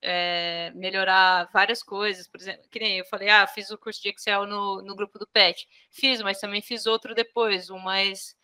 é, 0.02 0.70
melhorar 0.74 1.48
várias 1.52 1.82
coisas, 1.82 2.28
por 2.28 2.40
exemplo, 2.40 2.68
que 2.70 2.78
nem 2.78 2.98
eu 2.98 3.04
falei, 3.06 3.30
ah, 3.30 3.46
fiz 3.46 3.70
o 3.70 3.78
curso 3.78 4.02
de 4.02 4.10
Excel 4.10 4.46
no, 4.46 4.82
no 4.82 4.94
grupo 4.94 5.18
do 5.18 5.26
PET, 5.26 5.66
fiz, 5.90 6.20
mas 6.20 6.38
também 6.38 6.62
fiz 6.62 6.86
outro 6.86 7.14
depois, 7.14 7.70
um 7.70 7.78
mais 7.78 8.36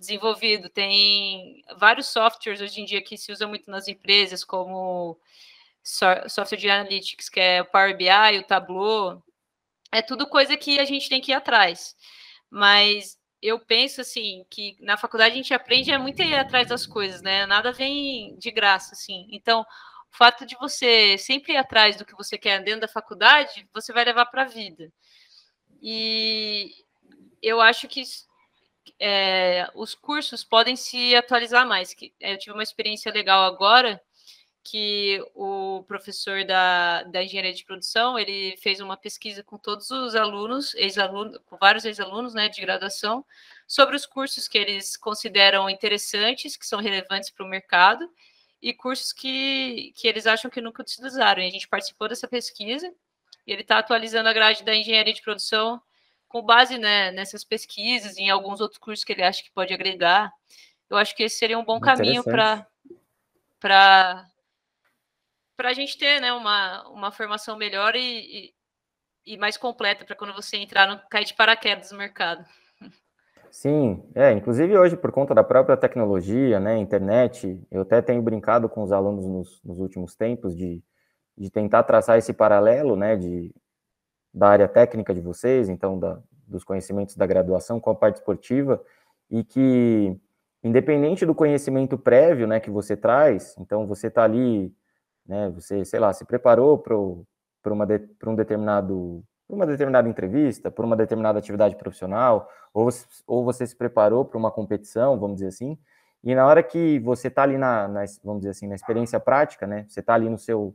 desenvolvido. 0.00 0.70
Tem 0.70 1.62
vários 1.76 2.08
softwares 2.08 2.60
hoje 2.60 2.80
em 2.80 2.84
dia 2.84 3.02
que 3.02 3.18
se 3.18 3.30
usa 3.30 3.46
muito 3.46 3.70
nas 3.70 3.86
empresas, 3.86 4.42
como 4.42 5.20
software 5.82 6.58
de 6.58 6.70
analytics, 6.70 7.28
que 7.28 7.38
é 7.38 7.62
o 7.62 7.66
Power 7.66 7.96
BI, 7.96 8.38
o 8.38 8.46
Tableau, 8.46 9.22
é 9.92 10.02
tudo 10.02 10.26
coisa 10.26 10.56
que 10.56 10.78
a 10.78 10.84
gente 10.84 11.08
tem 11.08 11.20
que 11.20 11.32
ir 11.32 11.34
atrás. 11.34 11.94
Mas 12.48 13.18
eu 13.42 13.58
penso 13.58 14.00
assim 14.00 14.44
que 14.50 14.76
na 14.80 14.96
faculdade 14.96 15.34
a 15.34 15.36
gente 15.36 15.54
aprende 15.54 15.90
é 15.90 15.98
muito 15.98 16.22
ir 16.22 16.34
atrás 16.34 16.68
das 16.68 16.86
coisas, 16.86 17.22
né? 17.22 17.46
Nada 17.46 17.72
vem 17.72 18.36
de 18.38 18.50
graça, 18.50 18.94
assim. 18.94 19.28
Então, 19.30 19.62
o 19.62 20.16
fato 20.16 20.46
de 20.46 20.56
você 20.56 21.16
sempre 21.18 21.52
ir 21.54 21.56
atrás 21.56 21.96
do 21.96 22.04
que 22.04 22.16
você 22.16 22.38
quer 22.38 22.62
dentro 22.62 22.82
da 22.82 22.88
faculdade, 22.88 23.68
você 23.72 23.92
vai 23.92 24.04
levar 24.04 24.26
para 24.26 24.42
a 24.42 24.46
vida. 24.46 24.92
E 25.82 26.72
eu 27.42 27.60
acho 27.60 27.88
que 27.88 28.02
é, 28.98 29.68
os 29.74 29.94
cursos 29.94 30.44
podem 30.44 30.76
se 30.76 31.14
atualizar 31.14 31.66
mais. 31.66 31.94
Eu 32.20 32.38
tive 32.38 32.52
uma 32.52 32.62
experiência 32.62 33.12
legal 33.12 33.44
agora 33.44 34.00
que 34.62 35.22
o 35.34 35.84
professor 35.88 36.44
da, 36.44 37.02
da 37.04 37.24
engenharia 37.24 37.52
de 37.52 37.64
produção 37.64 38.18
ele 38.18 38.56
fez 38.58 38.78
uma 38.80 38.96
pesquisa 38.96 39.42
com 39.42 39.56
todos 39.56 39.90
os 39.90 40.14
alunos, 40.14 40.74
ex-alunos, 40.74 41.38
com 41.46 41.56
vários 41.56 41.84
ex-alunos 41.84 42.34
né, 42.34 42.48
de 42.48 42.60
graduação, 42.60 43.24
sobre 43.66 43.96
os 43.96 44.04
cursos 44.04 44.46
que 44.46 44.58
eles 44.58 44.96
consideram 44.96 45.68
interessantes, 45.70 46.56
que 46.56 46.66
são 46.66 46.80
relevantes 46.80 47.30
para 47.30 47.44
o 47.44 47.48
mercado, 47.48 48.08
e 48.60 48.74
cursos 48.74 49.12
que, 49.12 49.92
que 49.96 50.06
eles 50.06 50.26
acham 50.26 50.50
que 50.50 50.60
nunca 50.60 50.82
utilizaram. 50.82 51.42
E 51.42 51.46
a 51.46 51.50
gente 51.50 51.68
participou 51.68 52.08
dessa 52.08 52.28
pesquisa 52.28 52.92
e 53.46 53.52
ele 53.52 53.62
está 53.62 53.78
atualizando 53.78 54.28
a 54.28 54.32
grade 54.32 54.62
da 54.62 54.76
engenharia 54.76 55.14
de 55.14 55.22
produção 55.22 55.80
com 56.30 56.40
base 56.40 56.78
né, 56.78 57.10
nessas 57.10 57.42
pesquisas 57.42 58.16
e 58.16 58.22
em 58.22 58.30
alguns 58.30 58.60
outros 58.60 58.78
cursos 58.78 59.04
que 59.04 59.12
ele 59.12 59.24
acha 59.24 59.42
que 59.42 59.50
pode 59.50 59.74
agregar. 59.74 60.32
Eu 60.88 60.96
acho 60.96 61.14
que 61.14 61.24
esse 61.24 61.36
seria 61.36 61.58
um 61.58 61.64
bom 61.64 61.80
caminho 61.80 62.24
para 62.24 62.66
para 63.60 65.68
a 65.68 65.72
gente 65.74 65.98
ter 65.98 66.22
né, 66.22 66.32
uma, 66.32 66.88
uma 66.88 67.12
formação 67.12 67.54
melhor 67.54 67.94
e, 67.94 68.54
e 69.26 69.36
mais 69.36 69.58
completa 69.58 70.06
para 70.06 70.16
quando 70.16 70.32
você 70.32 70.56
entrar 70.56 70.88
não 70.88 70.98
cair 71.10 71.26
de 71.26 71.34
paraquedas 71.34 71.90
no 71.90 71.98
mercado. 71.98 72.42
Sim, 73.50 74.02
é, 74.14 74.32
inclusive 74.32 74.78
hoje, 74.78 74.96
por 74.96 75.12
conta 75.12 75.34
da 75.34 75.44
própria 75.44 75.76
tecnologia, 75.76 76.58
né, 76.60 76.78
internet, 76.78 77.60
eu 77.70 77.82
até 77.82 78.00
tenho 78.00 78.22
brincado 78.22 78.68
com 78.68 78.82
os 78.82 78.92
alunos 78.92 79.26
nos, 79.26 79.60
nos 79.62 79.80
últimos 79.80 80.14
tempos 80.14 80.56
de, 80.56 80.82
de 81.36 81.50
tentar 81.50 81.82
traçar 81.82 82.16
esse 82.16 82.32
paralelo, 82.32 82.96
né, 82.96 83.16
de, 83.16 83.52
da 84.32 84.48
área 84.48 84.68
técnica 84.68 85.14
de 85.14 85.20
vocês, 85.20 85.68
então, 85.68 85.98
da, 85.98 86.18
dos 86.46 86.64
conhecimentos 86.64 87.16
da 87.16 87.26
graduação 87.26 87.80
com 87.80 87.90
a 87.90 87.94
parte 87.94 88.16
esportiva, 88.16 88.82
e 89.30 89.44
que, 89.44 90.16
independente 90.62 91.24
do 91.24 91.34
conhecimento 91.34 91.96
prévio, 91.98 92.46
né, 92.46 92.60
que 92.60 92.70
você 92.70 92.96
traz, 92.96 93.56
então, 93.58 93.86
você 93.86 94.08
está 94.08 94.24
ali, 94.24 94.74
né, 95.26 95.50
você, 95.50 95.84
sei 95.84 96.00
lá, 96.00 96.12
se 96.12 96.24
preparou 96.24 96.78
para 96.78 96.94
um 98.30 98.34
determinado 98.34 99.24
uma 99.50 99.66
determinada 99.66 100.08
entrevista, 100.08 100.70
por 100.70 100.84
uma 100.84 100.96
determinada 100.96 101.38
atividade 101.38 101.74
profissional, 101.76 102.48
ou, 102.72 102.88
ou 103.26 103.44
você 103.44 103.66
se 103.66 103.74
preparou 103.74 104.24
para 104.24 104.38
uma 104.38 104.50
competição, 104.50 105.18
vamos 105.18 105.36
dizer 105.36 105.48
assim, 105.48 105.76
e 106.22 106.34
na 106.34 106.46
hora 106.46 106.62
que 106.62 106.98
você 107.00 107.28
está 107.28 107.42
ali 107.42 107.58
na, 107.58 107.88
na, 107.88 108.04
vamos 108.22 108.40
dizer 108.40 108.50
assim, 108.50 108.68
na 108.68 108.74
experiência 108.74 109.18
prática, 109.18 109.66
né, 109.66 109.86
você 109.88 110.00
está 110.00 110.14
ali 110.14 110.28
no 110.28 110.38
seu, 110.38 110.74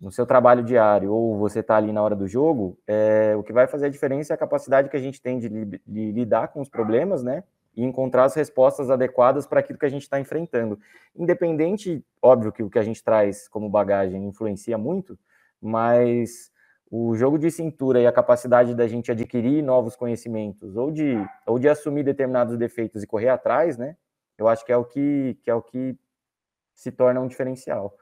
no 0.00 0.10
seu 0.10 0.26
trabalho 0.26 0.62
diário, 0.62 1.12
ou 1.12 1.38
você 1.38 1.60
está 1.60 1.76
ali 1.76 1.92
na 1.92 2.02
hora 2.02 2.14
do 2.14 2.28
jogo, 2.28 2.78
é, 2.86 3.34
o 3.36 3.42
que 3.42 3.52
vai 3.52 3.66
fazer 3.66 3.86
a 3.86 3.90
diferença 3.90 4.32
é 4.32 4.34
a 4.34 4.38
capacidade 4.38 4.88
que 4.88 4.96
a 4.96 5.00
gente 5.00 5.20
tem 5.20 5.38
de, 5.38 5.48
de 5.48 6.12
lidar 6.12 6.48
com 6.48 6.60
os 6.60 6.68
problemas, 6.68 7.22
né, 7.22 7.42
e 7.74 7.84
encontrar 7.84 8.24
as 8.24 8.34
respostas 8.34 8.90
adequadas 8.90 9.46
para 9.46 9.60
aquilo 9.60 9.78
que 9.78 9.84
a 9.84 9.90
gente 9.90 10.02
está 10.02 10.18
enfrentando. 10.18 10.78
Independente, 11.14 12.02
óbvio 12.22 12.50
que 12.50 12.62
o 12.62 12.70
que 12.70 12.78
a 12.78 12.82
gente 12.82 13.04
traz 13.04 13.48
como 13.48 13.68
bagagem 13.68 14.26
influencia 14.26 14.78
muito, 14.78 15.18
mas 15.60 16.50
o 16.90 17.14
jogo 17.16 17.38
de 17.38 17.50
cintura 17.50 18.00
e 18.00 18.06
a 18.06 18.12
capacidade 18.12 18.74
da 18.74 18.86
gente 18.86 19.10
adquirir 19.10 19.62
novos 19.62 19.94
conhecimentos 19.94 20.76
ou 20.76 20.90
de, 20.90 21.16
ou 21.46 21.58
de 21.58 21.68
assumir 21.68 22.02
determinados 22.02 22.56
defeitos 22.56 23.02
e 23.02 23.06
correr 23.06 23.28
atrás, 23.28 23.76
né? 23.76 23.96
Eu 24.38 24.48
acho 24.48 24.64
que 24.64 24.72
é 24.72 24.76
o 24.76 24.84
que, 24.84 25.38
que 25.42 25.50
é 25.50 25.54
o 25.54 25.62
que 25.62 25.98
se 26.74 26.92
torna 26.92 27.20
um 27.20 27.26
diferencial. 27.26 27.94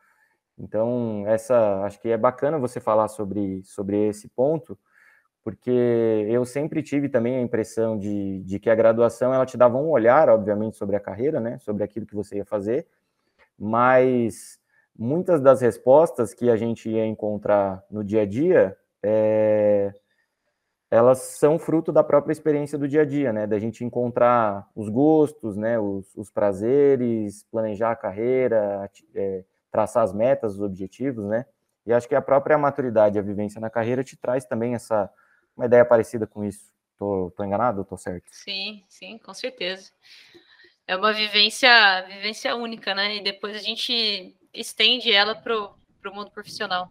Então, 0.59 1.25
essa 1.27 1.83
acho 1.85 2.01
que 2.01 2.09
é 2.09 2.17
bacana 2.17 2.59
você 2.59 2.81
falar 2.81 3.09
sobre, 3.09 3.62
sobre 3.64 4.09
esse 4.09 4.29
ponto, 4.29 4.79
porque 5.43 5.71
eu 6.29 6.45
sempre 6.45 6.83
tive 6.83 7.09
também 7.09 7.37
a 7.37 7.43
impressão 7.43 7.99
de, 7.99 8.40
de 8.45 8.59
que 8.59 8.71
a 8.71 8.75
graduação 8.75 9.35
ela 9.35 9.45
te 9.45 9.57
dava 9.57 9.77
um 9.77 9.90
olhar, 9.90 10.29
obviamente, 10.29 10.77
sobre 10.77 10.97
a 10.97 11.01
carreira, 11.01 11.40
né? 11.40 11.59
Sobre 11.59 11.85
aquilo 11.85 12.07
que 12.07 12.14
você 12.14 12.37
ia 12.37 12.47
fazer, 12.47 12.87
mas 13.59 14.59
muitas 14.97 15.40
das 15.40 15.61
respostas 15.61 16.33
que 16.33 16.49
a 16.49 16.57
gente 16.57 16.88
ia 16.88 17.05
encontrar 17.05 17.85
no 17.90 18.05
dia 18.05 18.23
a 18.23 18.27
dia, 18.27 18.77
é, 19.03 19.93
elas 20.90 21.19
são 21.19 21.59
fruto 21.59 21.93
da 21.93 22.05
própria 22.05 22.33
experiência 22.33 22.79
do 22.79 22.88
dia 22.88 23.03
a 23.03 23.05
dia, 23.05 23.33
né? 23.33 23.47
Da 23.47 23.59
gente 23.59 23.85
encontrar 23.85 24.67
os 24.75 24.88
gostos, 24.88 25.57
né? 25.57 25.79
Os, 25.79 26.14
os 26.17 26.31
prazeres, 26.31 27.45
planejar 27.51 27.90
a 27.90 27.97
carreira, 27.97 28.90
é, 29.14 29.45
traçar 29.75 30.05
as 30.05 30.13
metas, 30.13 30.55
os 30.55 30.61
objetivos, 30.61 31.25
né? 31.27 31.45
E 31.85 31.93
acho 31.93 32.09
que 32.09 32.15
a 32.15 32.23
própria 32.23 32.57
maturidade, 32.57 33.19
a 33.19 33.23
vivência 33.23 33.61
na 33.61 33.69
carreira 33.69 34.05
te 34.05 34.17
traz 34.17 34.45
também 34.45 34.73
essa 34.73 35.11
uma 35.57 35.67
ideia 35.67 35.85
parecida 35.85 36.29
com 36.29 36.45
isso. 36.45 36.73
Tô, 36.97 37.33
tô 37.37 37.43
enganado 37.43 37.81
ou 37.81 37.85
tô 37.85 37.97
certo? 37.97 38.25
Sim, 38.31 38.85
sim, 38.89 39.19
com 39.19 39.35
certeza. 39.35 39.91
É 40.87 40.97
uma 40.97 41.13
vivência, 41.13 41.69
vivência 42.07 42.55
única, 42.55 42.95
né? 42.95 43.17
E 43.17 43.23
depois 43.25 43.57
a 43.57 43.59
gente 43.59 44.37
estende 44.53 45.13
ela 45.13 45.35
para 45.35 45.57
o 45.57 46.15
mundo 46.15 46.31
profissional. 46.31 46.89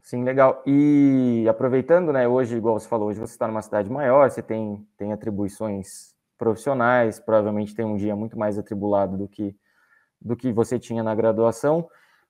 Sim, 0.00 0.24
legal. 0.24 0.62
E 0.66 1.44
aproveitando, 1.46 2.10
né, 2.10 2.26
hoje, 2.26 2.56
igual 2.56 2.80
você 2.80 2.88
falou, 2.88 3.08
hoje 3.08 3.20
você 3.20 3.34
está 3.34 3.46
numa 3.46 3.60
cidade 3.60 3.90
maior, 3.90 4.30
você 4.30 4.40
tem, 4.40 4.86
tem 4.96 5.12
atribuições 5.12 6.14
profissionais, 6.38 7.20
provavelmente 7.20 7.74
tem 7.74 7.84
um 7.84 7.98
dia 7.98 8.16
muito 8.16 8.38
mais 8.38 8.58
atribulado 8.58 9.18
do 9.18 9.28
que, 9.28 9.54
do 10.20 10.36
que 10.36 10.52
você 10.52 10.78
tinha 10.78 11.02
na 11.02 11.14
graduação. 11.14 11.88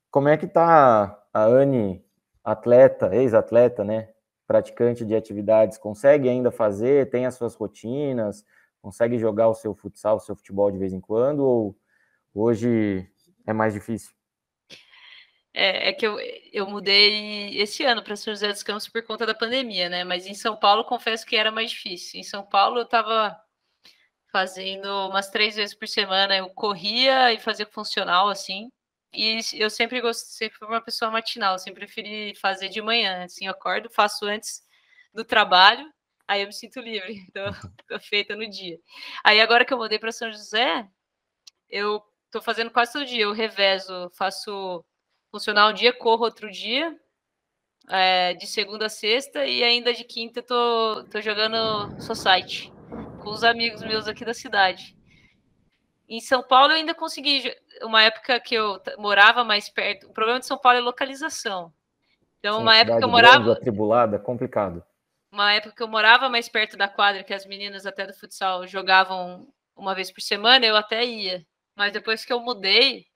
Como 0.09 0.27
é 0.29 0.37
que 0.37 0.45
está 0.45 1.19
a 1.33 1.43
Anne, 1.43 2.03
atleta, 2.43 3.13
ex-atleta, 3.15 3.83
né, 3.83 4.09
praticante 4.47 5.05
de 5.05 5.15
atividades, 5.15 5.77
consegue 5.77 6.29
ainda 6.29 6.51
fazer, 6.51 7.09
tem 7.09 7.25
as 7.25 7.35
suas 7.35 7.55
rotinas, 7.55 8.45
consegue 8.81 9.17
jogar 9.17 9.49
o 9.49 9.53
seu 9.53 9.75
futsal, 9.75 10.17
o 10.17 10.21
seu 10.21 10.35
futebol 10.35 10.71
de 10.71 10.77
vez 10.77 10.93
em 10.93 11.01
quando, 11.01 11.39
ou 11.39 11.75
hoje 12.33 13.05
é 13.45 13.51
mais 13.51 13.73
difícil? 13.73 14.11
É, 15.53 15.89
é, 15.89 15.93
que 15.93 16.05
eu, 16.05 16.17
eu 16.53 16.67
mudei 16.67 17.59
esse 17.59 17.83
ano 17.83 18.03
para 18.03 18.15
São 18.15 18.31
José 18.31 18.47
dos 18.49 18.61
Campos 18.61 18.87
por 18.87 19.01
conta 19.01 19.25
da 19.25 19.33
pandemia, 19.33 19.89
né? 19.89 20.03
Mas 20.03 20.27
em 20.27 20.35
São 20.35 20.55
Paulo, 20.55 20.85
confesso 20.85 21.25
que 21.25 21.35
era 21.35 21.51
mais 21.51 21.71
difícil. 21.71 22.19
Em 22.19 22.23
São 22.23 22.43
Paulo, 22.43 22.77
eu 22.77 22.83
estava 22.83 23.35
fazendo 24.31 24.87
umas 25.09 25.29
três 25.29 25.55
vezes 25.55 25.75
por 25.75 25.87
semana. 25.87 26.35
Eu 26.37 26.49
corria 26.49 27.33
e 27.33 27.39
fazia 27.39 27.65
funcional, 27.65 28.29
assim. 28.29 28.69
E 29.13 29.39
eu 29.53 29.69
sempre 29.69 30.01
gostei, 30.01 30.47
sempre 30.47 30.59
fui 30.59 30.67
uma 30.67 30.81
pessoa 30.81 31.11
matinal. 31.11 31.53
Eu 31.53 31.59
sempre 31.59 31.85
preferi 31.85 32.35
fazer 32.35 32.69
de 32.69 32.81
manhã. 32.81 33.23
Assim, 33.23 33.45
eu 33.45 33.51
acordo, 33.51 33.89
faço 33.89 34.25
antes 34.25 34.61
do 35.13 35.23
trabalho, 35.25 35.91
aí 36.27 36.41
eu 36.41 36.47
me 36.47 36.53
sinto 36.53 36.79
livre. 36.79 37.25
Então, 37.29 37.51
tô 37.87 37.99
feita 37.99 38.35
no 38.35 38.49
dia. 38.49 38.79
Aí, 39.23 39.41
agora 39.41 39.65
que 39.65 39.73
eu 39.73 39.77
mudei 39.77 39.99
para 39.99 40.11
São 40.11 40.31
José, 40.31 40.87
eu 41.69 42.01
tô 42.31 42.41
fazendo 42.41 42.71
quase 42.71 42.93
todo 42.93 43.05
dia. 43.05 43.23
Eu 43.23 43.33
revezo, 43.33 44.09
faço 44.15 44.85
funcionar 45.31 45.69
um 45.69 45.73
dia, 45.73 45.93
corro 45.93 46.23
outro 46.25 46.51
dia, 46.51 46.95
é, 47.89 48.33
de 48.33 48.47
segunda 48.47 48.87
a 48.87 48.89
sexta, 48.89 49.45
e 49.45 49.63
ainda 49.63 49.93
de 49.93 50.03
quinta 50.03 50.41
tô, 50.43 51.05
tô 51.11 51.21
jogando 51.21 52.01
Society 52.01 52.76
com 53.27 53.33
os 53.33 53.43
amigos 53.43 53.83
meus 53.83 54.07
aqui 54.07 54.23
da 54.23 54.33
cidade. 54.33 54.95
Em 56.07 56.21
São 56.21 56.41
Paulo 56.41 56.71
eu 56.71 56.77
ainda 56.77 56.95
consegui, 56.95 57.53
uma 57.81 58.01
época 58.01 58.39
que 58.39 58.55
eu 58.55 58.81
morava 58.97 59.43
mais 59.43 59.69
perto, 59.69 60.07
o 60.07 60.13
problema 60.13 60.39
de 60.39 60.45
São 60.45 60.57
Paulo 60.57 60.77
é 60.77 60.81
localização. 60.81 61.73
Então, 62.39 62.55
Sim, 62.55 62.61
uma 62.61 62.77
época 62.77 63.01
eu 63.01 63.09
morava. 63.09 63.43
Grande, 63.43 63.51
atribulada, 63.59 64.17
complicado. 64.17 64.81
Uma 65.29 65.53
época 65.53 65.75
que 65.75 65.83
eu 65.83 65.89
morava 65.89 66.29
mais 66.29 66.47
perto 66.47 66.77
da 66.77 66.87
quadra, 66.87 67.23
que 67.23 67.33
as 67.33 67.45
meninas 67.45 67.85
até 67.85 68.07
do 68.07 68.13
futsal 68.13 68.65
jogavam 68.65 69.45
uma 69.75 69.93
vez 69.93 70.09
por 70.09 70.21
semana, 70.21 70.65
eu 70.65 70.77
até 70.77 71.03
ia. 71.03 71.45
Mas 71.75 71.91
depois 71.91 72.23
que 72.23 72.31
eu 72.31 72.39
mudei, 72.39 73.07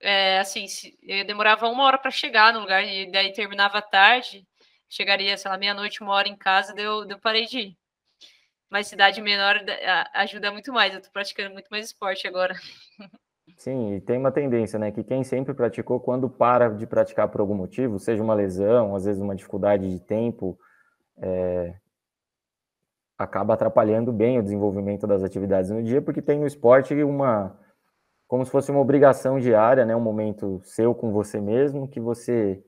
é, 0.00 0.40
assim, 0.40 0.66
eu 1.04 1.24
demorava 1.24 1.68
uma 1.68 1.84
hora 1.84 1.98
para 1.98 2.10
chegar 2.10 2.52
no 2.52 2.60
lugar, 2.60 2.82
e 2.82 3.08
daí 3.12 3.32
terminava 3.32 3.80
tarde, 3.80 4.44
chegaria, 4.88 5.36
sei 5.36 5.48
lá, 5.48 5.56
meia-noite, 5.56 6.02
uma 6.02 6.14
hora 6.14 6.28
em 6.28 6.36
casa, 6.36 6.74
deu, 6.74 7.04
deu 7.04 7.20
parei 7.20 7.46
de 7.46 7.60
ir. 7.60 7.81
Mas 8.72 8.86
cidade 8.86 9.20
menor 9.20 9.56
ajuda 10.14 10.50
muito 10.50 10.72
mais, 10.72 10.94
eu 10.94 10.98
estou 10.98 11.12
praticando 11.12 11.52
muito 11.52 11.68
mais 11.70 11.84
esporte 11.84 12.26
agora. 12.26 12.54
Sim, 13.58 13.96
e 13.96 14.00
tem 14.00 14.16
uma 14.16 14.32
tendência, 14.32 14.78
né, 14.78 14.90
que 14.90 15.04
quem 15.04 15.22
sempre 15.22 15.52
praticou, 15.52 16.00
quando 16.00 16.26
para 16.26 16.70
de 16.70 16.86
praticar 16.86 17.28
por 17.28 17.42
algum 17.42 17.54
motivo, 17.54 17.98
seja 17.98 18.22
uma 18.22 18.32
lesão, 18.32 18.96
às 18.96 19.04
vezes 19.04 19.20
uma 19.20 19.36
dificuldade 19.36 19.86
de 19.86 20.00
tempo, 20.00 20.58
é, 21.18 21.74
acaba 23.18 23.52
atrapalhando 23.52 24.10
bem 24.10 24.38
o 24.38 24.42
desenvolvimento 24.42 25.06
das 25.06 25.22
atividades 25.22 25.70
no 25.70 25.82
dia, 25.82 26.00
porque 26.00 26.22
tem 26.22 26.40
no 26.40 26.46
esporte 26.46 26.94
uma 27.04 27.54
como 28.26 28.42
se 28.42 28.50
fosse 28.50 28.70
uma 28.70 28.80
obrigação 28.80 29.38
diária, 29.38 29.84
né? 29.84 29.94
Um 29.94 30.00
momento 30.00 30.62
seu 30.64 30.94
com 30.94 31.12
você 31.12 31.38
mesmo, 31.38 31.86
que 31.86 32.00
você 32.00 32.64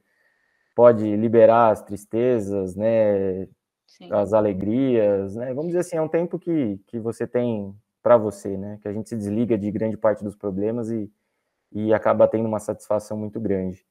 pode 0.76 1.16
liberar 1.16 1.70
as 1.70 1.80
tristezas, 1.80 2.76
né? 2.76 3.48
Sim. 3.96 4.12
As 4.12 4.32
alegrias, 4.32 5.36
né? 5.36 5.48
Vamos 5.54 5.68
dizer 5.68 5.80
assim, 5.80 5.96
é 5.96 6.02
um 6.02 6.08
tempo 6.08 6.38
que, 6.38 6.80
que 6.86 6.98
você 6.98 7.26
tem 7.26 7.74
para 8.02 8.16
você, 8.16 8.56
né? 8.56 8.78
Que 8.82 8.88
a 8.88 8.92
gente 8.92 9.08
se 9.08 9.16
desliga 9.16 9.56
de 9.56 9.70
grande 9.70 9.96
parte 9.96 10.22
dos 10.22 10.34
problemas 10.34 10.90
e, 10.90 11.10
e 11.72 11.92
acaba 11.92 12.28
tendo 12.28 12.46
uma 12.46 12.60
satisfação 12.60 13.16
muito 13.16 13.40
grande. 13.40 13.84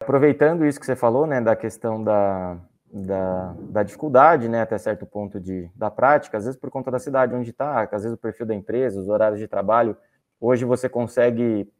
Aproveitando 0.00 0.64
isso 0.64 0.80
que 0.80 0.86
você 0.86 0.96
falou, 0.96 1.26
né? 1.26 1.40
Da 1.40 1.56
questão 1.56 2.02
da, 2.02 2.58
da, 2.92 3.54
da, 3.58 3.82
dificuldade, 3.82 4.48
né, 4.48 4.62
até 4.62 4.78
certo 4.78 5.04
ponto 5.04 5.38
de, 5.38 5.70
da 5.76 5.90
prática, 5.90 6.38
às 6.38 6.44
vezes 6.44 6.58
por 6.58 6.70
conta 6.70 6.90
da 6.90 6.98
cidade 6.98 7.34
onde 7.34 7.50
está, 7.50 7.82
às 7.82 8.02
vezes 8.02 8.16
o 8.16 8.20
perfil 8.20 8.46
da 8.46 8.54
empresa, 8.54 8.98
os 8.98 9.08
horários 9.08 9.38
de 9.38 9.46
trabalho 9.46 9.96
Hoje 10.40 10.64
você 10.64 10.88
consegue. 10.88 11.70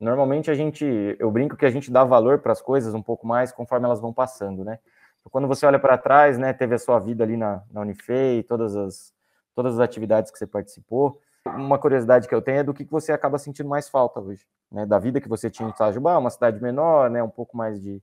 Normalmente 0.00 0.50
a 0.50 0.54
gente, 0.54 0.84
eu 1.20 1.30
brinco 1.30 1.56
que 1.56 1.64
a 1.64 1.70
gente 1.70 1.90
dá 1.90 2.02
valor 2.02 2.40
para 2.40 2.50
as 2.50 2.60
coisas 2.60 2.92
um 2.94 3.02
pouco 3.02 3.24
mais 3.26 3.52
conforme 3.52 3.86
elas 3.86 4.00
vão 4.00 4.12
passando, 4.12 4.64
né? 4.64 4.80
Quando 5.30 5.48
você 5.48 5.66
olha 5.66 5.78
para 5.78 5.98
trás, 5.98 6.38
né, 6.38 6.52
teve 6.52 6.74
a 6.74 6.78
sua 6.78 6.98
vida 6.98 7.24
ali 7.24 7.36
na, 7.36 7.62
na 7.70 7.80
Unifei, 7.80 8.42
todas 8.42 8.76
as, 8.76 9.12
todas 9.54 9.74
as 9.74 9.80
atividades 9.80 10.30
que 10.30 10.38
você 10.38 10.46
participou. 10.46 11.20
Uma 11.44 11.78
curiosidade 11.78 12.28
que 12.28 12.34
eu 12.34 12.42
tenho 12.42 12.58
é 12.58 12.64
do 12.64 12.74
que 12.74 12.84
você 12.84 13.12
acaba 13.12 13.38
sentindo 13.38 13.68
mais 13.68 13.88
falta 13.88 14.20
hoje, 14.20 14.46
né? 14.70 14.84
Da 14.84 14.98
vida 14.98 15.20
que 15.20 15.28
você 15.28 15.48
tinha 15.48 15.68
em 15.68 15.72
Itajubá, 15.72 16.18
uma 16.18 16.30
cidade 16.30 16.60
menor, 16.62 17.10
né? 17.10 17.22
Um 17.22 17.30
pouco 17.30 17.56
mais 17.56 17.80
de, 17.80 18.02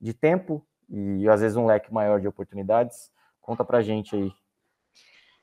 de 0.00 0.12
tempo 0.12 0.66
e 0.88 1.28
às 1.28 1.40
vezes 1.40 1.56
um 1.56 1.66
leque 1.66 1.92
maior 1.92 2.20
de 2.20 2.28
oportunidades. 2.28 3.10
Conta 3.40 3.64
para 3.64 3.80
gente 3.80 4.14
aí 4.14 4.32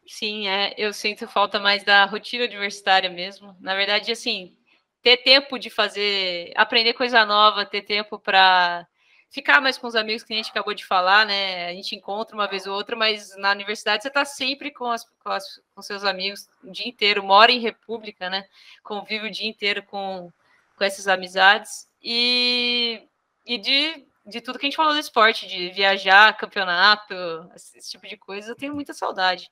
Sim, 0.07 0.47
é, 0.47 0.73
eu 0.77 0.93
sinto 0.93 1.27
falta 1.27 1.59
mais 1.59 1.83
da 1.83 2.05
rotina 2.05 2.43
universitária 2.43 3.09
mesmo. 3.09 3.55
Na 3.59 3.73
verdade, 3.75 4.11
assim, 4.11 4.55
ter 5.01 5.17
tempo 5.17 5.57
de 5.57 5.69
fazer, 5.69 6.51
aprender 6.55 6.93
coisa 6.93 7.25
nova, 7.25 7.65
ter 7.65 7.81
tempo 7.81 8.19
para 8.19 8.85
ficar 9.33 9.59
mais 9.59 9.79
com 9.79 9.87
os 9.87 9.95
amigos 9.95 10.21
que 10.21 10.31
a 10.31 10.35
gente 10.35 10.51
acabou 10.51 10.75
de 10.75 10.85
falar, 10.85 11.25
né? 11.25 11.65
A 11.67 11.73
gente 11.73 11.95
encontra 11.95 12.35
uma 12.35 12.47
vez 12.47 12.67
ou 12.67 12.75
outra, 12.75 12.95
mas 12.95 13.35
na 13.37 13.51
universidade 13.51 14.03
você 14.03 14.07
está 14.07 14.23
sempre 14.23 14.69
com, 14.69 14.85
as, 14.85 15.03
com, 15.03 15.29
as, 15.31 15.59
com, 15.73 15.81
seus 15.81 16.03
amigos 16.03 16.47
o 16.63 16.69
dia 16.69 16.87
inteiro, 16.87 17.23
mora 17.23 17.51
em 17.51 17.59
república, 17.59 18.29
né? 18.29 18.45
Convive 18.83 19.27
o 19.27 19.31
dia 19.31 19.49
inteiro 19.49 19.81
com, 19.83 20.31
com 20.77 20.83
essas 20.83 21.07
amizades 21.07 21.89
e, 21.99 23.07
e 23.43 23.57
de, 23.57 24.05
de 24.23 24.39
tudo 24.39 24.59
que 24.59 24.67
a 24.67 24.69
gente 24.69 24.77
falou 24.77 24.93
do 24.93 24.99
esporte, 24.99 25.47
de 25.47 25.71
viajar, 25.71 26.37
campeonato, 26.37 27.15
esse 27.55 27.89
tipo 27.89 28.07
de 28.07 28.15
coisa, 28.15 28.51
eu 28.51 28.55
tenho 28.55 28.75
muita 28.75 28.93
saudade. 28.93 29.49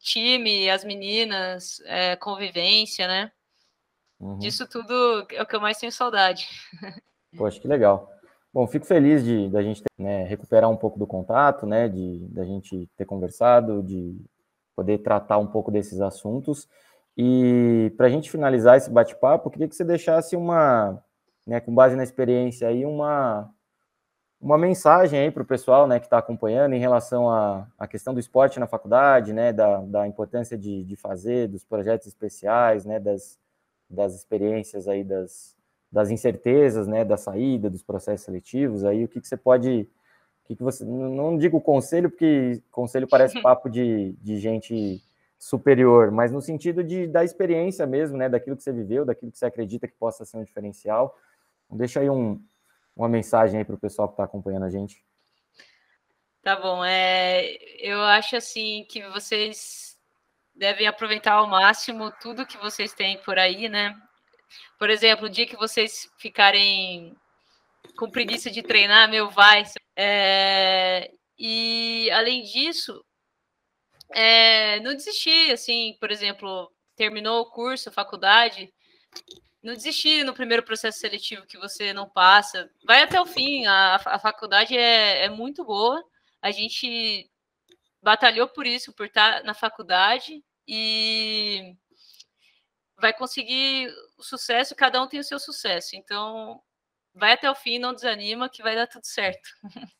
Time, 0.00 0.68
as 0.68 0.82
meninas, 0.82 1.80
é, 1.84 2.16
convivência, 2.16 3.06
né? 3.06 3.30
Uhum. 4.18 4.38
Disso 4.38 4.66
tudo 4.66 5.24
é 5.30 5.40
o 5.40 5.46
que 5.46 5.54
eu 5.54 5.60
mais 5.60 5.78
tenho 5.78 5.92
saudade. 5.92 6.48
Poxa, 7.36 7.60
que 7.60 7.68
legal. 7.68 8.13
Bom, 8.54 8.68
fico 8.68 8.86
feliz 8.86 9.24
de 9.24 9.48
da 9.48 9.60
gente 9.62 9.82
ter, 9.82 9.90
né, 9.98 10.22
recuperar 10.26 10.70
um 10.70 10.76
pouco 10.76 10.96
do 10.96 11.08
contato, 11.08 11.66
né, 11.66 11.88
de 11.88 12.20
da 12.28 12.44
gente 12.44 12.88
ter 12.96 13.04
conversado, 13.04 13.82
de 13.82 14.16
poder 14.76 14.98
tratar 14.98 15.38
um 15.38 15.46
pouco 15.48 15.72
desses 15.72 16.00
assuntos. 16.00 16.68
E 17.16 17.92
para 17.96 18.06
a 18.06 18.08
gente 18.08 18.30
finalizar 18.30 18.76
esse 18.76 18.88
bate-papo, 18.88 19.50
queria 19.50 19.66
que 19.68 19.74
você 19.74 19.82
deixasse 19.82 20.36
uma, 20.36 21.02
né, 21.44 21.58
com 21.60 21.74
base 21.74 21.96
na 21.96 22.04
experiência 22.04 22.68
aí, 22.68 22.86
uma 22.86 23.50
uma 24.40 24.58
mensagem 24.58 25.18
aí 25.18 25.30
para 25.32 25.42
o 25.42 25.46
pessoal, 25.46 25.86
né, 25.88 25.98
que 25.98 26.06
está 26.06 26.18
acompanhando 26.18 26.74
em 26.74 26.78
relação 26.78 27.30
à, 27.30 27.66
à 27.78 27.88
questão 27.88 28.14
do 28.14 28.20
esporte 28.20 28.60
na 28.60 28.66
faculdade, 28.68 29.32
né, 29.32 29.52
da, 29.52 29.80
da 29.80 30.06
importância 30.06 30.56
de, 30.56 30.84
de 30.84 30.96
fazer, 30.96 31.48
dos 31.48 31.64
projetos 31.64 32.06
especiais, 32.06 32.84
né, 32.84 33.00
das, 33.00 33.38
das 33.90 34.14
experiências 34.14 34.86
aí 34.86 35.02
das, 35.02 35.56
das 35.94 36.10
incertezas, 36.10 36.88
né, 36.88 37.04
da 37.04 37.16
saída, 37.16 37.70
dos 37.70 37.84
processos 37.84 38.24
seletivos, 38.24 38.84
aí 38.84 39.04
o 39.04 39.08
que, 39.08 39.20
que 39.20 39.28
você 39.28 39.36
pode, 39.36 39.88
o 40.42 40.46
que, 40.48 40.56
que 40.56 40.62
você, 40.62 40.84
não 40.84 41.38
digo 41.38 41.60
conselho, 41.60 42.10
porque 42.10 42.60
conselho 42.72 43.06
parece 43.06 43.40
papo 43.40 43.70
de, 43.70 44.12
de 44.20 44.36
gente 44.38 45.00
superior, 45.38 46.10
mas 46.10 46.32
no 46.32 46.42
sentido 46.42 46.82
de 46.82 47.06
da 47.06 47.22
experiência 47.22 47.86
mesmo, 47.86 48.16
né, 48.16 48.28
daquilo 48.28 48.56
que 48.56 48.64
você 48.64 48.72
viveu, 48.72 49.04
daquilo 49.04 49.30
que 49.30 49.38
você 49.38 49.46
acredita 49.46 49.86
que 49.86 49.94
possa 49.94 50.24
ser 50.24 50.36
um 50.36 50.42
diferencial. 50.42 51.16
Então, 51.64 51.78
deixa 51.78 52.00
aí 52.00 52.10
um, 52.10 52.44
uma 52.96 53.08
mensagem 53.08 53.58
aí 53.58 53.64
para 53.64 53.76
o 53.76 53.78
pessoal 53.78 54.08
que 54.08 54.14
está 54.14 54.24
acompanhando 54.24 54.64
a 54.64 54.70
gente. 54.70 55.00
Tá 56.42 56.56
bom, 56.56 56.84
é, 56.84 57.56
eu 57.78 58.00
acho 58.00 58.34
assim 58.34 58.84
que 58.88 59.00
vocês 59.10 59.96
devem 60.52 60.88
aproveitar 60.88 61.34
ao 61.34 61.46
máximo 61.46 62.10
tudo 62.20 62.46
que 62.46 62.58
vocês 62.58 62.92
têm 62.92 63.16
por 63.22 63.38
aí, 63.38 63.68
né? 63.68 63.94
Por 64.78 64.90
exemplo, 64.90 65.26
o 65.26 65.30
dia 65.30 65.46
que 65.46 65.56
vocês 65.56 66.08
ficarem 66.18 67.16
com 67.96 68.10
preguiça 68.10 68.50
de 68.50 68.62
treinar, 68.62 69.08
meu, 69.08 69.30
vai. 69.30 69.64
É, 69.96 71.10
e, 71.38 72.10
além 72.12 72.42
disso, 72.42 73.04
é, 74.12 74.80
não 74.80 74.94
desistir, 74.94 75.52
assim, 75.52 75.96
por 76.00 76.10
exemplo, 76.10 76.70
terminou 76.96 77.40
o 77.42 77.50
curso, 77.50 77.88
a 77.88 77.92
faculdade, 77.92 78.72
não 79.62 79.74
desistir 79.74 80.24
no 80.24 80.34
primeiro 80.34 80.62
processo 80.62 80.98
seletivo 80.98 81.46
que 81.46 81.58
você 81.58 81.92
não 81.92 82.08
passa. 82.08 82.70
Vai 82.84 83.02
até 83.02 83.20
o 83.20 83.26
fim, 83.26 83.66
a, 83.66 83.96
a 83.96 84.18
faculdade 84.18 84.76
é, 84.76 85.24
é 85.24 85.28
muito 85.28 85.64
boa, 85.64 86.02
a 86.42 86.50
gente 86.50 87.30
batalhou 88.02 88.46
por 88.48 88.66
isso, 88.66 88.92
por 88.92 89.06
estar 89.06 89.42
na 89.44 89.54
faculdade, 89.54 90.44
e 90.68 91.74
vai 92.98 93.12
conseguir 93.12 93.92
o 94.18 94.22
sucesso, 94.22 94.74
cada 94.74 95.02
um 95.02 95.08
tem 95.08 95.20
o 95.20 95.24
seu 95.24 95.38
sucesso. 95.38 95.96
Então, 95.96 96.60
vai 97.14 97.32
até 97.32 97.50
o 97.50 97.54
fim, 97.54 97.78
não 97.78 97.94
desanima, 97.94 98.48
que 98.48 98.62
vai 98.62 98.74
dar 98.74 98.86
tudo 98.86 99.06
certo. 99.06 99.48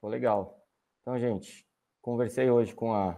Pô, 0.00 0.08
legal. 0.08 0.60
Então, 1.02 1.18
gente, 1.18 1.66
conversei 2.02 2.50
hoje 2.50 2.74
com 2.74 2.92
a 2.94 3.16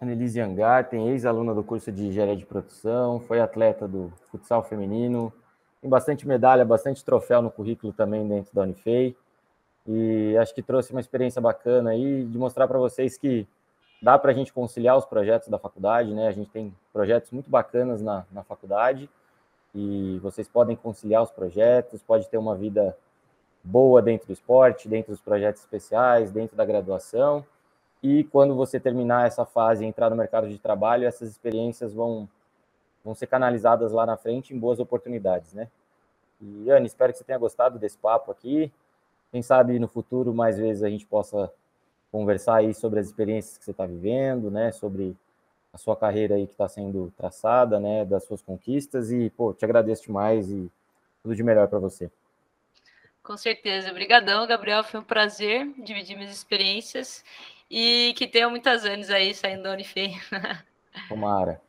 Annelise 0.00 0.40
Angarten, 0.40 1.08
ex-aluna 1.08 1.54
do 1.54 1.64
curso 1.64 1.90
de 1.90 2.06
Engenharia 2.06 2.36
de 2.36 2.46
Produção, 2.46 3.20
foi 3.20 3.40
atleta 3.40 3.86
do 3.86 4.12
futsal 4.30 4.62
feminino, 4.62 5.32
tem 5.80 5.90
bastante 5.90 6.26
medalha, 6.26 6.64
bastante 6.64 7.04
troféu 7.04 7.42
no 7.42 7.50
currículo 7.50 7.92
também 7.92 8.26
dentro 8.26 8.54
da 8.54 8.62
Unifei. 8.62 9.16
E 9.86 10.36
acho 10.38 10.54
que 10.54 10.62
trouxe 10.62 10.90
uma 10.90 11.00
experiência 11.00 11.40
bacana 11.40 11.90
aí 11.90 12.24
de 12.24 12.36
mostrar 12.36 12.66
para 12.66 12.78
vocês 12.78 13.16
que 13.16 13.46
dá 14.00 14.18
para 14.18 14.30
a 14.30 14.34
gente 14.34 14.52
conciliar 14.52 14.96
os 14.96 15.04
projetos 15.04 15.48
da 15.48 15.58
faculdade, 15.58 16.12
né? 16.12 16.28
A 16.28 16.32
gente 16.32 16.50
tem 16.50 16.74
projetos 16.92 17.30
muito 17.30 17.50
bacanas 17.50 18.02
na, 18.02 18.24
na 18.30 18.42
faculdade 18.42 19.08
e 19.74 20.18
vocês 20.22 20.48
podem 20.48 20.76
conciliar 20.76 21.22
os 21.22 21.30
projetos, 21.30 22.02
pode 22.02 22.28
ter 22.28 22.38
uma 22.38 22.54
vida 22.54 22.96
boa 23.62 24.00
dentro 24.00 24.28
do 24.28 24.32
esporte, 24.32 24.88
dentro 24.88 25.12
dos 25.12 25.20
projetos 25.20 25.62
especiais, 25.62 26.30
dentro 26.30 26.56
da 26.56 26.64
graduação. 26.64 27.44
E 28.02 28.24
quando 28.24 28.54
você 28.54 28.78
terminar 28.78 29.26
essa 29.26 29.44
fase 29.44 29.84
e 29.84 29.86
entrar 29.86 30.08
no 30.08 30.16
mercado 30.16 30.48
de 30.48 30.58
trabalho, 30.58 31.06
essas 31.06 31.28
experiências 31.28 31.92
vão, 31.92 32.28
vão 33.04 33.14
ser 33.14 33.26
canalizadas 33.26 33.92
lá 33.92 34.06
na 34.06 34.16
frente 34.16 34.54
em 34.54 34.58
boas 34.58 34.78
oportunidades, 34.78 35.52
né? 35.52 35.68
E, 36.40 36.70
Anne, 36.70 36.86
espero 36.86 37.12
que 37.12 37.18
você 37.18 37.24
tenha 37.24 37.38
gostado 37.38 37.78
desse 37.78 37.96
papo 37.98 38.30
aqui. 38.30 38.70
Quem 39.32 39.42
sabe 39.42 39.78
no 39.78 39.88
futuro, 39.88 40.32
mais 40.32 40.58
vezes, 40.58 40.82
a 40.82 40.88
gente 40.88 41.06
possa 41.06 41.50
conversar 42.16 42.56
aí 42.56 42.72
sobre 42.72 42.98
as 42.98 43.08
experiências 43.08 43.58
que 43.58 43.64
você 43.66 43.72
está 43.72 43.84
vivendo, 43.84 44.50
né, 44.50 44.72
sobre 44.72 45.14
a 45.70 45.76
sua 45.76 45.94
carreira 45.94 46.36
aí 46.36 46.46
que 46.46 46.54
está 46.54 46.66
sendo 46.66 47.12
traçada, 47.14 47.78
né, 47.78 48.06
das 48.06 48.24
suas 48.24 48.40
conquistas 48.40 49.12
e, 49.12 49.28
pô, 49.28 49.52
te 49.52 49.66
agradeço 49.66 50.04
demais 50.04 50.50
e 50.50 50.70
tudo 51.22 51.36
de 51.36 51.42
melhor 51.42 51.68
para 51.68 51.78
você. 51.78 52.10
Com 53.22 53.36
certeza. 53.36 53.90
Obrigadão, 53.90 54.46
Gabriel. 54.46 54.82
Foi 54.82 54.98
um 54.98 55.04
prazer 55.04 55.70
dividir 55.76 56.16
minhas 56.16 56.32
experiências 56.32 57.22
e 57.70 58.14
que 58.16 58.26
tenham 58.26 58.48
muitos 58.48 58.82
anos 58.86 59.10
aí 59.10 59.34
saindo 59.34 59.64
da 59.64 59.72
Unifei. 59.72 60.14
Tomara. 61.10 61.60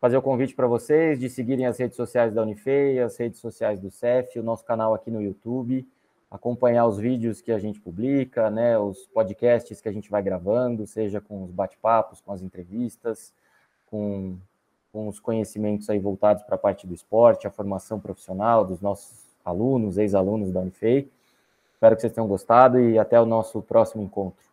Fazer 0.00 0.16
o 0.16 0.22
convite 0.22 0.54
para 0.54 0.66
vocês 0.66 1.20
de 1.20 1.28
seguirem 1.28 1.66
as 1.66 1.78
redes 1.78 1.96
sociais 1.96 2.32
da 2.32 2.40
Unifei, 2.40 3.00
as 3.00 3.18
redes 3.18 3.38
sociais 3.38 3.78
do 3.78 3.90
CEF, 3.90 4.38
o 4.38 4.42
nosso 4.42 4.64
canal 4.64 4.94
aqui 4.94 5.10
no 5.10 5.20
YouTube 5.20 5.86
acompanhar 6.30 6.86
os 6.86 6.98
vídeos 6.98 7.40
que 7.40 7.50
a 7.50 7.58
gente 7.58 7.80
publica, 7.80 8.50
né, 8.50 8.78
os 8.78 9.06
podcasts 9.06 9.80
que 9.80 9.88
a 9.88 9.92
gente 9.92 10.10
vai 10.10 10.22
gravando, 10.22 10.86
seja 10.86 11.20
com 11.20 11.44
os 11.44 11.50
bate-papos, 11.50 12.20
com 12.20 12.32
as 12.32 12.42
entrevistas, 12.42 13.32
com, 13.86 14.36
com 14.92 15.08
os 15.08 15.18
conhecimentos 15.18 15.88
aí 15.88 15.98
voltados 15.98 16.42
para 16.42 16.56
a 16.56 16.58
parte 16.58 16.86
do 16.86 16.94
esporte, 16.94 17.46
a 17.46 17.50
formação 17.50 17.98
profissional 17.98 18.64
dos 18.64 18.80
nossos 18.80 19.26
alunos, 19.44 19.96
ex-alunos 19.96 20.52
da 20.52 20.60
Unifei. 20.60 21.10
Espero 21.72 21.94
que 21.94 22.02
vocês 22.02 22.12
tenham 22.12 22.28
gostado 22.28 22.78
e 22.78 22.98
até 22.98 23.20
o 23.20 23.24
nosso 23.24 23.62
próximo 23.62 24.02
encontro. 24.02 24.47